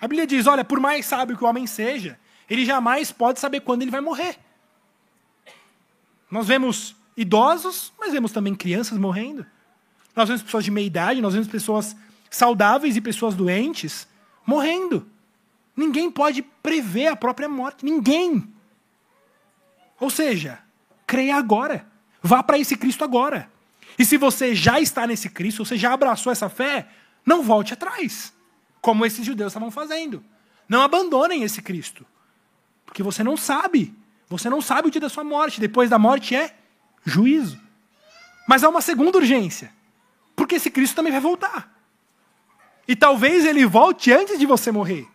A 0.00 0.08
Bíblia 0.08 0.26
diz: 0.26 0.46
olha, 0.46 0.64
por 0.64 0.80
mais 0.80 1.04
sábio 1.04 1.36
que 1.36 1.44
o 1.44 1.46
homem 1.46 1.66
seja, 1.66 2.18
ele 2.48 2.64
jamais 2.64 3.12
pode 3.12 3.38
saber 3.38 3.60
quando 3.60 3.82
ele 3.82 3.90
vai 3.90 4.00
morrer. 4.00 4.38
Nós 6.30 6.46
vemos 6.46 6.96
idosos, 7.14 7.92
mas 8.00 8.14
vemos 8.14 8.32
também 8.32 8.54
crianças 8.54 8.96
morrendo. 8.96 9.44
Nós 10.16 10.26
vemos 10.28 10.42
pessoas 10.42 10.64
de 10.64 10.70
meia 10.70 10.86
idade, 10.86 11.20
nós 11.20 11.34
vemos 11.34 11.48
pessoas 11.48 11.94
saudáveis 12.30 12.96
e 12.96 13.00
pessoas 13.02 13.34
doentes 13.34 14.08
morrendo. 14.46 15.11
Ninguém 15.76 16.10
pode 16.10 16.42
prever 16.42 17.08
a 17.08 17.16
própria 17.16 17.48
morte. 17.48 17.84
Ninguém. 17.84 18.52
Ou 19.98 20.10
seja, 20.10 20.60
creia 21.06 21.36
agora. 21.36 21.86
Vá 22.22 22.42
para 22.42 22.58
esse 22.58 22.76
Cristo 22.76 23.04
agora. 23.04 23.50
E 23.98 24.04
se 24.04 24.16
você 24.16 24.54
já 24.54 24.80
está 24.80 25.06
nesse 25.06 25.28
Cristo, 25.28 25.64
você 25.64 25.76
já 25.76 25.92
abraçou 25.92 26.32
essa 26.32 26.48
fé, 26.48 26.88
não 27.24 27.42
volte 27.42 27.74
atrás, 27.74 28.32
como 28.80 29.04
esses 29.04 29.24
judeus 29.24 29.50
estavam 29.52 29.70
fazendo. 29.70 30.24
Não 30.68 30.82
abandonem 30.82 31.42
esse 31.42 31.60
Cristo. 31.60 32.06
Porque 32.86 33.02
você 33.02 33.22
não 33.22 33.36
sabe. 33.36 33.94
Você 34.28 34.48
não 34.48 34.60
sabe 34.60 34.88
o 34.88 34.90
dia 34.90 35.00
da 35.00 35.08
sua 35.08 35.24
morte. 35.24 35.60
Depois 35.60 35.90
da 35.90 35.98
morte 35.98 36.34
é 36.34 36.54
juízo. 37.04 37.60
Mas 38.48 38.64
há 38.64 38.68
uma 38.68 38.80
segunda 38.80 39.18
urgência. 39.18 39.72
Porque 40.34 40.56
esse 40.56 40.70
Cristo 40.70 40.96
também 40.96 41.12
vai 41.12 41.20
voltar. 41.20 41.72
E 42.86 42.96
talvez 42.96 43.44
ele 43.44 43.64
volte 43.64 44.12
antes 44.12 44.38
de 44.38 44.46
você 44.46 44.72
morrer. 44.72 45.06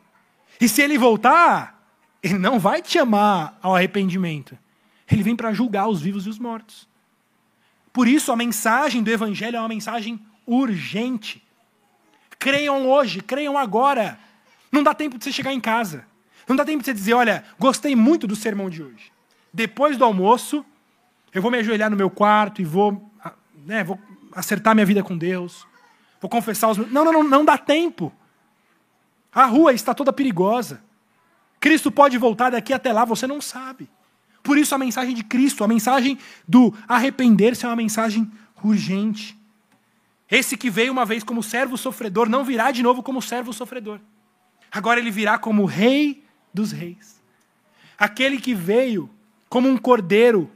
E 0.59 0.67
se 0.67 0.81
ele 0.81 0.97
voltar, 0.97 1.77
ele 2.21 2.37
não 2.37 2.59
vai 2.59 2.81
te 2.81 2.93
chamar 2.93 3.57
ao 3.61 3.75
arrependimento. 3.75 4.57
Ele 5.09 5.23
vem 5.23 5.35
para 5.35 5.53
julgar 5.53 5.87
os 5.87 6.01
vivos 6.01 6.25
e 6.25 6.29
os 6.29 6.39
mortos. 6.39 6.87
Por 7.93 8.07
isso, 8.07 8.31
a 8.31 8.35
mensagem 8.35 9.01
do 9.01 9.09
Evangelho 9.09 9.57
é 9.57 9.59
uma 9.59 9.69
mensagem 9.69 10.19
urgente. 10.45 11.43
Creiam 12.37 12.87
hoje, 12.87 13.21
creiam 13.21 13.57
agora. 13.57 14.19
Não 14.71 14.83
dá 14.83 14.93
tempo 14.93 15.17
de 15.17 15.23
você 15.23 15.31
chegar 15.31 15.53
em 15.53 15.59
casa. 15.59 16.05
Não 16.47 16.55
dá 16.55 16.63
tempo 16.63 16.79
de 16.79 16.85
você 16.85 16.93
dizer: 16.93 17.13
olha, 17.13 17.43
gostei 17.59 17.95
muito 17.95 18.27
do 18.27 18.35
sermão 18.35 18.69
de 18.69 18.83
hoje. 18.83 19.11
Depois 19.51 19.97
do 19.97 20.05
almoço, 20.05 20.65
eu 21.33 21.41
vou 21.41 21.49
me 21.49 21.57
ajoelhar 21.57 21.89
no 21.89 21.97
meu 21.97 22.09
quarto 22.09 22.61
e 22.61 22.65
vou, 22.65 23.11
né, 23.65 23.83
vou 23.83 23.99
acertar 24.31 24.75
minha 24.75 24.85
vida 24.85 25.03
com 25.03 25.17
Deus. 25.17 25.65
Vou 26.21 26.29
confessar 26.29 26.69
os 26.69 26.77
meus. 26.77 26.91
Não, 26.91 27.03
não, 27.03 27.13
não, 27.13 27.23
não 27.23 27.45
dá 27.45 27.57
tempo. 27.57 28.13
A 29.33 29.45
rua 29.45 29.73
está 29.73 29.93
toda 29.93 30.13
perigosa. 30.13 30.81
Cristo 31.59 31.91
pode 31.91 32.17
voltar 32.17 32.51
daqui 32.51 32.73
até 32.73 32.91
lá, 32.91 33.05
você 33.05 33.27
não 33.27 33.41
sabe. 33.41 33.89
Por 34.43 34.57
isso 34.57 34.73
a 34.73 34.77
mensagem 34.77 35.13
de 35.13 35.23
Cristo, 35.23 35.63
a 35.63 35.67
mensagem 35.67 36.17
do 36.47 36.73
arrepender-se 36.87 37.65
é 37.65 37.67
uma 37.67 37.75
mensagem 37.75 38.31
urgente. 38.63 39.37
Esse 40.29 40.57
que 40.57 40.69
veio 40.69 40.91
uma 40.91 41.05
vez 41.05 41.23
como 41.23 41.41
servo 41.41 41.77
sofredor 41.77 42.29
não 42.29 42.43
virá 42.43 42.71
de 42.71 42.83
novo 42.83 43.01
como 43.01 43.21
servo 43.21 43.53
sofredor. 43.53 43.99
Agora 44.71 44.99
ele 44.99 45.11
virá 45.11 45.37
como 45.37 45.65
rei 45.65 46.23
dos 46.53 46.71
reis. 46.71 47.21
Aquele 47.97 48.39
que 48.39 48.53
veio 48.53 49.09
como 49.49 49.67
um 49.67 49.77
cordeiro 49.77 50.51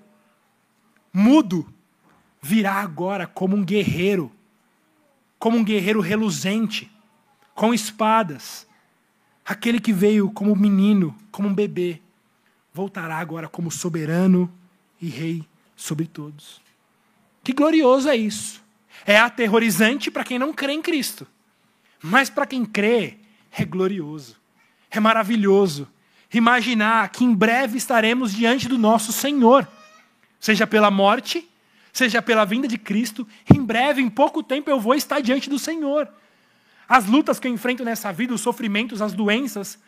mudo 1.13 1.67
virá 2.41 2.75
agora 2.75 3.25
como 3.27 3.55
um 3.55 3.63
guerreiro, 3.63 4.31
como 5.39 5.57
um 5.57 5.63
guerreiro 5.63 6.01
reluzente, 6.01 6.91
com 7.53 7.73
espadas. 7.73 8.67
Aquele 9.45 9.79
que 9.79 9.91
veio 9.91 10.29
como 10.31 10.55
menino, 10.55 11.15
como 11.31 11.47
um 11.47 11.53
bebê, 11.53 12.01
voltará 12.73 13.17
agora 13.17 13.47
como 13.47 13.71
soberano 13.71 14.51
e 15.01 15.09
rei 15.09 15.43
sobre 15.75 16.05
todos. 16.05 16.61
Que 17.43 17.53
glorioso 17.53 18.09
é 18.09 18.15
isso! 18.15 18.61
É 19.05 19.17
aterrorizante 19.17 20.11
para 20.11 20.23
quem 20.23 20.37
não 20.37 20.53
crê 20.53 20.73
em 20.73 20.81
Cristo. 20.81 21.25
Mas 22.01 22.29
para 22.29 22.45
quem 22.45 22.65
crê, 22.65 23.17
é 23.51 23.65
glorioso. 23.65 24.37
É 24.89 24.99
maravilhoso 24.99 25.87
imaginar 26.33 27.09
que 27.09 27.23
em 27.23 27.33
breve 27.33 27.77
estaremos 27.77 28.33
diante 28.33 28.67
do 28.67 28.77
nosso 28.77 29.11
Senhor, 29.11 29.67
seja 30.39 30.65
pela 30.65 30.89
morte, 30.89 31.47
seja 31.91 32.21
pela 32.21 32.45
vinda 32.45 32.67
de 32.67 32.77
Cristo. 32.77 33.27
Em 33.53 33.61
breve, 33.61 34.01
em 34.01 34.09
pouco 34.09 34.41
tempo, 34.41 34.69
eu 34.69 34.79
vou 34.79 34.95
estar 34.95 35.19
diante 35.19 35.49
do 35.49 35.59
Senhor. 35.59 36.07
As 36.91 37.05
lutas 37.05 37.39
que 37.39 37.47
eu 37.47 37.53
enfrento 37.53 37.85
nessa 37.85 38.11
vida, 38.11 38.33
os 38.33 38.41
sofrimentos, 38.41 39.01
as 39.01 39.13
doenças, 39.13 39.79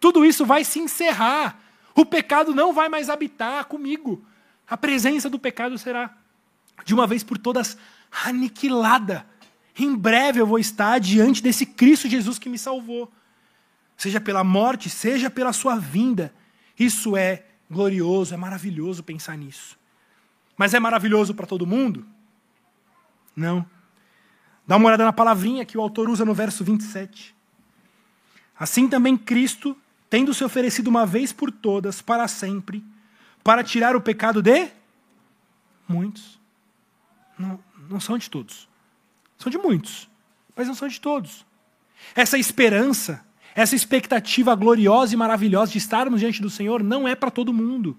tudo 0.00 0.24
isso 0.24 0.46
vai 0.46 0.64
se 0.64 0.78
encerrar 0.78 1.60
o 1.96 2.04
pecado 2.04 2.54
não 2.54 2.74
vai 2.74 2.90
mais 2.90 3.08
habitar 3.08 3.64
comigo. 3.64 4.22
A 4.68 4.76
presença 4.76 5.30
do 5.30 5.38
pecado 5.38 5.78
será, 5.78 6.14
de 6.84 6.92
uma 6.92 7.06
vez 7.06 7.24
por 7.24 7.38
todas, 7.38 7.78
aniquilada. 8.24 9.26
Em 9.78 9.96
breve 9.96 10.38
eu 10.38 10.46
vou 10.46 10.58
estar 10.58 10.98
diante 10.98 11.42
desse 11.42 11.64
Cristo 11.64 12.06
Jesus 12.06 12.38
que 12.38 12.50
me 12.50 12.58
salvou. 12.58 13.10
Seja 13.96 14.20
pela 14.20 14.44
morte, 14.44 14.90
seja 14.90 15.30
pela 15.30 15.54
sua 15.54 15.76
vinda. 15.78 16.34
Isso 16.78 17.16
é 17.16 17.46
glorioso, 17.70 18.34
é 18.34 18.36
maravilhoso 18.36 19.02
pensar 19.02 19.38
nisso. 19.38 19.78
Mas 20.54 20.74
é 20.74 20.80
maravilhoso 20.80 21.34
para 21.34 21.46
todo 21.46 21.66
mundo? 21.66 22.06
Não. 23.34 23.66
Dá 24.66 24.76
uma 24.76 24.88
olhada 24.88 25.04
na 25.04 25.12
palavrinha 25.12 25.64
que 25.64 25.78
o 25.78 25.80
autor 25.80 26.08
usa 26.08 26.24
no 26.24 26.34
verso 26.34 26.64
27. 26.64 27.34
Assim 28.58 28.88
também 28.88 29.16
Cristo 29.16 29.76
tendo 30.08 30.32
se 30.32 30.44
oferecido 30.44 30.88
uma 30.88 31.04
vez 31.04 31.32
por 31.32 31.50
todas, 31.50 32.00
para 32.00 32.26
sempre, 32.26 32.82
para 33.44 33.62
tirar 33.62 33.94
o 33.94 34.00
pecado 34.00 34.40
de 34.42 34.70
muitos. 35.86 36.40
Não, 37.38 37.60
não 37.88 38.00
são 38.00 38.16
de 38.16 38.30
todos. 38.30 38.68
São 39.38 39.50
de 39.50 39.58
muitos, 39.58 40.08
mas 40.56 40.66
não 40.66 40.74
são 40.74 40.88
de 40.88 41.00
todos. 41.00 41.44
Essa 42.14 42.38
esperança, 42.38 43.24
essa 43.54 43.76
expectativa 43.76 44.54
gloriosa 44.54 45.14
e 45.14 45.16
maravilhosa 45.16 45.72
de 45.72 45.78
estarmos 45.78 46.20
diante 46.20 46.40
do 46.40 46.50
Senhor 46.50 46.82
não 46.82 47.06
é 47.06 47.14
para 47.14 47.30
todo 47.30 47.52
mundo. 47.52 47.96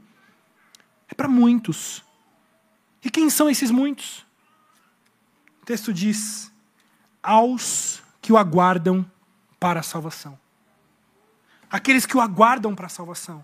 É 1.07 1.13
para 1.13 1.27
muitos. 1.27 2.03
E 3.03 3.09
quem 3.09 3.29
são 3.29 3.49
esses 3.49 3.71
muitos? 3.71 4.25
O 5.61 5.65
texto 5.65 5.93
diz: 5.93 6.51
aos 7.21 8.01
que 8.21 8.31
o 8.31 8.37
aguardam 8.37 9.05
para 9.59 9.79
a 9.79 9.83
salvação 9.83 10.37
aqueles 11.69 12.05
que 12.05 12.17
o 12.17 12.21
aguardam 12.21 12.73
para 12.73 12.87
a 12.87 12.89
salvação. 12.89 13.43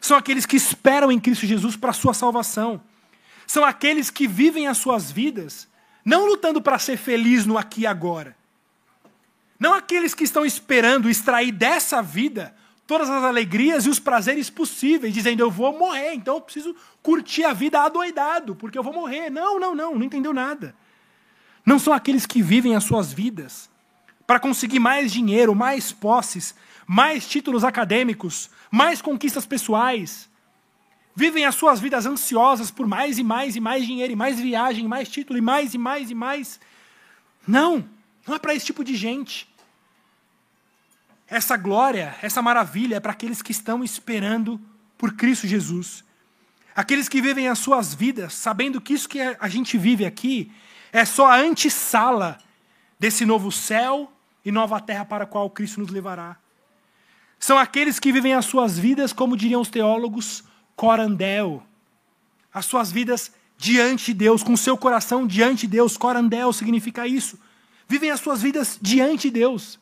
São 0.00 0.16
aqueles 0.16 0.46
que 0.46 0.56
esperam 0.56 1.10
em 1.10 1.18
Cristo 1.18 1.46
Jesus 1.46 1.76
para 1.76 1.90
a 1.90 1.94
sua 1.94 2.14
salvação. 2.14 2.80
São 3.46 3.64
aqueles 3.64 4.10
que 4.10 4.26
vivem 4.26 4.66
as 4.66 4.78
suas 4.78 5.10
vidas 5.10 5.68
não 6.04 6.26
lutando 6.26 6.62
para 6.62 6.78
ser 6.78 6.96
feliz 6.96 7.44
no 7.44 7.58
aqui 7.58 7.82
e 7.82 7.86
agora. 7.86 8.36
Não 9.58 9.74
aqueles 9.74 10.14
que 10.14 10.22
estão 10.22 10.44
esperando 10.44 11.10
extrair 11.10 11.50
dessa 11.50 12.00
vida 12.00 12.54
todas 12.86 13.10
as 13.10 13.24
alegrias 13.24 13.84
e 13.84 13.88
os 13.88 13.98
prazeres 13.98 14.48
possíveis, 14.48 15.12
dizendo 15.12 15.40
eu 15.40 15.50
vou 15.50 15.76
morrer, 15.76 16.14
então 16.14 16.36
eu 16.36 16.40
preciso 16.40 16.76
curtir 17.02 17.42
a 17.44 17.52
vida 17.52 17.80
adoidado, 17.80 18.54
porque 18.54 18.78
eu 18.78 18.82
vou 18.82 18.92
morrer. 18.92 19.28
Não, 19.30 19.58
não, 19.58 19.74
não, 19.74 19.96
não 19.96 20.04
entendeu 20.04 20.32
nada. 20.32 20.76
Não 21.66 21.80
são 21.80 21.92
aqueles 21.92 22.24
que 22.24 22.40
vivem 22.40 22.76
as 22.76 22.84
suas 22.84 23.12
vidas 23.12 23.68
para 24.24 24.38
conseguir 24.38 24.78
mais 24.78 25.12
dinheiro, 25.12 25.52
mais 25.52 25.90
posses, 25.90 26.54
mais 26.86 27.26
títulos 27.26 27.64
acadêmicos, 27.64 28.48
mais 28.70 29.02
conquistas 29.02 29.44
pessoais. 29.44 30.28
vivem 31.18 31.46
as 31.46 31.54
suas 31.54 31.80
vidas 31.80 32.04
ansiosas 32.04 32.70
por 32.70 32.86
mais 32.86 33.18
e 33.18 33.24
mais 33.24 33.56
e 33.56 33.60
mais 33.60 33.86
dinheiro, 33.86 34.12
e 34.12 34.16
mais 34.16 34.38
viagem, 34.38 34.84
e 34.84 34.88
mais 34.88 35.08
título, 35.08 35.38
e 35.38 35.42
mais 35.42 35.74
e 35.74 35.78
mais 35.78 36.10
e 36.10 36.14
mais. 36.14 36.60
Não, 37.48 37.88
não 38.26 38.34
é 38.34 38.38
para 38.38 38.54
esse 38.54 38.66
tipo 38.66 38.84
de 38.84 38.94
gente. 38.94 39.48
Essa 41.26 41.56
glória, 41.56 42.14
essa 42.22 42.42
maravilha 42.42 42.96
é 42.96 43.00
para 43.00 43.12
aqueles 43.12 43.42
que 43.42 43.50
estão 43.50 43.82
esperando 43.82 44.60
por 44.98 45.14
Cristo 45.14 45.46
Jesus. 45.46 46.04
Aqueles 46.76 47.08
que 47.08 47.22
vivem 47.22 47.48
as 47.48 47.58
suas 47.58 47.94
vidas 47.94 48.34
sabendo 48.34 48.82
que 48.82 48.92
isso 48.92 49.08
que 49.08 49.18
a 49.18 49.48
gente 49.48 49.78
vive 49.78 50.04
aqui 50.04 50.52
é 50.92 51.06
só 51.06 51.26
a 51.26 51.36
antessala 51.36 52.36
desse 52.98 53.24
novo 53.24 53.50
céu 53.50 54.12
e 54.44 54.52
nova 54.52 54.78
terra 54.78 55.06
para 55.06 55.24
a 55.24 55.26
qual 55.26 55.48
Cristo 55.48 55.80
nos 55.80 55.88
levará. 55.88 56.36
São 57.38 57.56
aqueles 57.56 57.98
que 57.98 58.12
vivem 58.12 58.34
as 58.34 58.44
suas 58.44 58.78
vidas, 58.78 59.10
como 59.10 59.38
diriam 59.38 59.62
os 59.62 59.70
teólogos, 59.70 60.44
corandel. 60.74 61.62
As 62.52 62.66
suas 62.66 62.92
vidas 62.92 63.32
diante 63.56 64.12
de 64.12 64.14
Deus, 64.14 64.42
com 64.42 64.52
o 64.52 64.58
seu 64.58 64.76
coração 64.76 65.26
diante 65.26 65.62
de 65.62 65.68
Deus. 65.68 65.96
Corandel 65.96 66.52
significa 66.52 67.06
isso. 67.06 67.38
Vivem 67.88 68.10
as 68.10 68.20
suas 68.20 68.42
vidas 68.42 68.78
diante 68.82 69.30
de 69.30 69.38
Deus. 69.38 69.78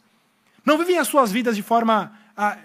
Não 0.64 0.78
vivem 0.78 0.98
as 0.98 1.08
suas 1.08 1.32
vidas 1.32 1.56
de 1.56 1.62
forma 1.62 2.16
ah, 2.36 2.56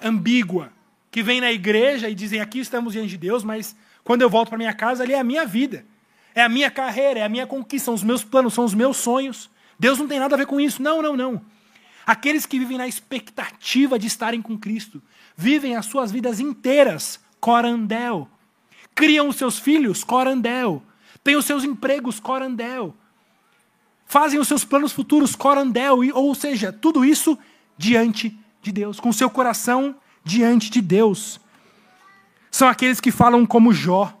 ambígua, 0.00 0.72
que 1.10 1.22
vêm 1.22 1.40
na 1.40 1.52
igreja 1.52 2.08
e 2.08 2.14
dizem 2.14 2.40
aqui 2.40 2.60
estamos 2.60 2.92
diante 2.92 3.08
de 3.08 3.16
Deus, 3.16 3.42
mas 3.42 3.74
quando 4.04 4.22
eu 4.22 4.30
volto 4.30 4.48
para 4.48 4.58
minha 4.58 4.72
casa, 4.72 5.02
ali 5.02 5.12
é 5.12 5.18
a 5.18 5.24
minha 5.24 5.46
vida. 5.46 5.84
É 6.34 6.42
a 6.42 6.48
minha 6.48 6.70
carreira, 6.70 7.20
é 7.20 7.22
a 7.24 7.28
minha 7.28 7.46
conquista, 7.46 7.86
são 7.86 7.94
os 7.94 8.02
meus 8.02 8.22
planos, 8.22 8.54
são 8.54 8.64
os 8.64 8.74
meus 8.74 8.96
sonhos. 8.96 9.50
Deus 9.78 9.98
não 9.98 10.06
tem 10.06 10.18
nada 10.18 10.34
a 10.34 10.38
ver 10.38 10.46
com 10.46 10.60
isso. 10.60 10.82
Não, 10.82 11.02
não, 11.02 11.16
não. 11.16 11.40
Aqueles 12.06 12.46
que 12.46 12.58
vivem 12.58 12.78
na 12.78 12.86
expectativa 12.86 13.98
de 13.98 14.06
estarem 14.06 14.40
com 14.40 14.56
Cristo, 14.56 15.02
vivem 15.36 15.76
as 15.76 15.86
suas 15.86 16.12
vidas 16.12 16.40
inteiras, 16.40 17.20
corandel. 17.40 18.28
Criam 18.94 19.28
os 19.28 19.36
seus 19.36 19.58
filhos, 19.58 20.04
corandel. 20.04 20.82
Têm 21.24 21.36
os 21.36 21.44
seus 21.44 21.64
empregos, 21.64 22.20
corandel 22.20 22.94
fazem 24.08 24.40
os 24.40 24.48
seus 24.48 24.64
planos 24.64 24.90
futuros, 24.90 25.36
corandel, 25.36 25.98
ou 26.14 26.34
seja, 26.34 26.72
tudo 26.72 27.04
isso 27.04 27.38
diante 27.76 28.36
de 28.62 28.72
Deus, 28.72 28.98
com 28.98 29.12
seu 29.12 29.28
coração 29.28 29.94
diante 30.28 30.70
de 30.70 30.82
Deus. 30.82 31.40
São 32.50 32.68
aqueles 32.68 33.00
que 33.00 33.10
falam 33.10 33.46
como 33.46 33.72
Jó, 33.72 34.14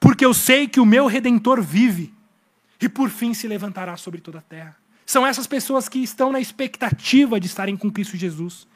porque 0.00 0.24
eu 0.24 0.34
sei 0.34 0.66
que 0.66 0.80
o 0.80 0.84
meu 0.84 1.06
redentor 1.06 1.62
vive 1.62 2.12
e 2.80 2.88
por 2.88 3.08
fim 3.08 3.32
se 3.32 3.46
levantará 3.46 3.96
sobre 3.96 4.20
toda 4.20 4.38
a 4.38 4.42
terra. 4.42 4.76
São 5.06 5.26
essas 5.26 5.46
pessoas 5.46 5.88
que 5.88 6.00
estão 6.00 6.32
na 6.32 6.40
expectativa 6.40 7.38
de 7.38 7.46
estarem 7.46 7.76
com 7.76 7.90
Cristo 7.90 8.16
Jesus. 8.16 8.66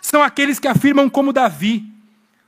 São 0.00 0.22
aqueles 0.22 0.58
que 0.58 0.66
afirmam 0.66 1.10
como 1.10 1.32
Davi: 1.32 1.84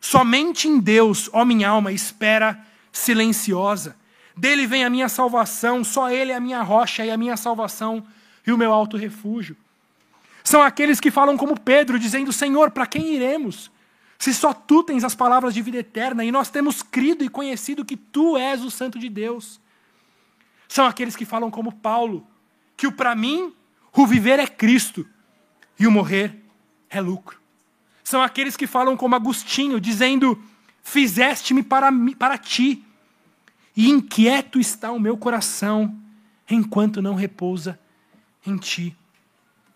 somente 0.01 0.67
em 0.67 0.81
Deus, 0.81 1.29
ó 1.33 1.45
minha 1.45 1.69
alma, 1.69 1.93
espera 1.93 2.59
silenciosa. 2.91 3.95
Dele 4.35 4.67
vem 4.67 4.85
a 4.85 4.91
minha 4.91 5.09
salvação, 5.11 5.85
só 5.85 6.11
Ele 6.11 6.33
é 6.33 6.37
a 6.37 6.41
minha 6.41 6.63
rocha 6.63 7.05
e 7.05 7.11
a 7.11 7.17
minha 7.19 7.37
salvação 7.37 8.03
e 8.47 8.53
o 8.53 8.57
meu 8.57 8.73
alto 8.73 8.97
refúgio. 8.97 9.57
São 10.45 10.63
aqueles 10.63 11.01
que 11.01 11.11
falam 11.11 11.37
como 11.37 11.59
Pedro, 11.59 11.99
dizendo: 11.99 12.33
Senhor, 12.33 12.71
para 12.71 12.87
quem 12.87 13.15
iremos? 13.15 13.71
Se 14.19 14.33
só 14.33 14.53
tu 14.55 14.85
tens 14.85 15.03
as 15.03 15.15
palavras 15.15 15.53
de 15.53 15.63
vida 15.63 15.79
eterna 15.79 16.25
e 16.25 16.31
nós 16.31 16.49
temos 16.49 16.83
crido 16.83 17.25
e 17.25 17.29
conhecido 17.29 17.85
que 17.85 17.97
tu 17.97 18.37
és 18.37 18.63
o 18.63 18.71
Santo 18.71 18.99
de 18.99 19.09
Deus. 19.09 19.61
São 20.69 20.87
aqueles 20.87 21.17
que 21.17 21.25
falam 21.25 21.51
como 21.51 21.73
Paulo, 21.73 22.27
que 22.77 22.87
o 22.87 22.93
para 22.93 23.15
mim, 23.15 23.53
o 23.93 24.07
viver 24.07 24.39
é 24.39 24.47
Cristo 24.47 25.07
e 25.79 25.87
o 25.87 25.91
morrer 25.91 26.37
é 26.89 27.01
lucro. 27.01 27.41
São 28.05 28.23
aqueles 28.23 28.57
que 28.57 28.67
falam 28.67 28.97
como 28.97 29.15
Agostinho, 29.15 29.81
dizendo: 29.81 30.41
Fizeste-me 30.83 31.63
para, 31.63 31.91
para 32.19 32.39
ti 32.39 32.85
e 33.77 33.89
inquieto 33.89 34.61
está 34.61 34.93
o 34.93 35.01
meu 35.01 35.17
coração, 35.17 35.97
enquanto 36.49 37.01
não 37.01 37.15
repousa 37.15 37.79
em 38.47 38.57
ti. 38.57 38.97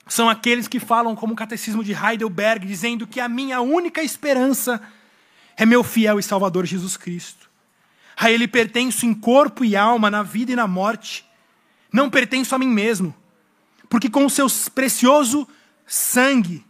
São 0.07 0.29
aqueles 0.29 0.69
que 0.69 0.79
falam 0.79 1.17
como 1.17 1.33
o 1.33 1.37
catecismo 1.37 1.83
de 1.83 1.93
Heidelberg, 1.93 2.67
dizendo 2.67 3.07
que 3.07 3.19
a 3.19 3.29
minha 3.29 3.61
única 3.61 4.03
esperança 4.03 4.81
é 5.57 5.67
meu 5.67 5.83
fiel 5.83 6.19
e 6.19 6.23
salvador 6.23 6.65
Jesus 6.65 6.97
Cristo. 6.97 7.51
A 8.17 8.31
ele 8.31 8.47
pertenço 8.47 9.05
em 9.05 9.13
corpo 9.13 9.65
e 9.65 9.77
alma, 9.77 10.11
na 10.11 10.23
vida 10.23 10.53
e 10.53 10.57
na 10.57 10.67
morte. 10.67 11.25
Não 11.93 12.09
pertenço 12.09 12.55
a 12.55 12.59
mim 12.59 12.69
mesmo, 12.69 13.15
porque 13.89 14.09
com 14.09 14.25
o 14.25 14.31
seu 14.31 14.47
precioso 14.75 15.47
sangue, 15.85 16.65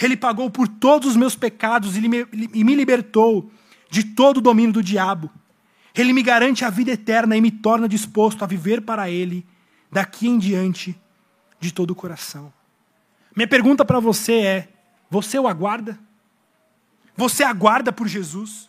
ele 0.00 0.16
pagou 0.16 0.50
por 0.50 0.66
todos 0.66 1.10
os 1.10 1.16
meus 1.16 1.36
pecados 1.36 1.96
e 1.96 2.00
me 2.64 2.74
libertou 2.74 3.50
de 3.90 4.04
todo 4.04 4.38
o 4.38 4.42
domínio 4.42 4.72
do 4.72 4.82
diabo. 4.82 5.30
Ele 5.94 6.12
me 6.12 6.22
garante 6.22 6.64
a 6.64 6.70
vida 6.70 6.92
eterna 6.92 7.36
e 7.36 7.40
me 7.40 7.50
torna 7.50 7.88
disposto 7.88 8.44
a 8.44 8.46
viver 8.46 8.82
para 8.82 9.10
Ele 9.10 9.44
daqui 9.90 10.28
em 10.28 10.38
diante 10.38 10.98
de 11.58 11.72
todo 11.72 11.90
o 11.90 11.94
coração. 11.94 12.52
Minha 13.38 13.46
pergunta 13.46 13.84
para 13.84 14.00
você 14.00 14.40
é: 14.40 14.68
você 15.08 15.38
o 15.38 15.46
aguarda? 15.46 15.96
Você 17.16 17.44
aguarda 17.44 17.92
por 17.92 18.08
Jesus? 18.08 18.68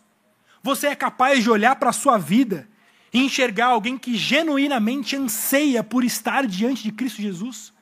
Você 0.61 0.85
é 0.85 0.95
capaz 0.95 1.41
de 1.41 1.49
olhar 1.49 1.75
para 1.77 1.89
a 1.89 1.93
sua 1.93 2.19
vida 2.19 2.69
e 3.11 3.17
enxergar 3.17 3.65
alguém 3.65 3.97
que 3.97 4.15
genuinamente 4.15 5.15
anseia 5.15 5.83
por 5.83 6.03
estar 6.03 6.45
diante 6.45 6.83
de 6.83 6.91
Cristo 6.91 7.19
Jesus? 7.19 7.73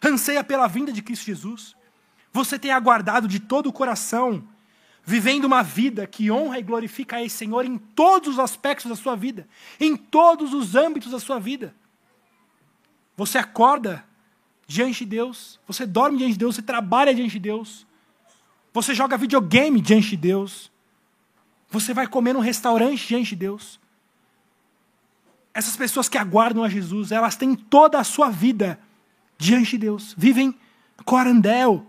Anseia 0.00 0.44
pela 0.44 0.68
vinda 0.68 0.92
de 0.92 1.02
Cristo 1.02 1.24
Jesus? 1.24 1.74
Você 2.32 2.60
tem 2.60 2.70
aguardado 2.70 3.26
de 3.26 3.40
todo 3.40 3.68
o 3.68 3.72
coração 3.72 4.46
vivendo 5.04 5.46
uma 5.46 5.64
vida 5.64 6.06
que 6.06 6.30
honra 6.30 6.60
e 6.60 6.62
glorifica 6.62 7.16
a 7.16 7.24
esse 7.24 7.38
Senhor 7.38 7.64
em 7.64 7.76
todos 7.76 8.34
os 8.34 8.38
aspectos 8.38 8.88
da 8.88 8.94
sua 8.94 9.16
vida, 9.16 9.48
em 9.80 9.96
todos 9.96 10.54
os 10.54 10.76
âmbitos 10.76 11.10
da 11.10 11.18
sua 11.18 11.40
vida. 11.40 11.74
Você 13.16 13.36
acorda 13.36 14.08
diante 14.70 15.04
de 15.04 15.06
Deus, 15.06 15.58
você 15.66 15.84
dorme 15.84 16.18
diante 16.18 16.34
de 16.34 16.38
Deus, 16.38 16.54
você 16.54 16.62
trabalha 16.62 17.12
diante 17.12 17.32
de 17.32 17.40
Deus, 17.40 17.84
você 18.72 18.94
joga 18.94 19.18
videogame 19.18 19.80
diante 19.80 20.10
de 20.10 20.16
Deus, 20.16 20.70
você 21.68 21.92
vai 21.92 22.06
comer 22.06 22.34
num 22.34 22.40
restaurante 22.40 23.04
diante 23.04 23.30
de 23.30 23.36
Deus. 23.36 23.80
Essas 25.52 25.76
pessoas 25.76 26.08
que 26.08 26.16
aguardam 26.16 26.62
a 26.62 26.68
Jesus, 26.68 27.10
elas 27.10 27.34
têm 27.34 27.56
toda 27.56 27.98
a 27.98 28.04
sua 28.04 28.30
vida 28.30 28.78
diante 29.36 29.72
de 29.72 29.78
Deus, 29.78 30.14
vivem 30.16 30.56
corandel, 31.04 31.84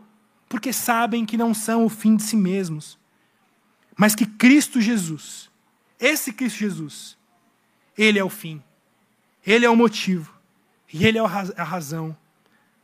porque 0.49 0.73
sabem 0.73 1.23
que 1.23 1.37
não 1.37 1.53
são 1.53 1.85
o 1.85 1.89
fim 1.89 2.15
de 2.15 2.23
si 2.23 2.35
mesmos. 2.35 2.97
Mas 3.95 4.15
que 4.15 4.25
Cristo 4.25 4.81
Jesus, 4.81 5.51
esse 5.99 6.33
Cristo 6.33 6.57
Jesus, 6.57 7.15
ele 7.95 8.17
é 8.17 8.23
o 8.23 8.29
fim, 8.29 8.59
ele 9.45 9.67
é 9.67 9.69
o 9.69 9.75
motivo. 9.75 10.33
E 10.91 11.05
ele 11.05 11.19
é 11.19 11.21
a 11.21 11.63
razão 11.63 12.17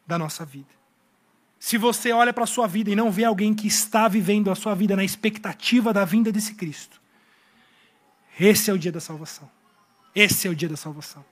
da 0.07 0.17
nossa 0.17 0.45
vida. 0.45 0.69
Se 1.59 1.77
você 1.77 2.11
olha 2.11 2.31
para 2.31 2.45
a 2.45 2.47
sua 2.47 2.67
vida 2.67 2.89
e 2.89 2.95
não 2.95 3.11
vê 3.11 3.25
alguém 3.25 3.53
que 3.53 3.67
está 3.67 4.07
vivendo 4.07 4.49
a 4.49 4.55
sua 4.55 4.73
vida 4.73 4.95
na 4.95 5.03
expectativa 5.03 5.91
da 5.91 6.05
vinda 6.05 6.31
desse 6.31 6.55
Cristo, 6.55 7.01
esse 8.39 8.69
é 8.69 8.73
o 8.73 8.77
dia 8.77 8.91
da 8.91 8.99
salvação. 8.99 9.49
Esse 10.15 10.47
é 10.47 10.51
o 10.51 10.55
dia 10.55 10.69
da 10.69 10.77
salvação. 10.77 11.25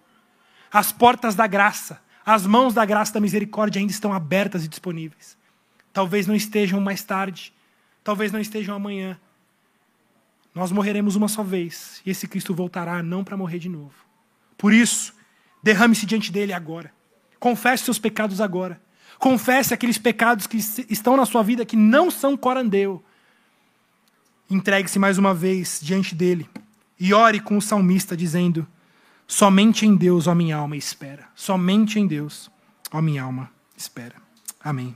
As 0.71 0.91
portas 0.91 1.35
da 1.35 1.47
graça, 1.47 2.01
as 2.25 2.45
mãos 2.45 2.73
da 2.73 2.83
graça 2.83 3.13
da 3.13 3.21
misericórdia 3.21 3.79
ainda 3.79 3.91
estão 3.91 4.11
abertas 4.11 4.65
e 4.65 4.67
disponíveis. 4.67 5.37
Talvez 5.93 6.27
não 6.27 6.35
estejam 6.35 6.81
mais 6.81 7.03
tarde, 7.03 7.53
talvez 8.03 8.31
não 8.31 8.39
estejam 8.39 8.75
amanhã, 8.75 9.17
nós 10.55 10.71
morreremos 10.71 11.17
uma 11.17 11.27
só 11.27 11.43
vez 11.43 12.01
e 12.05 12.09
esse 12.09 12.29
Cristo 12.29 12.55
voltará 12.55 13.03
não 13.03 13.25
para 13.25 13.35
morrer 13.35 13.59
de 13.59 13.67
novo. 13.67 13.93
Por 14.57 14.73
isso, 14.73 15.13
derrame-se 15.61 16.05
diante 16.05 16.31
dele 16.31 16.53
agora. 16.53 16.93
Confesse 17.45 17.83
seus 17.83 17.99
pecados 17.99 18.41
agora. 18.41 18.81
Confesse 19.19 19.71
aqueles 19.71 19.99
pecados 19.99 20.47
que 20.47 20.57
estão 20.89 21.15
na 21.15 21.27
sua 21.27 21.43
vida 21.43 21.63
que 21.63 21.75
não 21.75 22.09
são 22.09 22.35
corandeu. 22.35 23.05
Entregue-se 24.49 24.97
mais 24.97 25.19
uma 25.19 25.31
vez 25.31 25.79
diante 25.79 26.15
dele 26.15 26.49
e 26.99 27.13
ore 27.13 27.39
com 27.39 27.55
o 27.55 27.61
salmista 27.61 28.17
dizendo: 28.17 28.65
Somente 29.27 29.85
em 29.85 29.95
Deus, 29.95 30.25
ó 30.25 30.33
minha 30.33 30.57
alma, 30.57 30.75
espera. 30.75 31.27
Somente 31.35 31.99
em 31.99 32.07
Deus, 32.07 32.49
ó 32.91 32.99
minha 32.99 33.21
alma, 33.21 33.51
espera. 33.77 34.15
Amém. 34.59 34.95